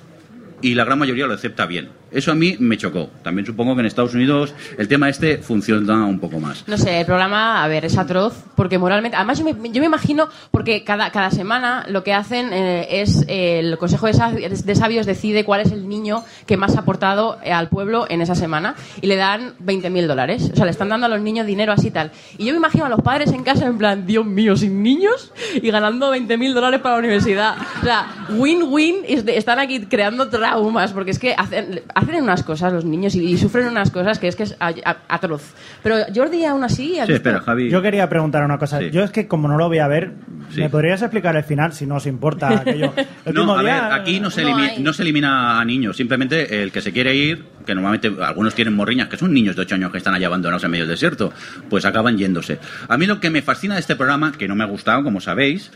y 0.63 0.75
la 0.75 0.85
gran 0.85 0.99
mayoría 0.99 1.27
lo 1.27 1.35
acepta 1.35 1.67
bien. 1.67 1.89
Eso 2.15 2.33
a 2.33 2.35
mí 2.35 2.57
me 2.59 2.77
chocó. 2.77 3.11
También 3.23 3.45
supongo 3.45 3.75
que 3.75 3.81
en 3.81 3.87
Estados 3.87 4.15
Unidos 4.15 4.55
el 4.79 4.89
tema 4.89 5.09
este 5.09 5.39
funciona 5.39 6.07
un 6.07 6.21
poco 6.21 6.39
más. 6.39 6.67
No 6.69 6.79
sé, 6.79 7.01
el 7.01 7.07
programa, 7.07 7.63
a 7.63 7.69
ver, 7.69 7.85
es 7.85 7.99
atroz, 7.99 8.35
porque 8.55 8.79
moralmente. 8.79 9.17
Además, 9.17 9.39
yo 9.39 9.45
me, 9.45 9.53
yo 9.71 9.81
me 9.81 9.87
imagino, 9.87 10.29
porque 10.51 10.85
cada, 10.85 11.11
cada 11.11 11.31
semana 11.31 11.85
lo 11.89 12.05
que 12.05 12.13
hacen 12.13 12.53
eh, 12.53 13.01
es 13.03 13.25
eh, 13.29 13.59
el 13.59 13.79
Consejo 13.79 14.07
de 14.07 14.15
Sabios, 14.15 14.65
de 14.65 14.75
Sabios 14.75 15.07
decide 15.07 15.45
cuál 15.45 15.61
es 15.61 15.73
el 15.73 15.89
niño 15.89 16.25
que 16.47 16.57
más 16.57 16.77
ha 16.77 16.81
aportado 16.81 17.39
eh, 17.43 17.53
al 17.53 17.69
pueblo 17.69 18.07
en 18.09 18.21
esa 18.21 18.35
semana 18.35 18.77
y 19.01 19.07
le 19.07 19.17
dan 19.17 19.55
20.000 19.65 20.07
dólares. 20.07 20.51
O 20.53 20.57
sea, 20.57 20.65
le 20.65 20.71
están 20.71 20.89
dando 20.89 21.07
a 21.07 21.09
los 21.09 21.21
niños 21.21 21.47
dinero 21.47 21.73
así 21.73 21.91
tal. 21.91 22.13
Y 22.39 22.47
yo 22.47 22.53
me 22.53 22.59
imagino 22.59 22.85
a 22.85 22.89
los 22.89 23.01
padres 23.01 23.33
en 23.33 23.43
casa 23.43 23.67
en 23.67 23.79
plan, 23.79 24.07
Dios 24.07 24.25
mío, 24.25 24.57
sin 24.57 24.83
niños 24.83 25.33
y 25.55 25.71
ganando 25.71 26.15
20.000 26.15 26.53
dólares 26.53 26.81
para 26.81 26.95
la 26.95 26.99
universidad. 27.01 27.57
O 27.81 27.85
sea, 27.85 28.27
win-win, 28.31 28.97
están 29.07 29.59
aquí 29.59 29.81
creando 29.87 30.29
traumas, 30.29 30.93
porque 30.93 31.11
es 31.11 31.19
que 31.19 31.35
hacen 31.35 31.83
unas 32.13 32.43
cosas 32.43 32.73
los 32.73 32.85
niños 32.85 33.15
y, 33.15 33.21
y 33.25 33.39
sufren 33.39 33.69
unas 33.69 33.91
cosas 33.91 34.19
que 34.19 34.29
es 34.29 34.37
que 34.37 34.43
es 34.45 34.57
a- 34.61 34.75
a- 34.85 34.97
atroz. 35.09 35.55
Pero 35.83 35.97
Jordi 36.15 36.45
aún 36.45 36.63
así... 36.65 36.99
¿has 36.99 37.07
Sí, 37.07 37.13
espera, 37.15 37.41
Javi. 37.41 37.71
Yo 37.71 37.81
quería 37.83 38.09
preguntar 38.09 38.45
una 38.45 38.59
cosa. 38.59 38.79
Sí. 38.79 38.91
Yo 38.91 39.03
es 39.03 39.11
que 39.11 39.27
como 39.27 39.49
no 39.49 39.57
lo 39.57 39.69
voy 39.69 39.79
a 39.79 39.89
ver, 39.89 40.13
Sí. 40.51 40.61
¿me 40.61 40.69
podrías 40.69 41.01
explicar 41.03 41.35
el 41.37 41.45
final 41.45 41.73
si 41.73 41.87
no 41.87 41.97
os 41.97 42.07
importa 42.07 42.49
aquello? 42.61 42.93
El 43.25 43.35
No, 43.35 43.55
a 43.57 43.63
ver, 43.63 43.73
aquí 43.93 44.21
no 44.21 44.31
se, 44.31 44.43
No 44.43 44.51
elimi- 44.51 44.71
hay. 44.77 44.83
no 44.83 44.93
se 44.93 45.03
elimina 45.03 45.59
a 45.61 45.65
niños, 45.65 45.97
simplemente 45.97 46.63
el 46.63 46.71
que 46.71 46.81
se 46.83 46.93
quiere 46.93 47.15
ir, 47.17 47.45
que 47.65 47.75
normalmente 47.75 48.13
algunos 48.23 48.55
tienen 48.55 48.75
morriñas, 48.75 49.09
que 49.09 49.17
son 49.17 49.33
niños 49.33 49.57
de 49.57 49.63
8 49.63 49.77
años 49.77 49.91
que 49.91 49.99
están 49.99 50.15
allá 50.15 50.27
abandonados 50.27 50.63
en 50.65 50.71
medio 50.71 50.85
del 50.85 50.91
desierto, 50.95 51.33
pues 51.71 51.85
acaban 51.87 52.19
yéndose. 52.19 52.59
A 52.89 52.99
mí 52.99 53.07
lo 53.07 53.21
que 53.21 53.31
me 53.31 53.41
fascina 53.41 53.75
de 53.75 53.81
este 53.81 53.97
programa, 53.97 54.33
que 54.33 54.47
no 54.47 54.55
me 54.55 54.65
ha 54.65 54.67
gustado, 54.67 55.03
como 55.03 55.21
sabéis, 55.21 55.71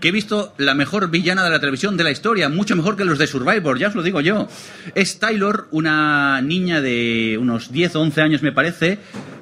que 0.00 0.08
he 0.08 0.12
visto 0.12 0.54
la 0.58 0.74
mejor 0.74 1.10
villana 1.10 1.44
de 1.44 1.50
la 1.50 1.60
televisión 1.60 1.96
de 1.96 2.04
la 2.04 2.10
historia, 2.10 2.48
mucho 2.48 2.76
mejor 2.76 2.96
que 2.96 3.04
los 3.04 3.18
de 3.18 3.26
Survivor, 3.26 3.78
ya 3.78 3.88
os 3.88 3.94
lo 3.94 4.02
digo 4.02 4.20
yo. 4.20 4.48
Es 4.94 5.18
Taylor, 5.18 5.68
una 5.70 6.40
niña 6.42 6.80
de 6.80 7.38
unos 7.40 7.72
10 7.72 7.96
o 7.96 8.00
11 8.02 8.20
años, 8.20 8.42
me 8.42 8.52
parece, 8.52 8.98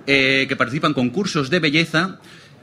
eh, 0.07 0.47
que 0.49 0.57
participa 0.57 0.87
en 0.87 0.95
concursos 0.95 1.51
de 1.51 1.61
belleza. 1.61 2.19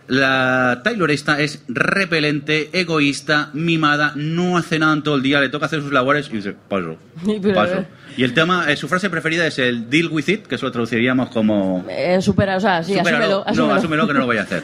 La 0.07 0.81
Taylor 0.83 1.11
esta 1.11 1.39
es 1.39 1.63
repelente, 1.67 2.69
egoísta, 2.73 3.51
mimada, 3.53 4.13
no 4.15 4.57
hace 4.57 4.79
nada 4.79 4.93
en 4.93 5.03
todo 5.03 5.15
el 5.15 5.21
día, 5.21 5.39
le 5.39 5.49
toca 5.49 5.67
hacer 5.67 5.81
sus 5.81 5.91
labores 5.91 6.29
y 6.31 6.37
dice, 6.37 6.55
paso, 6.67 6.97
paso. 7.53 7.85
Y 8.17 8.23
el 8.23 8.33
tema, 8.33 8.69
eh, 8.69 8.75
su 8.75 8.87
frase 8.87 9.09
preferida 9.09 9.45
es 9.47 9.59
el 9.59 9.89
deal 9.89 10.07
with 10.09 10.27
it, 10.27 10.47
que 10.47 10.55
eso 10.55 10.65
lo 10.65 10.71
traduciríamos 10.71 11.29
como 11.29 11.85
Eh, 11.89 12.21
supera, 12.21 12.57
o 12.57 12.59
sea, 12.59 12.83
sí, 12.83 12.97
asúmelo, 12.97 13.43
asúmelo. 13.47 13.67
No, 13.67 13.73
asúmelo 13.73 14.07
que 14.07 14.13
no 14.13 14.19
lo 14.19 14.25
voy 14.25 14.37
a 14.37 14.41
hacer. 14.41 14.63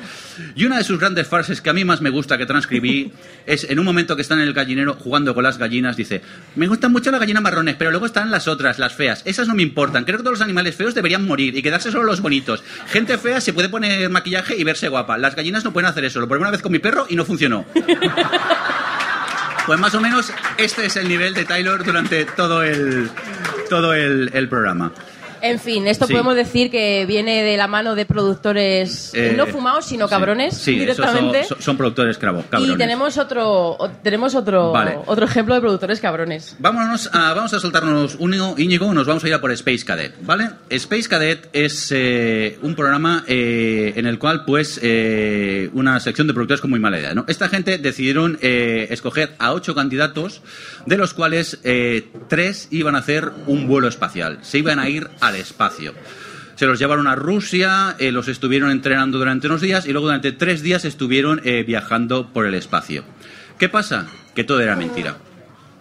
Y 0.56 0.66
una 0.66 0.78
de 0.78 0.84
sus 0.84 1.00
grandes 1.00 1.28
frases 1.28 1.62
que 1.62 1.70
a 1.70 1.74
mí 1.74 1.86
más 1.86 2.02
me 2.02 2.10
gusta 2.10 2.38
que 2.38 2.46
transcribí 2.46 3.12
es 3.46 3.64
en 3.70 3.80
un 3.80 3.86
momento 3.86 4.16
que 4.16 4.22
están 4.22 4.40
en 4.40 4.48
el 4.48 4.54
gallinero 4.54 4.96
jugando 4.96 5.34
con 5.34 5.44
las 5.44 5.58
gallinas, 5.58 5.96
dice, 5.96 6.22
me 6.56 6.68
gustan 6.68 6.92
mucho 6.92 7.12
las 7.12 7.20
gallinas 7.20 7.44
marrones, 7.44 7.76
pero 7.78 7.92
luego 7.92 8.06
están 8.06 8.32
las 8.32 8.48
otras, 8.48 8.80
las 8.80 8.94
feas. 8.94 9.22
Esas 9.26 9.48
no 9.48 9.56
me 9.56 9.64
importan. 9.64 10.04
Creo 10.04 10.18
que 10.18 10.24
todos 10.24 10.40
los 10.40 10.46
animales 10.46 10.76
feos 10.76 10.94
deberían 10.94 11.26
morir 11.26 11.56
y 11.58 11.62
quedarse 11.62 11.92
solo 11.92 12.04
los 12.04 12.22
bonitos. 12.22 12.64
Gente 12.88 13.18
fea 13.18 13.42
se 13.42 13.54
puede 13.54 13.70
poner 13.70 14.10
maquillaje 14.10 14.56
y 14.58 14.64
verse 14.64 14.90
guapa. 14.90 15.18
Las 15.18 15.36
gallinas 15.36 15.64
no 15.64 15.72
pueden 15.74 15.90
hacer 15.90 16.06
eso. 16.06 16.20
Lo 16.20 16.28
probé 16.28 16.42
una 16.42 16.52
vez 16.52 16.62
con 16.62 16.72
mi 16.72 16.80
perro 16.80 17.06
y 17.10 17.16
no 17.16 17.26
funcionó. 17.26 17.66
Pues 19.66 19.80
más 19.80 19.96
o 19.96 20.00
menos 20.00 20.32
este 20.58 20.86
es 20.86 20.96
el 20.96 21.08
nivel 21.08 21.34
de 21.34 21.44
Taylor 21.44 21.84
durante 21.84 22.26
todo 22.26 22.62
el, 22.62 23.10
todo 23.70 23.94
el, 23.94 24.30
el 24.34 24.50
programa. 24.50 24.92
En 25.46 25.60
fin, 25.60 25.88
esto 25.88 26.08
Sí. 26.08 26.14
podemos 26.14 26.36
decir 26.36 26.72
que 26.72 27.06
viene 27.06 27.44
de 27.44 27.56
la 27.58 27.68
mano 27.68 27.94
de 27.96 28.06
productores 28.06 29.12
Eh, 29.14 29.34
no 29.38 29.46
fumados, 29.48 29.86
sino 29.86 30.08
cabrones 30.08 30.58
Sí, 30.58 30.78
directamente. 30.78 31.44
son, 31.44 31.62
son 31.62 31.78
productores 31.78 32.20
cravo- 32.20 32.44
cabrones. 32.50 32.76
y 32.76 32.78
tenemos 32.78 33.18
otro, 33.18 33.78
tenemos 34.04 34.34
otro, 34.36 34.72
Vale. 34.72 34.98
otro 35.06 35.26
ejemplo 35.26 35.54
de 35.56 35.62
productores 35.62 36.00
cabrones. 36.00 36.56
Vámonos 36.60 37.10
a, 37.14 37.34
vamos 37.34 37.54
a 37.54 37.60
soltarnos 37.60 38.16
un 38.20 38.36
Íñigo, 38.58 38.94
nos 38.94 39.08
vamos 39.08 39.24
a 39.24 39.28
ir 39.28 39.34
a 39.34 39.40
por 39.42 39.52
Space 39.52 39.86
Cadet, 39.86 40.14
¿vale? 40.22 40.50
Space 40.70 41.08
Cadet 41.08 41.48
es 41.54 41.90
eh, 41.92 42.58
un 42.62 42.76
programa 42.76 43.24
eh, 43.28 43.94
en 43.96 44.06
el 44.08 44.20
cual, 44.20 44.44
pues, 44.46 44.80
eh, 44.84 45.70
una 45.74 46.00
sección 46.00 46.28
de 46.28 46.34
productores 46.34 46.60
con 46.62 46.70
muy 46.70 46.80
mala 46.80 47.00
idea, 47.00 47.14
¿no? 47.14 47.24
Esta 47.28 47.48
gente 47.50 47.78
decidieron 47.78 48.38
eh, 48.42 48.88
escoger 48.90 49.34
a 49.40 49.54
ocho 49.54 49.74
candidatos, 49.76 50.42
de 50.86 50.98
los 50.98 51.14
cuales 51.14 51.60
eh, 51.64 52.10
tres 52.28 52.68
iban 52.72 52.96
a 52.96 53.00
hacer 53.00 53.32
un 53.48 53.68
vuelo 53.68 53.88
espacial, 53.88 54.40
se 54.42 54.58
iban 54.58 54.80
a 54.80 54.90
ir 54.90 55.08
al 55.22 55.35
espacio. 55.36 55.94
Se 56.56 56.66
los 56.66 56.80
llevaron 56.80 57.08
a 57.08 57.16
Rusia, 57.16 57.96
eh, 58.00 58.12
los 58.12 58.28
estuvieron 58.28 58.72
entrenando 58.72 59.18
durante 59.18 59.48
unos 59.48 59.62
días 59.62 59.86
y 59.86 59.92
luego 59.92 60.08
durante 60.08 60.32
tres 60.32 60.62
días 60.62 60.86
estuvieron 60.86 61.42
eh, 61.44 61.64
viajando 61.64 62.32
por 62.32 62.46
el 62.46 62.54
espacio. 62.54 63.04
¿Qué 63.60 63.68
pasa? 63.68 64.08
Que 64.34 64.44
todo 64.44 64.62
era 64.62 64.76
mentira. 64.76 65.18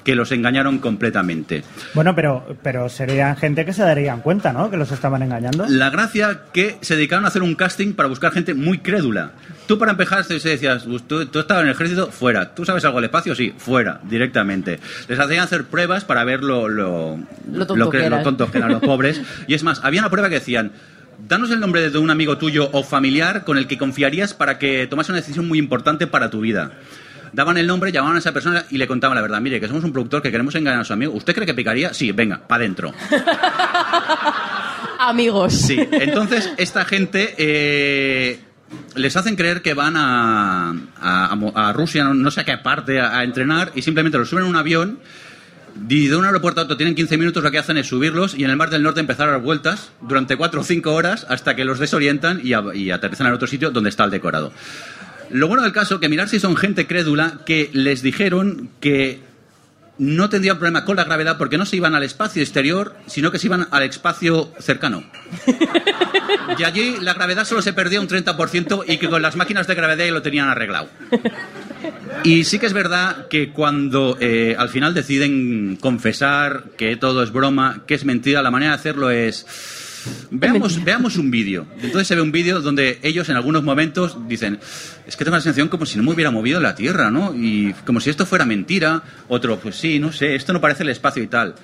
Que 0.05 0.15
los 0.15 0.31
engañaron 0.33 0.79
completamente. 0.79 1.65
Bueno, 1.95 2.15
pero, 2.15 2.57
pero 2.63 2.89
serían 2.89 3.37
gente 3.37 3.65
que 3.65 3.73
se 3.73 3.83
darían 3.83 4.21
cuenta, 4.21 4.53
¿no? 4.53 4.71
Que 4.71 4.77
los 4.77 4.93
estaban 4.93 5.23
engañando. 5.23 5.65
La 5.69 5.91
gracia 5.91 6.43
que 6.53 6.77
se 6.83 6.95
dedicaron 6.97 7.25
a 7.25 7.29
hacer 7.29 7.43
un 7.43 7.55
casting 7.55 7.95
para 7.95 8.09
buscar 8.09 8.33
gente 8.33 8.55
muy 8.55 8.79
crédula. 8.79 9.33
Tú 9.67 9.79
para 9.79 9.93
empezar 9.93 10.23
se 10.25 10.35
decías, 10.39 10.85
"Pues 10.85 11.09
tú, 11.09 11.25
tú 11.27 11.39
estabas 11.39 11.63
en 11.63 11.69
el 11.71 11.75
ejército, 11.75 12.11
fuera. 12.11 12.55
¿Tú 12.55 12.67
sabes 12.67 12.85
algo 12.85 12.99
del 12.99 13.07
espacio? 13.07 13.35
Sí, 13.35 13.55
fuera, 13.57 14.01
directamente. 14.05 14.79
Les 15.09 15.19
hacían 15.19 15.41
hacer 15.43 15.65
pruebas 15.65 16.05
para 16.05 16.23
ver 16.25 16.43
lo, 16.43 16.69
lo, 16.69 17.19
Lo 17.51 17.67
tonto 17.67 17.89
que, 17.91 17.99
que 18.01 18.11
lo 18.11 18.23
tontos 18.23 18.51
que 18.51 18.59
eran 18.59 18.73
los 18.73 18.81
pobres. 18.83 19.23
Y 19.47 19.55
es 19.55 19.63
más, 19.63 19.81
había 19.83 20.01
una 20.01 20.11
prueba 20.11 20.29
que 20.29 20.35
decían, 20.35 20.73
danos 21.29 21.51
el 21.51 21.61
nombre 21.61 21.89
de 21.91 21.99
un 21.99 22.11
amigo 22.11 22.37
tuyo 22.37 22.69
o 22.73 22.83
familiar 22.83 23.45
con 23.45 23.57
el 23.57 23.67
que 23.67 23.79
confiarías 23.79 24.35
para 24.35 24.59
que 24.59 24.87
tomase 24.87 25.13
una 25.13 25.21
decisión 25.21 25.49
muy 25.49 25.59
importante 25.59 26.07
para 26.07 26.29
tu 26.29 26.41
vida. 26.41 26.73
Daban 27.35 27.57
el 27.59 27.67
nombre, 27.67 27.91
llamaban 27.91 28.17
a 28.17 28.21
esa 28.21 28.33
persona 28.33 28.65
y 28.71 28.79
le 28.79 28.87
contaban 28.87 29.17
la 29.17 29.23
verdad. 29.23 29.41
Mire, 29.41 29.59
que 29.61 29.67
somos 29.67 29.83
un 29.83 29.93
productor 29.93 30.23
que 30.23 30.31
queremos 30.31 30.55
engañar 30.55 30.81
a 30.81 30.85
su 30.85 30.93
amigo. 30.93 31.13
¿Usted 31.13 31.35
cree 31.35 31.47
que 31.47 31.55
picaría? 31.55 31.93
Sí, 31.93 32.13
venga, 32.13 32.39
para 32.47 32.61
adentro. 32.63 32.93
Amigos. 34.99 35.53
Sí, 35.55 35.79
entonces 35.93 36.51
esta 36.57 36.85
gente 36.85 37.35
eh, 37.37 38.41
les 38.95 39.17
hacen 39.17 39.37
creer 39.37 39.61
que 39.63 39.75
van 39.75 39.95
a, 39.97 40.75
a- 41.01 41.73
Rusia, 41.75 42.05
no, 42.05 42.15
no 42.15 42.31
sé 42.31 42.41
a 42.41 42.45
qué 42.45 42.57
parte, 42.59 43.01
a, 43.01 43.19
a 43.19 43.25
entrenar 43.25 43.73
y 43.75 43.83
simplemente 43.83 44.17
los 44.17 44.29
suben 44.29 44.45
en 44.45 44.51
un 44.51 44.57
avión. 44.57 44.99
Y 45.89 46.07
de 46.07 46.15
un 46.15 46.25
aeropuerto 46.25 46.61
a 46.61 46.65
otro 46.65 46.77
tienen 46.77 46.95
15 46.95 47.19
minutos, 47.19 47.43
lo 47.43 47.51
que 47.51 47.59
hacen 47.59 47.77
es 47.77 47.89
subirlos 47.89 48.37
y 48.39 48.45
en 48.45 48.51
el 48.51 48.57
Mar 48.57 48.71
del 48.71 48.85
Norte 48.85 49.01
empezar 49.01 49.27
a 49.29 49.33
dar 49.33 49.41
vueltas 49.41 49.91
durante 50.03 50.37
4 50.37 50.61
o 50.61 50.65
5 50.65 50.95
horas 50.95 51.27
hasta 51.29 51.57
que 51.57 51.65
los 51.65 51.81
desorientan 51.81 52.41
y, 52.45 52.53
a- 52.53 52.63
y 52.73 52.93
aterrizan 52.93 53.27
en 53.27 53.33
otro 53.33 53.49
sitio 53.49 53.73
donde 53.73 53.91
está 53.91 54.05
el 54.05 54.11
decorado. 54.13 54.53
Lo 55.35 55.49
bueno 55.49 55.65
del 55.65 55.73
caso 55.73 55.99
que 55.99 56.09
mirar 56.09 56.29
si 56.29 56.39
son 56.39 56.55
gente 56.55 56.87
crédula 56.87 57.41
que 57.45 57.69
les 57.73 58.03
dijeron 58.03 58.71
que 58.79 59.19
no 59.99 60.29
tendrían 60.29 60.59
problema 60.59 60.85
con 60.85 60.95
la 60.95 61.03
gravedad 61.03 61.39
porque 61.39 61.59
no 61.59 61.67
se 61.67 61.75
iban 61.75 61.97
al 61.97 62.05
espacio 62.05 62.41
exterior, 62.41 62.95
sino 63.09 63.33
que 63.33 63.41
se 63.41 63.49
iban 63.49 63.67
al 63.73 63.83
espacio 63.83 64.53
cercano. 64.61 65.03
Y 66.57 66.63
allí 66.63 66.99
la 67.01 67.15
gravedad 67.15 67.45
solo 67.45 67.63
se 67.63 67.73
perdía 67.73 68.01
un 68.01 68.07
30% 68.07 68.85
y 68.87 68.99
que 68.99 69.11
con 69.11 69.23
las 69.23 69.35
máquinas 69.35 69.67
de 69.67 69.75
gravedad 69.75 70.09
lo 70.11 70.23
tenían 70.23 70.49
arreglado. 70.49 70.89
Y 72.23 72.45
sí 72.45 72.61
que 72.61 72.67
es 72.67 72.73
verdad 72.73 73.27
que 73.27 73.51
cuando 73.51 74.17
eh, 74.21 74.55
al 74.57 74.69
final 74.69 74.95
deciden 74.95 75.77
confesar 75.81 76.67
que 76.79 76.97
todo 76.97 77.25
es 77.25 77.33
broma, 77.33 77.83
que 77.89 77.95
es 77.95 78.05
mentira, 78.05 78.41
la 78.41 78.53
manera 78.53 78.71
de 78.71 78.79
hacerlo 78.79 79.11
es... 79.11 79.47
Veamos, 80.31 80.83
veamos 80.85 81.17
un 81.17 81.31
vídeo. 81.31 81.67
Entonces 81.81 82.09
se 82.09 82.15
ve 82.15 82.23
un 82.23 82.33
vídeo 82.33 82.61
donde 82.61 82.99
ellos 83.03 83.29
en 83.29 83.37
algunos 83.37 83.63
momentos 83.63 84.17
dicen, 84.29 84.59
es 85.07 85.17
que 85.17 85.25
tengo 85.25 85.37
la 85.37 85.43
sensación 85.43 85.69
como 85.69 85.87
si 85.87 85.97
no 85.97 86.05
me 86.05 86.13
hubiera 86.13 86.31
movido 86.31 86.61
la 86.61 86.75
Tierra, 86.75 87.11
¿no? 87.11 87.35
Y 87.35 87.73
como 87.85 88.01
si 88.01 88.11
esto 88.11 88.27
fuera 88.27 88.45
mentira. 88.45 89.03
Otro, 89.29 89.59
pues 89.59 89.77
sí, 89.77 89.99
no 89.99 90.13
sé, 90.13 90.35
esto 90.35 90.53
no 90.53 90.61
parece 90.61 90.83
el 90.83 90.91
espacio 90.91 91.23
y 91.23 91.27
tal. 91.27 91.55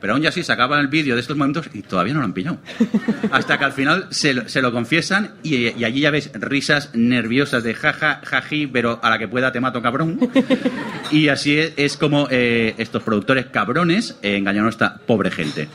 Pero 0.00 0.14
aún 0.14 0.26
así 0.26 0.42
se 0.42 0.52
acaba 0.52 0.80
el 0.80 0.88
vídeo 0.88 1.14
de 1.14 1.20
estos 1.20 1.36
momentos 1.36 1.68
y 1.74 1.82
todavía 1.82 2.14
no 2.14 2.20
lo 2.20 2.24
han 2.24 2.32
pillado. 2.32 2.58
Hasta 3.30 3.58
que 3.58 3.64
al 3.64 3.72
final 3.72 4.06
se 4.10 4.32
lo, 4.32 4.48
se 4.48 4.62
lo 4.62 4.72
confiesan 4.72 5.32
y, 5.42 5.78
y 5.78 5.84
allí 5.84 6.00
ya 6.00 6.10
ves 6.10 6.30
risas 6.34 6.90
nerviosas 6.94 7.62
de 7.62 7.74
jaja, 7.74 8.22
jaji, 8.24 8.66
pero 8.66 8.98
a 9.02 9.10
la 9.10 9.18
que 9.18 9.28
pueda 9.28 9.52
te 9.52 9.60
mato 9.60 9.82
cabrón. 9.82 10.18
Y 11.10 11.26
así 11.26 11.58
es, 11.58 11.72
es 11.76 11.96
como 11.96 12.28
eh, 12.30 12.74
estos 12.78 13.02
productores 13.02 13.46
cabrones 13.46 14.16
eh, 14.22 14.36
engañaron 14.36 14.68
a 14.68 14.70
esta 14.70 14.98
pobre 14.98 15.32
gente. 15.32 15.68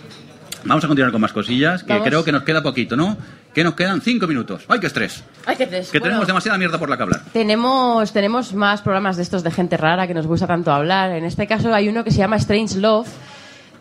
Vamos 0.66 0.84
a 0.84 0.88
continuar 0.88 1.12
con 1.12 1.22
más 1.22 1.32
cosillas, 1.32 1.84
que 1.84 1.94
Vamos. 1.94 2.08
creo 2.08 2.24
que 2.24 2.32
nos 2.32 2.44
queda 2.44 2.62
poquito, 2.64 2.96
¿no? 2.96 3.18
Que 3.54 3.64
nos 3.64 3.76
quedan 3.76 4.02
cinco 4.02 4.28
minutos. 4.28 4.64
¡Ay, 4.68 4.80
qué 4.80 4.88
estrés! 4.88 5.24
Ay, 5.46 5.56
qué 5.56 5.68
tres. 5.68 5.90
Que 5.92 6.00
Bueno, 6.00 6.14
tenemos 6.14 6.28
demasiada 6.28 6.58
mierda 6.58 6.78
por 6.80 6.90
la 6.90 6.98
que 6.98 7.04
hablar. 7.04 7.22
Tenemos, 7.32 8.12
tenemos 8.12 8.54
más 8.54 8.82
programas 8.82 9.16
de 9.16 9.24
estos 9.24 9.44
de 9.44 9.52
gente 9.52 9.78
rara 9.78 10.08
que 10.08 10.14
nos 10.14 10.26
gusta 10.28 10.48
tanto 10.48 10.72
hablar. 10.72 11.12
En 11.12 11.24
este 11.24 11.46
caso 11.48 11.74
hay 11.74 11.88
uno 11.88 12.04
que 12.04 12.12
se 12.12 12.18
llama 12.18 12.36
Strange 12.38 12.80
Love, 12.80 13.08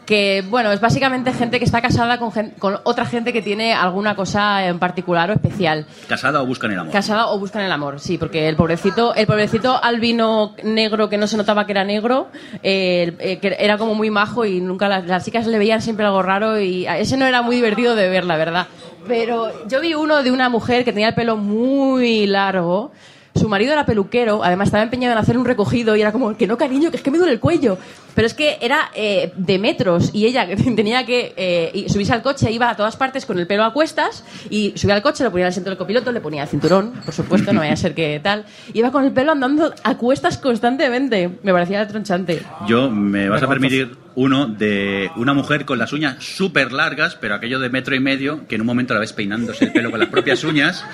que 0.06 0.44
bueno, 0.48 0.72
es 0.72 0.80
básicamente 0.80 1.32
gente 1.32 1.58
que 1.58 1.64
está 1.64 1.80
casada 1.80 2.18
con, 2.18 2.30
con 2.58 2.78
otra 2.84 3.06
gente 3.06 3.32
que 3.32 3.42
tiene 3.42 3.72
alguna 3.72 4.14
cosa 4.14 4.66
en 4.66 4.78
particular 4.78 5.30
o 5.30 5.34
especial. 5.34 5.86
¿Casada 6.08 6.42
o 6.42 6.46
buscan 6.46 6.72
el 6.72 6.78
amor? 6.78 6.92
Casada 6.92 7.28
o 7.28 7.38
buscan 7.38 7.62
el 7.62 7.72
amor, 7.72 8.00
sí, 8.00 8.18
porque 8.18 8.48
el 8.48 8.56
pobrecito, 8.56 9.14
el 9.14 9.26
pobrecito 9.26 9.82
albino 9.82 10.54
negro 10.62 11.08
que 11.08 11.16
no 11.16 11.26
se 11.26 11.36
notaba 11.36 11.66
que 11.66 11.72
era 11.72 11.84
negro, 11.84 12.28
eh, 12.62 13.16
eh, 13.18 13.38
que 13.38 13.56
era 13.58 13.78
como 13.78 13.94
muy 13.94 14.10
majo 14.10 14.44
y 14.44 14.60
nunca 14.60 14.88
las, 14.88 15.06
las 15.06 15.24
chicas 15.24 15.46
le 15.46 15.58
veían 15.58 15.82
siempre 15.82 16.04
algo 16.06 16.22
raro 16.22 16.60
y 16.60 16.86
ese 16.86 17.16
no 17.16 17.26
era 17.26 17.42
muy 17.42 17.56
divertido 17.56 17.94
de 17.94 18.08
ver, 18.08 18.24
la 18.24 18.36
verdad. 18.36 18.66
Pero 19.06 19.66
yo 19.68 19.80
vi 19.80 19.94
uno 19.94 20.22
de 20.22 20.30
una 20.30 20.48
mujer 20.48 20.84
que 20.84 20.92
tenía 20.92 21.08
el 21.08 21.14
pelo 21.14 21.36
muy 21.36 22.26
largo. 22.26 22.92
Su 23.34 23.48
marido 23.48 23.72
era 23.72 23.84
peluquero, 23.84 24.44
además 24.44 24.68
estaba 24.68 24.84
empeñado 24.84 25.12
en 25.12 25.18
hacer 25.18 25.36
un 25.36 25.44
recogido 25.44 25.96
y 25.96 26.00
era 26.00 26.12
como, 26.12 26.36
que 26.36 26.46
no, 26.46 26.56
cariño, 26.56 26.90
que 26.90 26.98
es 26.98 27.02
que 27.02 27.10
me 27.10 27.18
duele 27.18 27.32
el 27.32 27.40
cuello. 27.40 27.78
Pero 28.14 28.26
es 28.26 28.34
que 28.34 28.58
era 28.60 28.90
eh, 28.94 29.32
de 29.36 29.58
metros 29.58 30.10
y 30.12 30.26
ella 30.26 30.46
tenía 30.76 31.04
que 31.04 31.34
eh, 31.36 31.70
y 31.74 31.88
subirse 31.88 32.12
al 32.12 32.22
coche, 32.22 32.52
iba 32.52 32.70
a 32.70 32.76
todas 32.76 32.96
partes 32.96 33.26
con 33.26 33.38
el 33.38 33.46
pelo 33.46 33.64
a 33.64 33.72
cuestas 33.72 34.24
y 34.50 34.72
subía 34.76 34.94
al 34.94 35.02
coche, 35.02 35.24
lo 35.24 35.30
ponía 35.30 35.44
en 35.44 35.46
el 35.46 35.50
asiento 35.50 35.70
del 35.70 35.78
copiloto, 35.78 36.12
le 36.12 36.20
ponía 36.20 36.42
el 36.42 36.48
cinturón, 36.48 36.92
por 37.04 37.12
supuesto, 37.12 37.52
no 37.52 37.60
vaya 37.60 37.72
a 37.72 37.76
ser 37.76 37.94
que 37.94 38.20
tal. 38.22 38.44
Iba 38.72 38.92
con 38.92 39.04
el 39.04 39.12
pelo 39.12 39.32
andando 39.32 39.74
a 39.82 39.96
cuestas 39.96 40.38
constantemente. 40.38 41.28
Me 41.42 41.52
parecía 41.52 41.86
tronchante. 41.88 42.42
Yo 42.68 42.88
me 42.90 43.28
vas 43.28 43.42
a 43.42 43.48
permitir 43.48 43.96
uno 44.14 44.46
de 44.46 45.10
una 45.16 45.34
mujer 45.34 45.64
con 45.64 45.78
las 45.78 45.92
uñas 45.92 46.22
súper 46.24 46.72
largas, 46.72 47.16
pero 47.16 47.34
aquello 47.34 47.58
de 47.58 47.68
metro 47.68 47.94
y 47.94 48.00
medio, 48.00 48.46
que 48.46 48.54
en 48.54 48.60
un 48.60 48.66
momento 48.66 48.94
la 48.94 49.00
ves 49.00 49.12
peinándose 49.12 49.64
el 49.64 49.72
pelo 49.72 49.90
con 49.90 50.00
las 50.00 50.08
propias 50.08 50.44
uñas. 50.44 50.84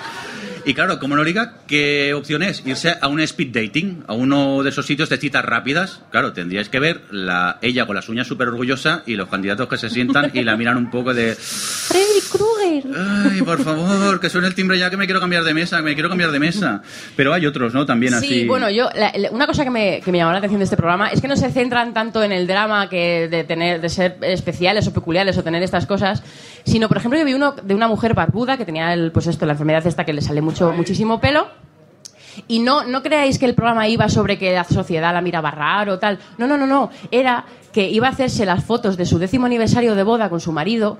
Y 0.65 0.73
claro, 0.73 0.99
como 0.99 1.15
no 1.15 1.23
diga, 1.23 1.53
¿qué 1.67 2.13
opción 2.13 2.43
es? 2.43 2.63
Irse 2.65 2.95
a 3.01 3.07
un 3.07 3.19
speed 3.21 3.51
dating, 3.53 4.03
a 4.07 4.13
uno 4.13 4.63
de 4.63 4.69
esos 4.69 4.85
sitios 4.85 5.09
de 5.09 5.17
citas 5.17 5.43
rápidas. 5.43 6.01
Claro, 6.11 6.33
tendríais 6.33 6.69
que 6.69 6.79
ver 6.79 7.01
la, 7.11 7.57
ella 7.61 7.85
con 7.85 7.95
las 7.95 8.09
uñas 8.09 8.27
súper 8.27 8.47
orgullosa 8.49 9.03
y 9.05 9.15
los 9.15 9.27
candidatos 9.29 9.67
que 9.67 9.77
se 9.77 9.89
sientan 9.89 10.31
y 10.33 10.43
la 10.43 10.55
miran 10.57 10.77
un 10.77 10.89
poco 10.91 11.13
de... 11.13 11.35
Freddy 11.35 12.21
Krueger. 12.31 12.83
Ay, 13.31 13.41
por 13.41 13.63
favor, 13.63 14.19
que 14.19 14.29
suene 14.29 14.47
el 14.47 14.55
timbre 14.55 14.77
ya 14.77 14.89
que 14.89 14.97
me 14.97 15.05
quiero 15.05 15.19
cambiar 15.19 15.43
de 15.43 15.53
mesa, 15.53 15.77
que 15.77 15.83
me 15.83 15.93
quiero 15.93 16.09
cambiar 16.09 16.31
de 16.31 16.39
mesa. 16.39 16.81
Pero 17.15 17.33
hay 17.33 17.45
otros, 17.45 17.73
¿no? 17.73 17.85
También 17.85 18.13
así... 18.13 18.27
Sí, 18.27 18.45
bueno, 18.47 18.69
yo 18.69 18.89
la- 18.95 19.11
la- 19.17 19.31
una 19.31 19.47
cosa 19.47 19.63
que 19.63 19.69
me, 19.71 20.01
que 20.01 20.11
me 20.11 20.17
llamó 20.19 20.31
la 20.31 20.37
atención 20.37 20.59
de 20.59 20.65
este 20.65 20.77
programa 20.77 21.09
es 21.09 21.21
que 21.21 21.27
no 21.27 21.35
se 21.35 21.51
centran 21.51 21.93
tanto 21.93 22.23
en 22.23 22.31
el 22.31 22.47
drama 22.47 22.89
que 22.89 23.27
de 23.29 23.43
tener 23.43 23.81
de 23.81 23.89
ser 23.89 24.17
especiales 24.21 24.87
o 24.87 24.93
peculiares 24.93 25.37
o 25.37 25.43
tener 25.43 25.63
estas 25.63 25.85
cosas, 25.85 26.23
sino 26.65 26.87
por 26.87 26.97
ejemplo 26.97 27.17
yo 27.19 27.25
vi 27.25 27.33
uno 27.33 27.53
de 27.61 27.73
una 27.73 27.87
mujer 27.87 28.13
barbuda 28.13 28.57
que 28.57 28.65
tenía 28.65 28.93
el, 28.93 29.11
pues 29.11 29.27
esto 29.27 29.45
la 29.45 29.53
enfermedad 29.53 29.85
esta 29.87 30.05
que 30.05 30.13
le 30.13 30.21
sale 30.21 30.41
mucho 30.51 30.73
muchísimo 30.73 31.19
pelo. 31.19 31.47
Y 32.47 32.59
no, 32.59 32.83
no 32.85 33.01
creáis 33.03 33.39
que 33.39 33.45
el 33.45 33.55
programa 33.55 33.87
iba 33.87 34.07
sobre 34.07 34.37
que 34.37 34.53
la 34.53 34.63
sociedad 34.63 35.13
la 35.13 35.21
miraba 35.21 35.51
raro 35.51 35.93
o 35.93 35.99
tal. 35.99 36.19
No, 36.37 36.47
no, 36.47 36.57
no, 36.57 36.65
no. 36.65 36.89
Era 37.09 37.45
que 37.73 37.89
iba 37.89 38.07
a 38.07 38.11
hacerse 38.11 38.45
las 38.45 38.63
fotos 38.63 38.97
de 38.97 39.05
su 39.05 39.19
décimo 39.19 39.45
aniversario 39.45 39.95
de 39.95 40.03
boda 40.03 40.29
con 40.29 40.39
su 40.39 40.51
marido 40.51 40.97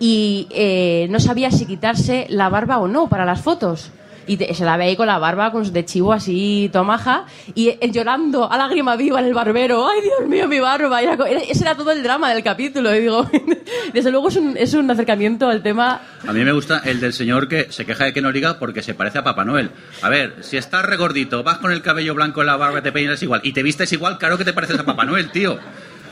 y 0.00 0.46
eh, 0.50 1.06
no 1.10 1.20
sabía 1.20 1.50
si 1.50 1.66
quitarse 1.66 2.26
la 2.30 2.48
barba 2.48 2.78
o 2.78 2.88
no 2.88 3.08
para 3.08 3.24
las 3.24 3.40
fotos. 3.40 3.90
Y 4.26 4.36
te- 4.36 4.54
se 4.54 4.64
la 4.64 4.76
ve 4.76 4.84
ahí 4.84 4.96
con 4.96 5.06
la 5.06 5.18
barba 5.18 5.52
con, 5.52 5.72
de 5.72 5.84
chivo 5.84 6.12
así 6.12 6.70
tomaja 6.72 7.26
y 7.54 7.68
eh, 7.68 7.78
llorando 7.90 8.50
a 8.50 8.56
lágrima 8.56 8.96
viva 8.96 9.20
en 9.20 9.26
el 9.26 9.34
barbero. 9.34 9.88
¡Ay, 9.88 10.00
Dios 10.02 10.28
mío, 10.28 10.48
mi 10.48 10.60
barba! 10.60 11.00
Era 11.02 11.14
ese 11.48 11.62
era 11.64 11.74
todo 11.76 11.90
el 11.92 12.02
drama 12.02 12.32
del 12.32 12.42
capítulo. 12.42 12.94
Y 12.94 13.00
digo, 13.00 13.28
desde 13.92 14.10
luego 14.10 14.28
es 14.28 14.36
un, 14.36 14.56
es 14.56 14.74
un 14.74 14.90
acercamiento 14.90 15.48
al 15.48 15.62
tema 15.62 16.00
A 16.26 16.32
mí 16.32 16.44
me 16.44 16.52
gusta 16.52 16.80
el 16.84 17.00
del 17.00 17.12
señor 17.12 17.48
que 17.48 17.70
se 17.70 17.84
queja 17.84 18.04
de 18.06 18.12
que 18.12 18.20
no 18.22 18.30
liga 18.30 18.58
porque 18.58 18.82
se 18.82 18.94
parece 18.94 19.18
a 19.18 19.24
Papá 19.24 19.44
Noel. 19.44 19.70
A 20.02 20.08
ver, 20.08 20.36
si 20.40 20.56
estás 20.56 20.84
regordito, 20.84 21.42
vas 21.42 21.58
con 21.58 21.72
el 21.72 21.82
cabello 21.82 22.14
blanco 22.14 22.40
en 22.40 22.46
la 22.48 22.56
barba, 22.56 22.82
te 22.82 22.92
peinas 22.92 23.22
igual 23.22 23.40
y 23.44 23.52
te 23.52 23.62
vistes 23.62 23.92
igual, 23.92 24.18
claro 24.18 24.36
que 24.38 24.44
te 24.44 24.52
pareces 24.52 24.78
a 24.78 24.84
Papá 24.84 25.04
Noel, 25.04 25.30
tío. 25.30 25.58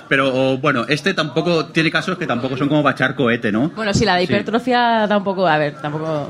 Pero 0.08 0.58
bueno, 0.58 0.84
este 0.88 1.14
tampoco 1.14 1.66
tiene 1.66 1.90
casos 1.90 2.18
que 2.18 2.26
tampoco 2.26 2.56
son 2.56 2.68
como 2.68 2.82
bachar 2.82 3.14
cohete, 3.14 3.50
¿no? 3.50 3.70
Bueno, 3.70 3.94
sí, 3.94 4.04
la 4.04 4.16
de 4.16 4.26
Sí. 4.26 4.32
hipertrofia 4.32 5.06
da 5.06 5.16
un 5.16 5.24
poco. 5.24 5.46
A 5.46 5.56
ver, 5.56 5.74
tampoco. 5.80 6.28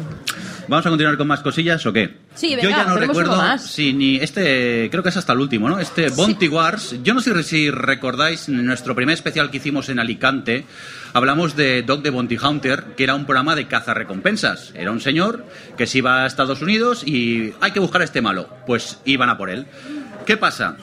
¿Vamos 0.68 0.86
a 0.86 0.88
continuar 0.90 1.16
con 1.16 1.26
más 1.26 1.40
cosillas 1.40 1.84
o 1.86 1.92
qué? 1.92 2.16
Sí, 2.34 2.50
Yo 2.50 2.56
venga, 2.56 2.70
ya 2.70 2.84
no 2.84 2.96
recuerdo 2.96 3.36
más. 3.36 3.66
si 3.66 3.92
ni 3.92 4.16
este, 4.16 4.88
creo 4.90 5.02
que 5.02 5.08
es 5.08 5.16
hasta 5.16 5.32
el 5.32 5.40
último, 5.40 5.68
¿no? 5.68 5.78
Este 5.78 6.08
Bounty 6.08 6.48
Wars. 6.48 6.96
Yo 7.02 7.14
no 7.14 7.20
sé 7.20 7.42
si 7.42 7.70
recordáis 7.70 8.48
nuestro 8.48 8.94
primer 8.94 9.14
especial 9.14 9.50
que 9.50 9.56
hicimos 9.58 9.88
en 9.88 9.98
Alicante. 9.98 10.64
Hablamos 11.12 11.56
de 11.56 11.82
Dog 11.82 12.02
the 12.02 12.10
Bounty 12.10 12.38
Hunter, 12.38 12.84
que 12.96 13.04
era 13.04 13.14
un 13.14 13.26
programa 13.26 13.54
de 13.54 13.66
caza 13.66 13.92
recompensas. 13.92 14.72
Era 14.74 14.92
un 14.92 15.00
señor 15.00 15.44
que 15.76 15.86
se 15.86 15.98
iba 15.98 16.22
a 16.22 16.26
Estados 16.26 16.62
Unidos 16.62 17.02
y 17.06 17.52
hay 17.60 17.72
que 17.72 17.80
buscar 17.80 18.00
a 18.00 18.04
este 18.04 18.22
malo. 18.22 18.48
Pues 18.66 18.98
iban 19.04 19.28
a 19.28 19.36
por 19.36 19.50
él. 19.50 19.66
¿Qué 20.26 20.36
pasa? 20.36 20.76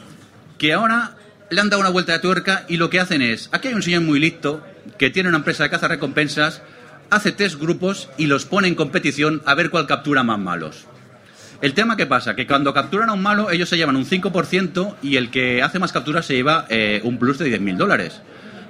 Que 0.57 0.73
ahora 0.73 1.15
le 1.49 1.61
han 1.61 1.69
dado 1.69 1.79
una 1.79 1.89
vuelta 1.89 2.11
de 2.11 2.19
tuerca 2.19 2.65
y 2.67 2.77
lo 2.77 2.89
que 2.89 2.99
hacen 2.99 3.21
es, 3.21 3.49
aquí 3.51 3.69
hay 3.69 3.73
un 3.73 3.81
señor 3.81 4.01
muy 4.01 4.19
listo 4.19 4.63
que 4.97 5.09
tiene 5.09 5.29
una 5.29 5.39
empresa 5.39 5.63
de 5.63 5.69
caza 5.69 5.87
recompensas, 5.87 6.61
hace 7.09 7.31
tres 7.31 7.57
grupos 7.57 8.09
y 8.17 8.27
los 8.27 8.45
pone 8.45 8.67
en 8.67 8.75
competición 8.75 9.41
a 9.45 9.55
ver 9.55 9.69
cuál 9.69 9.87
captura 9.87 10.23
más 10.23 10.39
malos. 10.39 10.85
El 11.61 11.73
tema 11.73 11.97
que 11.97 12.05
pasa, 12.05 12.35
que 12.35 12.47
cuando 12.47 12.73
capturan 12.73 13.09
a 13.09 13.13
un 13.13 13.21
malo, 13.21 13.51
ellos 13.51 13.67
se 13.67 13.75
llevan 13.75 13.97
un 13.97 14.05
5% 14.05 14.95
y 15.01 15.17
el 15.17 15.29
que 15.29 15.61
hace 15.61 15.79
más 15.79 15.91
capturas 15.91 16.25
se 16.25 16.35
lleva 16.35 16.65
eh, 16.69 17.01
un 17.03 17.17
plus 17.17 17.37
de 17.37 17.59
10.000 17.59 17.75
dólares. 17.75 18.21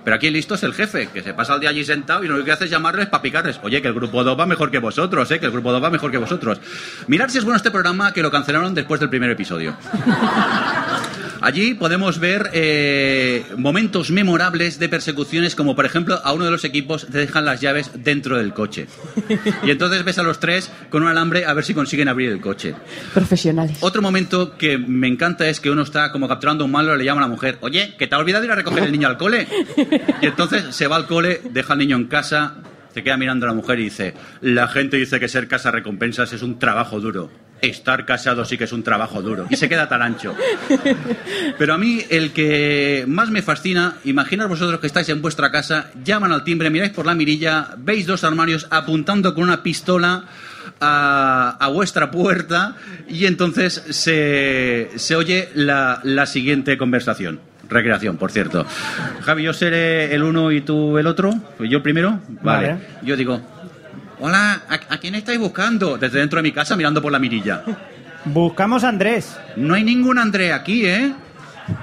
Pero 0.04 0.16
aquí 0.16 0.30
listo 0.32 0.56
es 0.56 0.64
el 0.64 0.74
jefe, 0.74 1.08
que 1.14 1.22
se 1.22 1.34
pasa 1.34 1.54
el 1.54 1.60
día 1.60 1.70
allí 1.70 1.84
sentado 1.86 2.24
y 2.24 2.28
lo 2.28 2.34
único 2.34 2.46
que 2.46 2.52
hace 2.54 2.66
es 2.66 2.72
llamarles 2.72 3.08
para 3.08 3.22
picarles. 3.22 3.60
Oye, 3.62 3.82
que 3.82 3.90
el 3.90 3.94
grupo 3.94 4.24
2 4.24 4.40
va 4.40 4.46
mejor 4.48 4.72
que 4.72 4.80
vosotros, 4.80 5.30
¿eh? 5.30 5.40
Que 5.40 5.46
el 5.46 5.52
grupo 5.52 5.72
2 5.72 5.84
va 5.84 5.90
mejor 5.92 6.10
que 6.10 6.18
vosotros. 6.18 6.60
Mirad 7.08 7.30
si 7.30 7.38
es 7.38 7.44
bueno 7.44 7.58
este 7.58 7.70
programa 7.70 8.12
que 8.12 8.24
lo 8.24 8.32
cancelaron 8.32 8.74
después 8.74 9.00
del 9.00 9.10
primer 9.10 9.30
episodio. 9.30 9.76
Allí 11.42 11.74
podemos 11.74 12.20
ver 12.20 12.50
eh, 12.54 13.46
momentos 13.58 14.12
memorables 14.12 14.80
de 14.80 14.90
persecuciones, 14.90 15.56
como 15.56 15.76
por 15.76 15.86
ejemplo 15.86 16.20
a 16.24 16.34
uno 16.34 16.46
de 16.46 16.52
los 16.52 16.66
equipos 16.66 17.08
te 17.08 17.18
dejan 17.18 17.46
las 17.46 17.62
llaves 17.62 17.92
dentro 17.96 18.38
del 18.38 18.54
coche. 18.54 18.88
Y 19.64 19.72
entonces 19.72 20.04
ves 20.04 20.18
a 20.18 20.24
los 20.24 20.40
tres 20.40 20.72
con 20.90 21.04
un 21.04 21.10
alambre 21.10 21.46
a 21.46 21.54
ver 21.54 21.64
si 21.64 21.74
consiguen 21.74 22.08
abrir 22.08 22.30
el 22.32 22.42
coche. 22.42 22.76
Profesionales. 23.14 23.78
Otro 23.82 24.02
momento 24.02 24.58
que 24.58 24.78
me 24.78 25.08
encanta 25.08 25.48
es 25.48 25.60
que 25.60 25.70
uno 25.70 25.84
está 25.84 26.12
como 26.12 26.28
capturando 26.28 26.64
a 26.64 26.66
un 26.66 26.72
malo, 26.72 26.96
le 26.96 27.04
llama 27.04 27.22
a 27.22 27.26
la 27.26 27.30
mujer, 27.30 27.58
oye, 27.62 27.96
que 27.98 28.08
te 28.08 28.16
ha 28.16 28.18
olvidado 28.18 28.46
ir 28.46 28.52
a 28.52 28.56
recoger 28.56 28.84
el 28.84 28.92
niño 28.92 29.08
al 29.08 29.18
cole. 29.18 29.48
Y 30.22 30.26
entonces 30.26 30.76
se 30.76 30.88
va 30.88 30.96
al 30.96 31.08
cole, 31.08 31.42
deja 31.52 31.74
al 31.74 31.80
niño 31.80 31.96
en 31.98 32.06
casa, 32.06 32.56
se 32.94 33.04
queda 33.04 33.18
mirando 33.18 33.46
a 33.46 33.50
la 33.50 33.56
mujer 33.56 33.80
y 33.80 33.86
dice, 33.86 34.14
la 34.42 34.68
gente 34.68 34.98
dice 34.98 35.20
que 35.20 35.28
ser 35.28 35.48
casa 35.48 35.72
recompensas 35.72 36.34
es 36.34 36.42
un 36.42 36.60
trabajo 36.60 37.00
duro. 37.00 37.30
Estar 37.62 38.06
casado 38.06 38.46
sí 38.46 38.58
que 38.58 38.64
es 38.64 38.72
un 38.72 38.84
trabajo 38.84 39.22
duro. 39.22 39.46
Y 39.50 39.56
se 39.56 39.68
queda 39.68 39.90
tan 39.90 40.02
ancho. 40.02 40.36
Pero 41.58 41.74
a 41.74 41.78
mí 41.78 42.02
el 42.10 42.32
que 42.32 43.06
más 43.08 43.30
me 43.30 43.42
fascina, 43.42 43.98
imaginad 44.06 44.48
vosotros 44.48 44.80
que 44.80 44.88
estáis 44.88 45.10
en 45.10 45.22
vuestra 45.22 45.52
casa, 45.52 45.92
llaman 46.04 46.32
al 46.32 46.44
timbre, 46.44 46.70
miráis 46.70 46.92
por 46.92 47.06
la 47.06 47.16
mirilla, 47.16 47.70
veis 47.78 48.06
dos 48.06 48.24
armarios 48.24 48.68
apuntando 48.70 49.34
con 49.34 49.44
una 49.44 49.62
pistola 49.64 50.26
a, 50.80 51.58
a 51.60 51.68
vuestra 51.68 52.12
puerta 52.12 52.76
y 53.08 53.26
entonces 53.26 53.84
se, 53.90 54.90
se 54.96 55.16
oye 55.16 55.50
la, 55.54 56.00
la 56.04 56.26
siguiente 56.26 56.78
conversación. 56.78 57.42
Recreación, 57.70 58.18
por 58.18 58.32
cierto. 58.32 58.66
Javi, 59.22 59.44
yo 59.44 59.54
seré 59.54 60.16
el 60.16 60.24
uno 60.24 60.52
y 60.52 60.62
tú 60.62 60.98
el 60.98 61.06
otro. 61.06 61.32
¿Yo 61.60 61.84
primero? 61.84 62.20
Vale. 62.42 62.68
Vale. 62.68 62.80
Yo 63.04 63.16
digo, 63.16 63.42
hola, 64.20 64.62
¿a, 64.70 64.94
a 64.94 64.98
quién 65.00 65.16
estáis 65.16 65.40
buscando? 65.40 65.98
Desde 65.98 66.20
dentro 66.20 66.38
de 66.38 66.44
mi 66.44 66.52
casa 66.52 66.76
mirando 66.76 67.02
por 67.02 67.12
la 67.12 67.20
mirilla. 67.20 67.64
Buscamos 68.26 68.84
a 68.84 68.90
Andrés. 68.90 69.38
No 69.56 69.74
hay 69.76 69.84
ningún 69.84 70.18
André 70.20 70.54
aquí, 70.54 70.86
¿eh? 70.86 71.14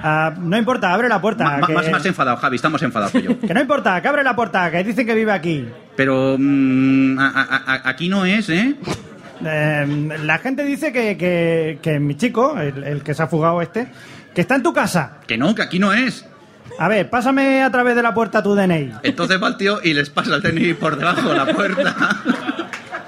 Ah, 0.03 0.33
no 0.37 0.57
importa, 0.57 0.93
abre 0.93 1.07
la 1.09 1.21
puerta. 1.21 1.43
Ma- 1.45 1.65
que... 1.67 1.73
Más, 1.73 1.89
más 1.89 2.05
enfadado, 2.05 2.37
Javi, 2.37 2.55
estamos 2.57 2.81
enfadados 2.83 3.15
y 3.15 3.21
yo. 3.23 3.39
que 3.47 3.53
no 3.53 3.61
importa, 3.61 4.01
que 4.01 4.07
abre 4.07 4.23
la 4.23 4.35
puerta, 4.35 4.69
que 4.69 4.83
dicen 4.83 5.05
que 5.05 5.15
vive 5.15 5.31
aquí. 5.31 5.65
Pero 5.95 6.35
mm, 6.37 7.17
a- 7.19 7.27
a- 7.27 7.73
a- 7.73 7.89
aquí 7.89 8.09
no 8.09 8.25
es, 8.25 8.49
¿eh? 8.49 8.75
Eh, 9.45 10.17
la 10.23 10.37
gente 10.39 10.63
dice 10.63 10.91
que, 10.91 11.15
que- 11.17 11.79
que 11.81 11.99
mi 11.99 12.15
chico, 12.15 12.59
el, 12.59 12.83
el 12.83 13.01
que 13.03 13.13
se 13.13 13.23
ha 13.23 13.27
fugado 13.27 13.61
este, 13.61 13.87
que 14.35 14.41
está 14.41 14.55
en 14.55 14.63
tu 14.63 14.73
casa. 14.73 15.17
Que 15.25 15.37
no, 15.37 15.55
que 15.55 15.61
aquí 15.61 15.79
no 15.79 15.93
es. 15.93 16.25
A 16.79 16.87
ver, 16.87 17.09
pásame 17.09 17.63
a 17.63 17.71
través 17.71 17.95
de 17.95 18.03
la 18.03 18.13
puerta 18.13 18.43
tu 18.43 18.55
DNI. 18.55 18.93
Entonces 19.03 19.41
va 19.41 19.47
el 19.47 19.57
tío 19.57 19.79
y 19.83 19.93
les 19.93 20.09
pasa 20.09 20.35
el 20.35 20.41
DNI 20.41 20.73
por 20.75 20.97
debajo 20.97 21.29
de 21.29 21.35
la 21.35 21.45
puerta. 21.47 22.23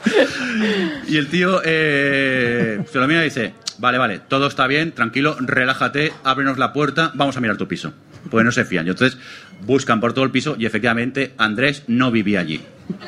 y 1.08 1.18
el 1.18 1.28
tío 1.28 1.62
eh, 1.64 2.84
se 2.92 3.00
lo 3.00 3.08
mira 3.08 3.22
y 3.22 3.26
dice, 3.26 3.54
vale, 3.78 3.98
vale, 3.98 4.20
todo 4.20 4.48
está 4.48 4.68
bien, 4.68 4.92
tranquilo, 4.92 5.36
relájate, 5.40 6.14
ábrenos 6.24 6.58
la 6.58 6.74
puerta, 6.74 7.12
vamos 7.16 7.38
a 7.38 7.42
mirar 7.42 7.58
tu 7.58 7.68
piso. 7.68 7.94
Pues 8.30 8.44
no 8.44 8.52
se 8.52 8.66
fían. 8.66 8.86
Y 8.86 8.90
entonces 8.90 9.18
buscan 9.66 10.00
por 10.00 10.14
todo 10.14 10.26
el 10.26 10.32
piso 10.32 10.56
y 10.60 10.66
efectivamente 10.66 11.34
Andrés 11.38 11.84
no 11.88 12.12
vivía 12.12 12.42
allí. 12.42 12.62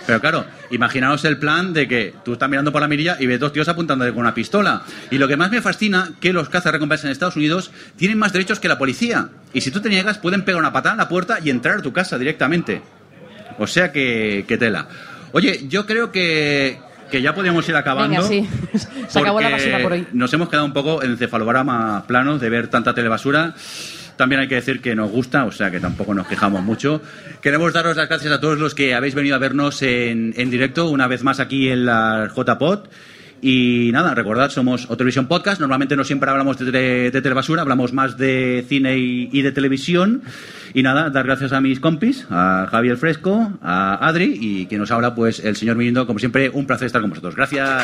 Pero 0.05 0.21
claro, 0.21 0.45
imaginaos 0.69 1.25
el 1.25 1.37
plan 1.37 1.73
de 1.73 1.87
que 1.87 2.13
tú 2.23 2.33
estás 2.33 2.49
mirando 2.49 2.71
por 2.71 2.81
la 2.81 2.87
mirilla 2.87 3.17
y 3.19 3.25
ves 3.25 3.39
dos 3.39 3.51
tíos 3.51 3.67
apuntándote 3.67 4.11
con 4.11 4.21
una 4.21 4.33
pistola. 4.33 4.83
Y 5.09 5.17
lo 5.17 5.27
que 5.27 5.37
más 5.37 5.51
me 5.51 5.61
fascina, 5.61 6.11
que 6.19 6.33
los 6.33 6.49
cazarrecompensas 6.49 7.05
en 7.05 7.11
Estados 7.11 7.35
Unidos 7.35 7.71
tienen 7.95 8.17
más 8.17 8.31
derechos 8.31 8.59
que 8.59 8.67
la 8.67 8.77
policía. 8.77 9.29
Y 9.53 9.61
si 9.61 9.71
tú 9.71 9.81
te 9.81 9.89
niegas, 9.89 10.17
pueden 10.19 10.43
pegar 10.43 10.59
una 10.59 10.71
patada 10.71 10.93
en 10.93 10.99
la 10.99 11.09
puerta 11.09 11.39
y 11.43 11.49
entrar 11.49 11.79
a 11.79 11.81
tu 11.81 11.93
casa 11.93 12.17
directamente. 12.17 12.81
O 13.57 13.67
sea 13.67 13.91
que, 13.91 14.45
que 14.47 14.57
tela. 14.57 14.87
Oye, 15.33 15.65
yo 15.67 15.85
creo 15.85 16.11
que, 16.11 16.77
que 17.09 17.21
ya 17.21 17.33
podríamos 17.33 17.67
ir 17.69 17.75
acabando. 17.75 18.27
Venga, 18.27 18.27
sí. 18.27 18.47
Se 19.07 19.19
acabó 19.19 19.41
la 19.41 19.49
basura 19.49 19.79
por 19.79 19.93
hoy. 19.93 20.07
Nos 20.13 20.33
hemos 20.33 20.49
quedado 20.49 20.65
un 20.65 20.73
poco 20.73 21.03
en 21.03 21.17
cefalograma 21.17 22.05
planos 22.07 22.41
de 22.41 22.49
ver 22.49 22.67
tanta 22.67 22.93
telebasura. 22.93 23.53
También 24.17 24.41
hay 24.41 24.47
que 24.47 24.55
decir 24.55 24.81
que 24.81 24.93
nos 24.95 25.09
gusta, 25.09 25.45
o 25.45 25.51
sea 25.51 25.71
que 25.71 25.79
tampoco 25.79 26.13
nos 26.13 26.27
quejamos 26.27 26.61
mucho. 26.61 27.01
Queremos 27.41 27.73
daros 27.73 27.97
las 27.97 28.07
gracias 28.07 28.31
a 28.31 28.39
todos 28.39 28.59
los 28.59 28.75
que 28.75 28.93
habéis 28.93 29.15
venido 29.15 29.35
a 29.35 29.39
vernos 29.39 29.81
en, 29.81 30.33
en 30.37 30.51
directo, 30.51 30.89
una 30.89 31.07
vez 31.07 31.23
más 31.23 31.39
aquí 31.39 31.69
en 31.69 31.85
la 31.85 32.31
JPod. 32.35 32.87
Y 33.41 33.89
nada, 33.91 34.13
recordad, 34.13 34.51
somos 34.51 34.87
Otelevisión 34.91 35.27
Podcast. 35.27 35.59
Normalmente 35.59 35.95
no 35.95 36.03
siempre 36.03 36.29
hablamos 36.29 36.59
de, 36.59 36.71
de, 36.71 37.09
de 37.09 37.21
telebasura, 37.21 37.63
hablamos 37.63 37.93
más 37.93 38.15
de 38.15 38.63
cine 38.69 38.97
y, 38.99 39.29
y 39.31 39.41
de 39.41 39.51
televisión. 39.51 40.21
Y 40.73 40.83
nada, 40.83 41.09
dar 41.09 41.25
gracias 41.25 41.51
a 41.51 41.61
mis 41.61 41.79
compis, 41.79 42.25
a 42.29 42.67
Javier 42.69 42.97
Fresco, 42.97 43.51
a 43.61 44.07
Adri 44.07 44.37
y 44.39 44.65
quien 44.67 44.79
nos 44.79 44.91
habla, 44.91 45.15
pues 45.15 45.39
el 45.39 45.55
señor 45.55 45.75
Mirindo. 45.75 46.07
Como 46.07 46.19
siempre, 46.19 46.49
un 46.49 46.65
placer 46.65 46.87
estar 46.87 47.01
con 47.01 47.09
vosotros. 47.09 47.35
Gracias. 47.35 47.83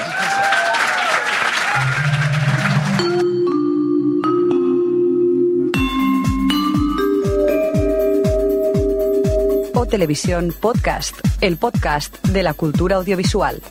O 9.73 9.85
Televisión 9.85 10.53
Podcast, 10.59 11.15
el 11.41 11.57
podcast 11.57 12.25
de 12.27 12.43
la 12.43 12.53
cultura 12.53 12.95
audiovisual. 12.95 13.61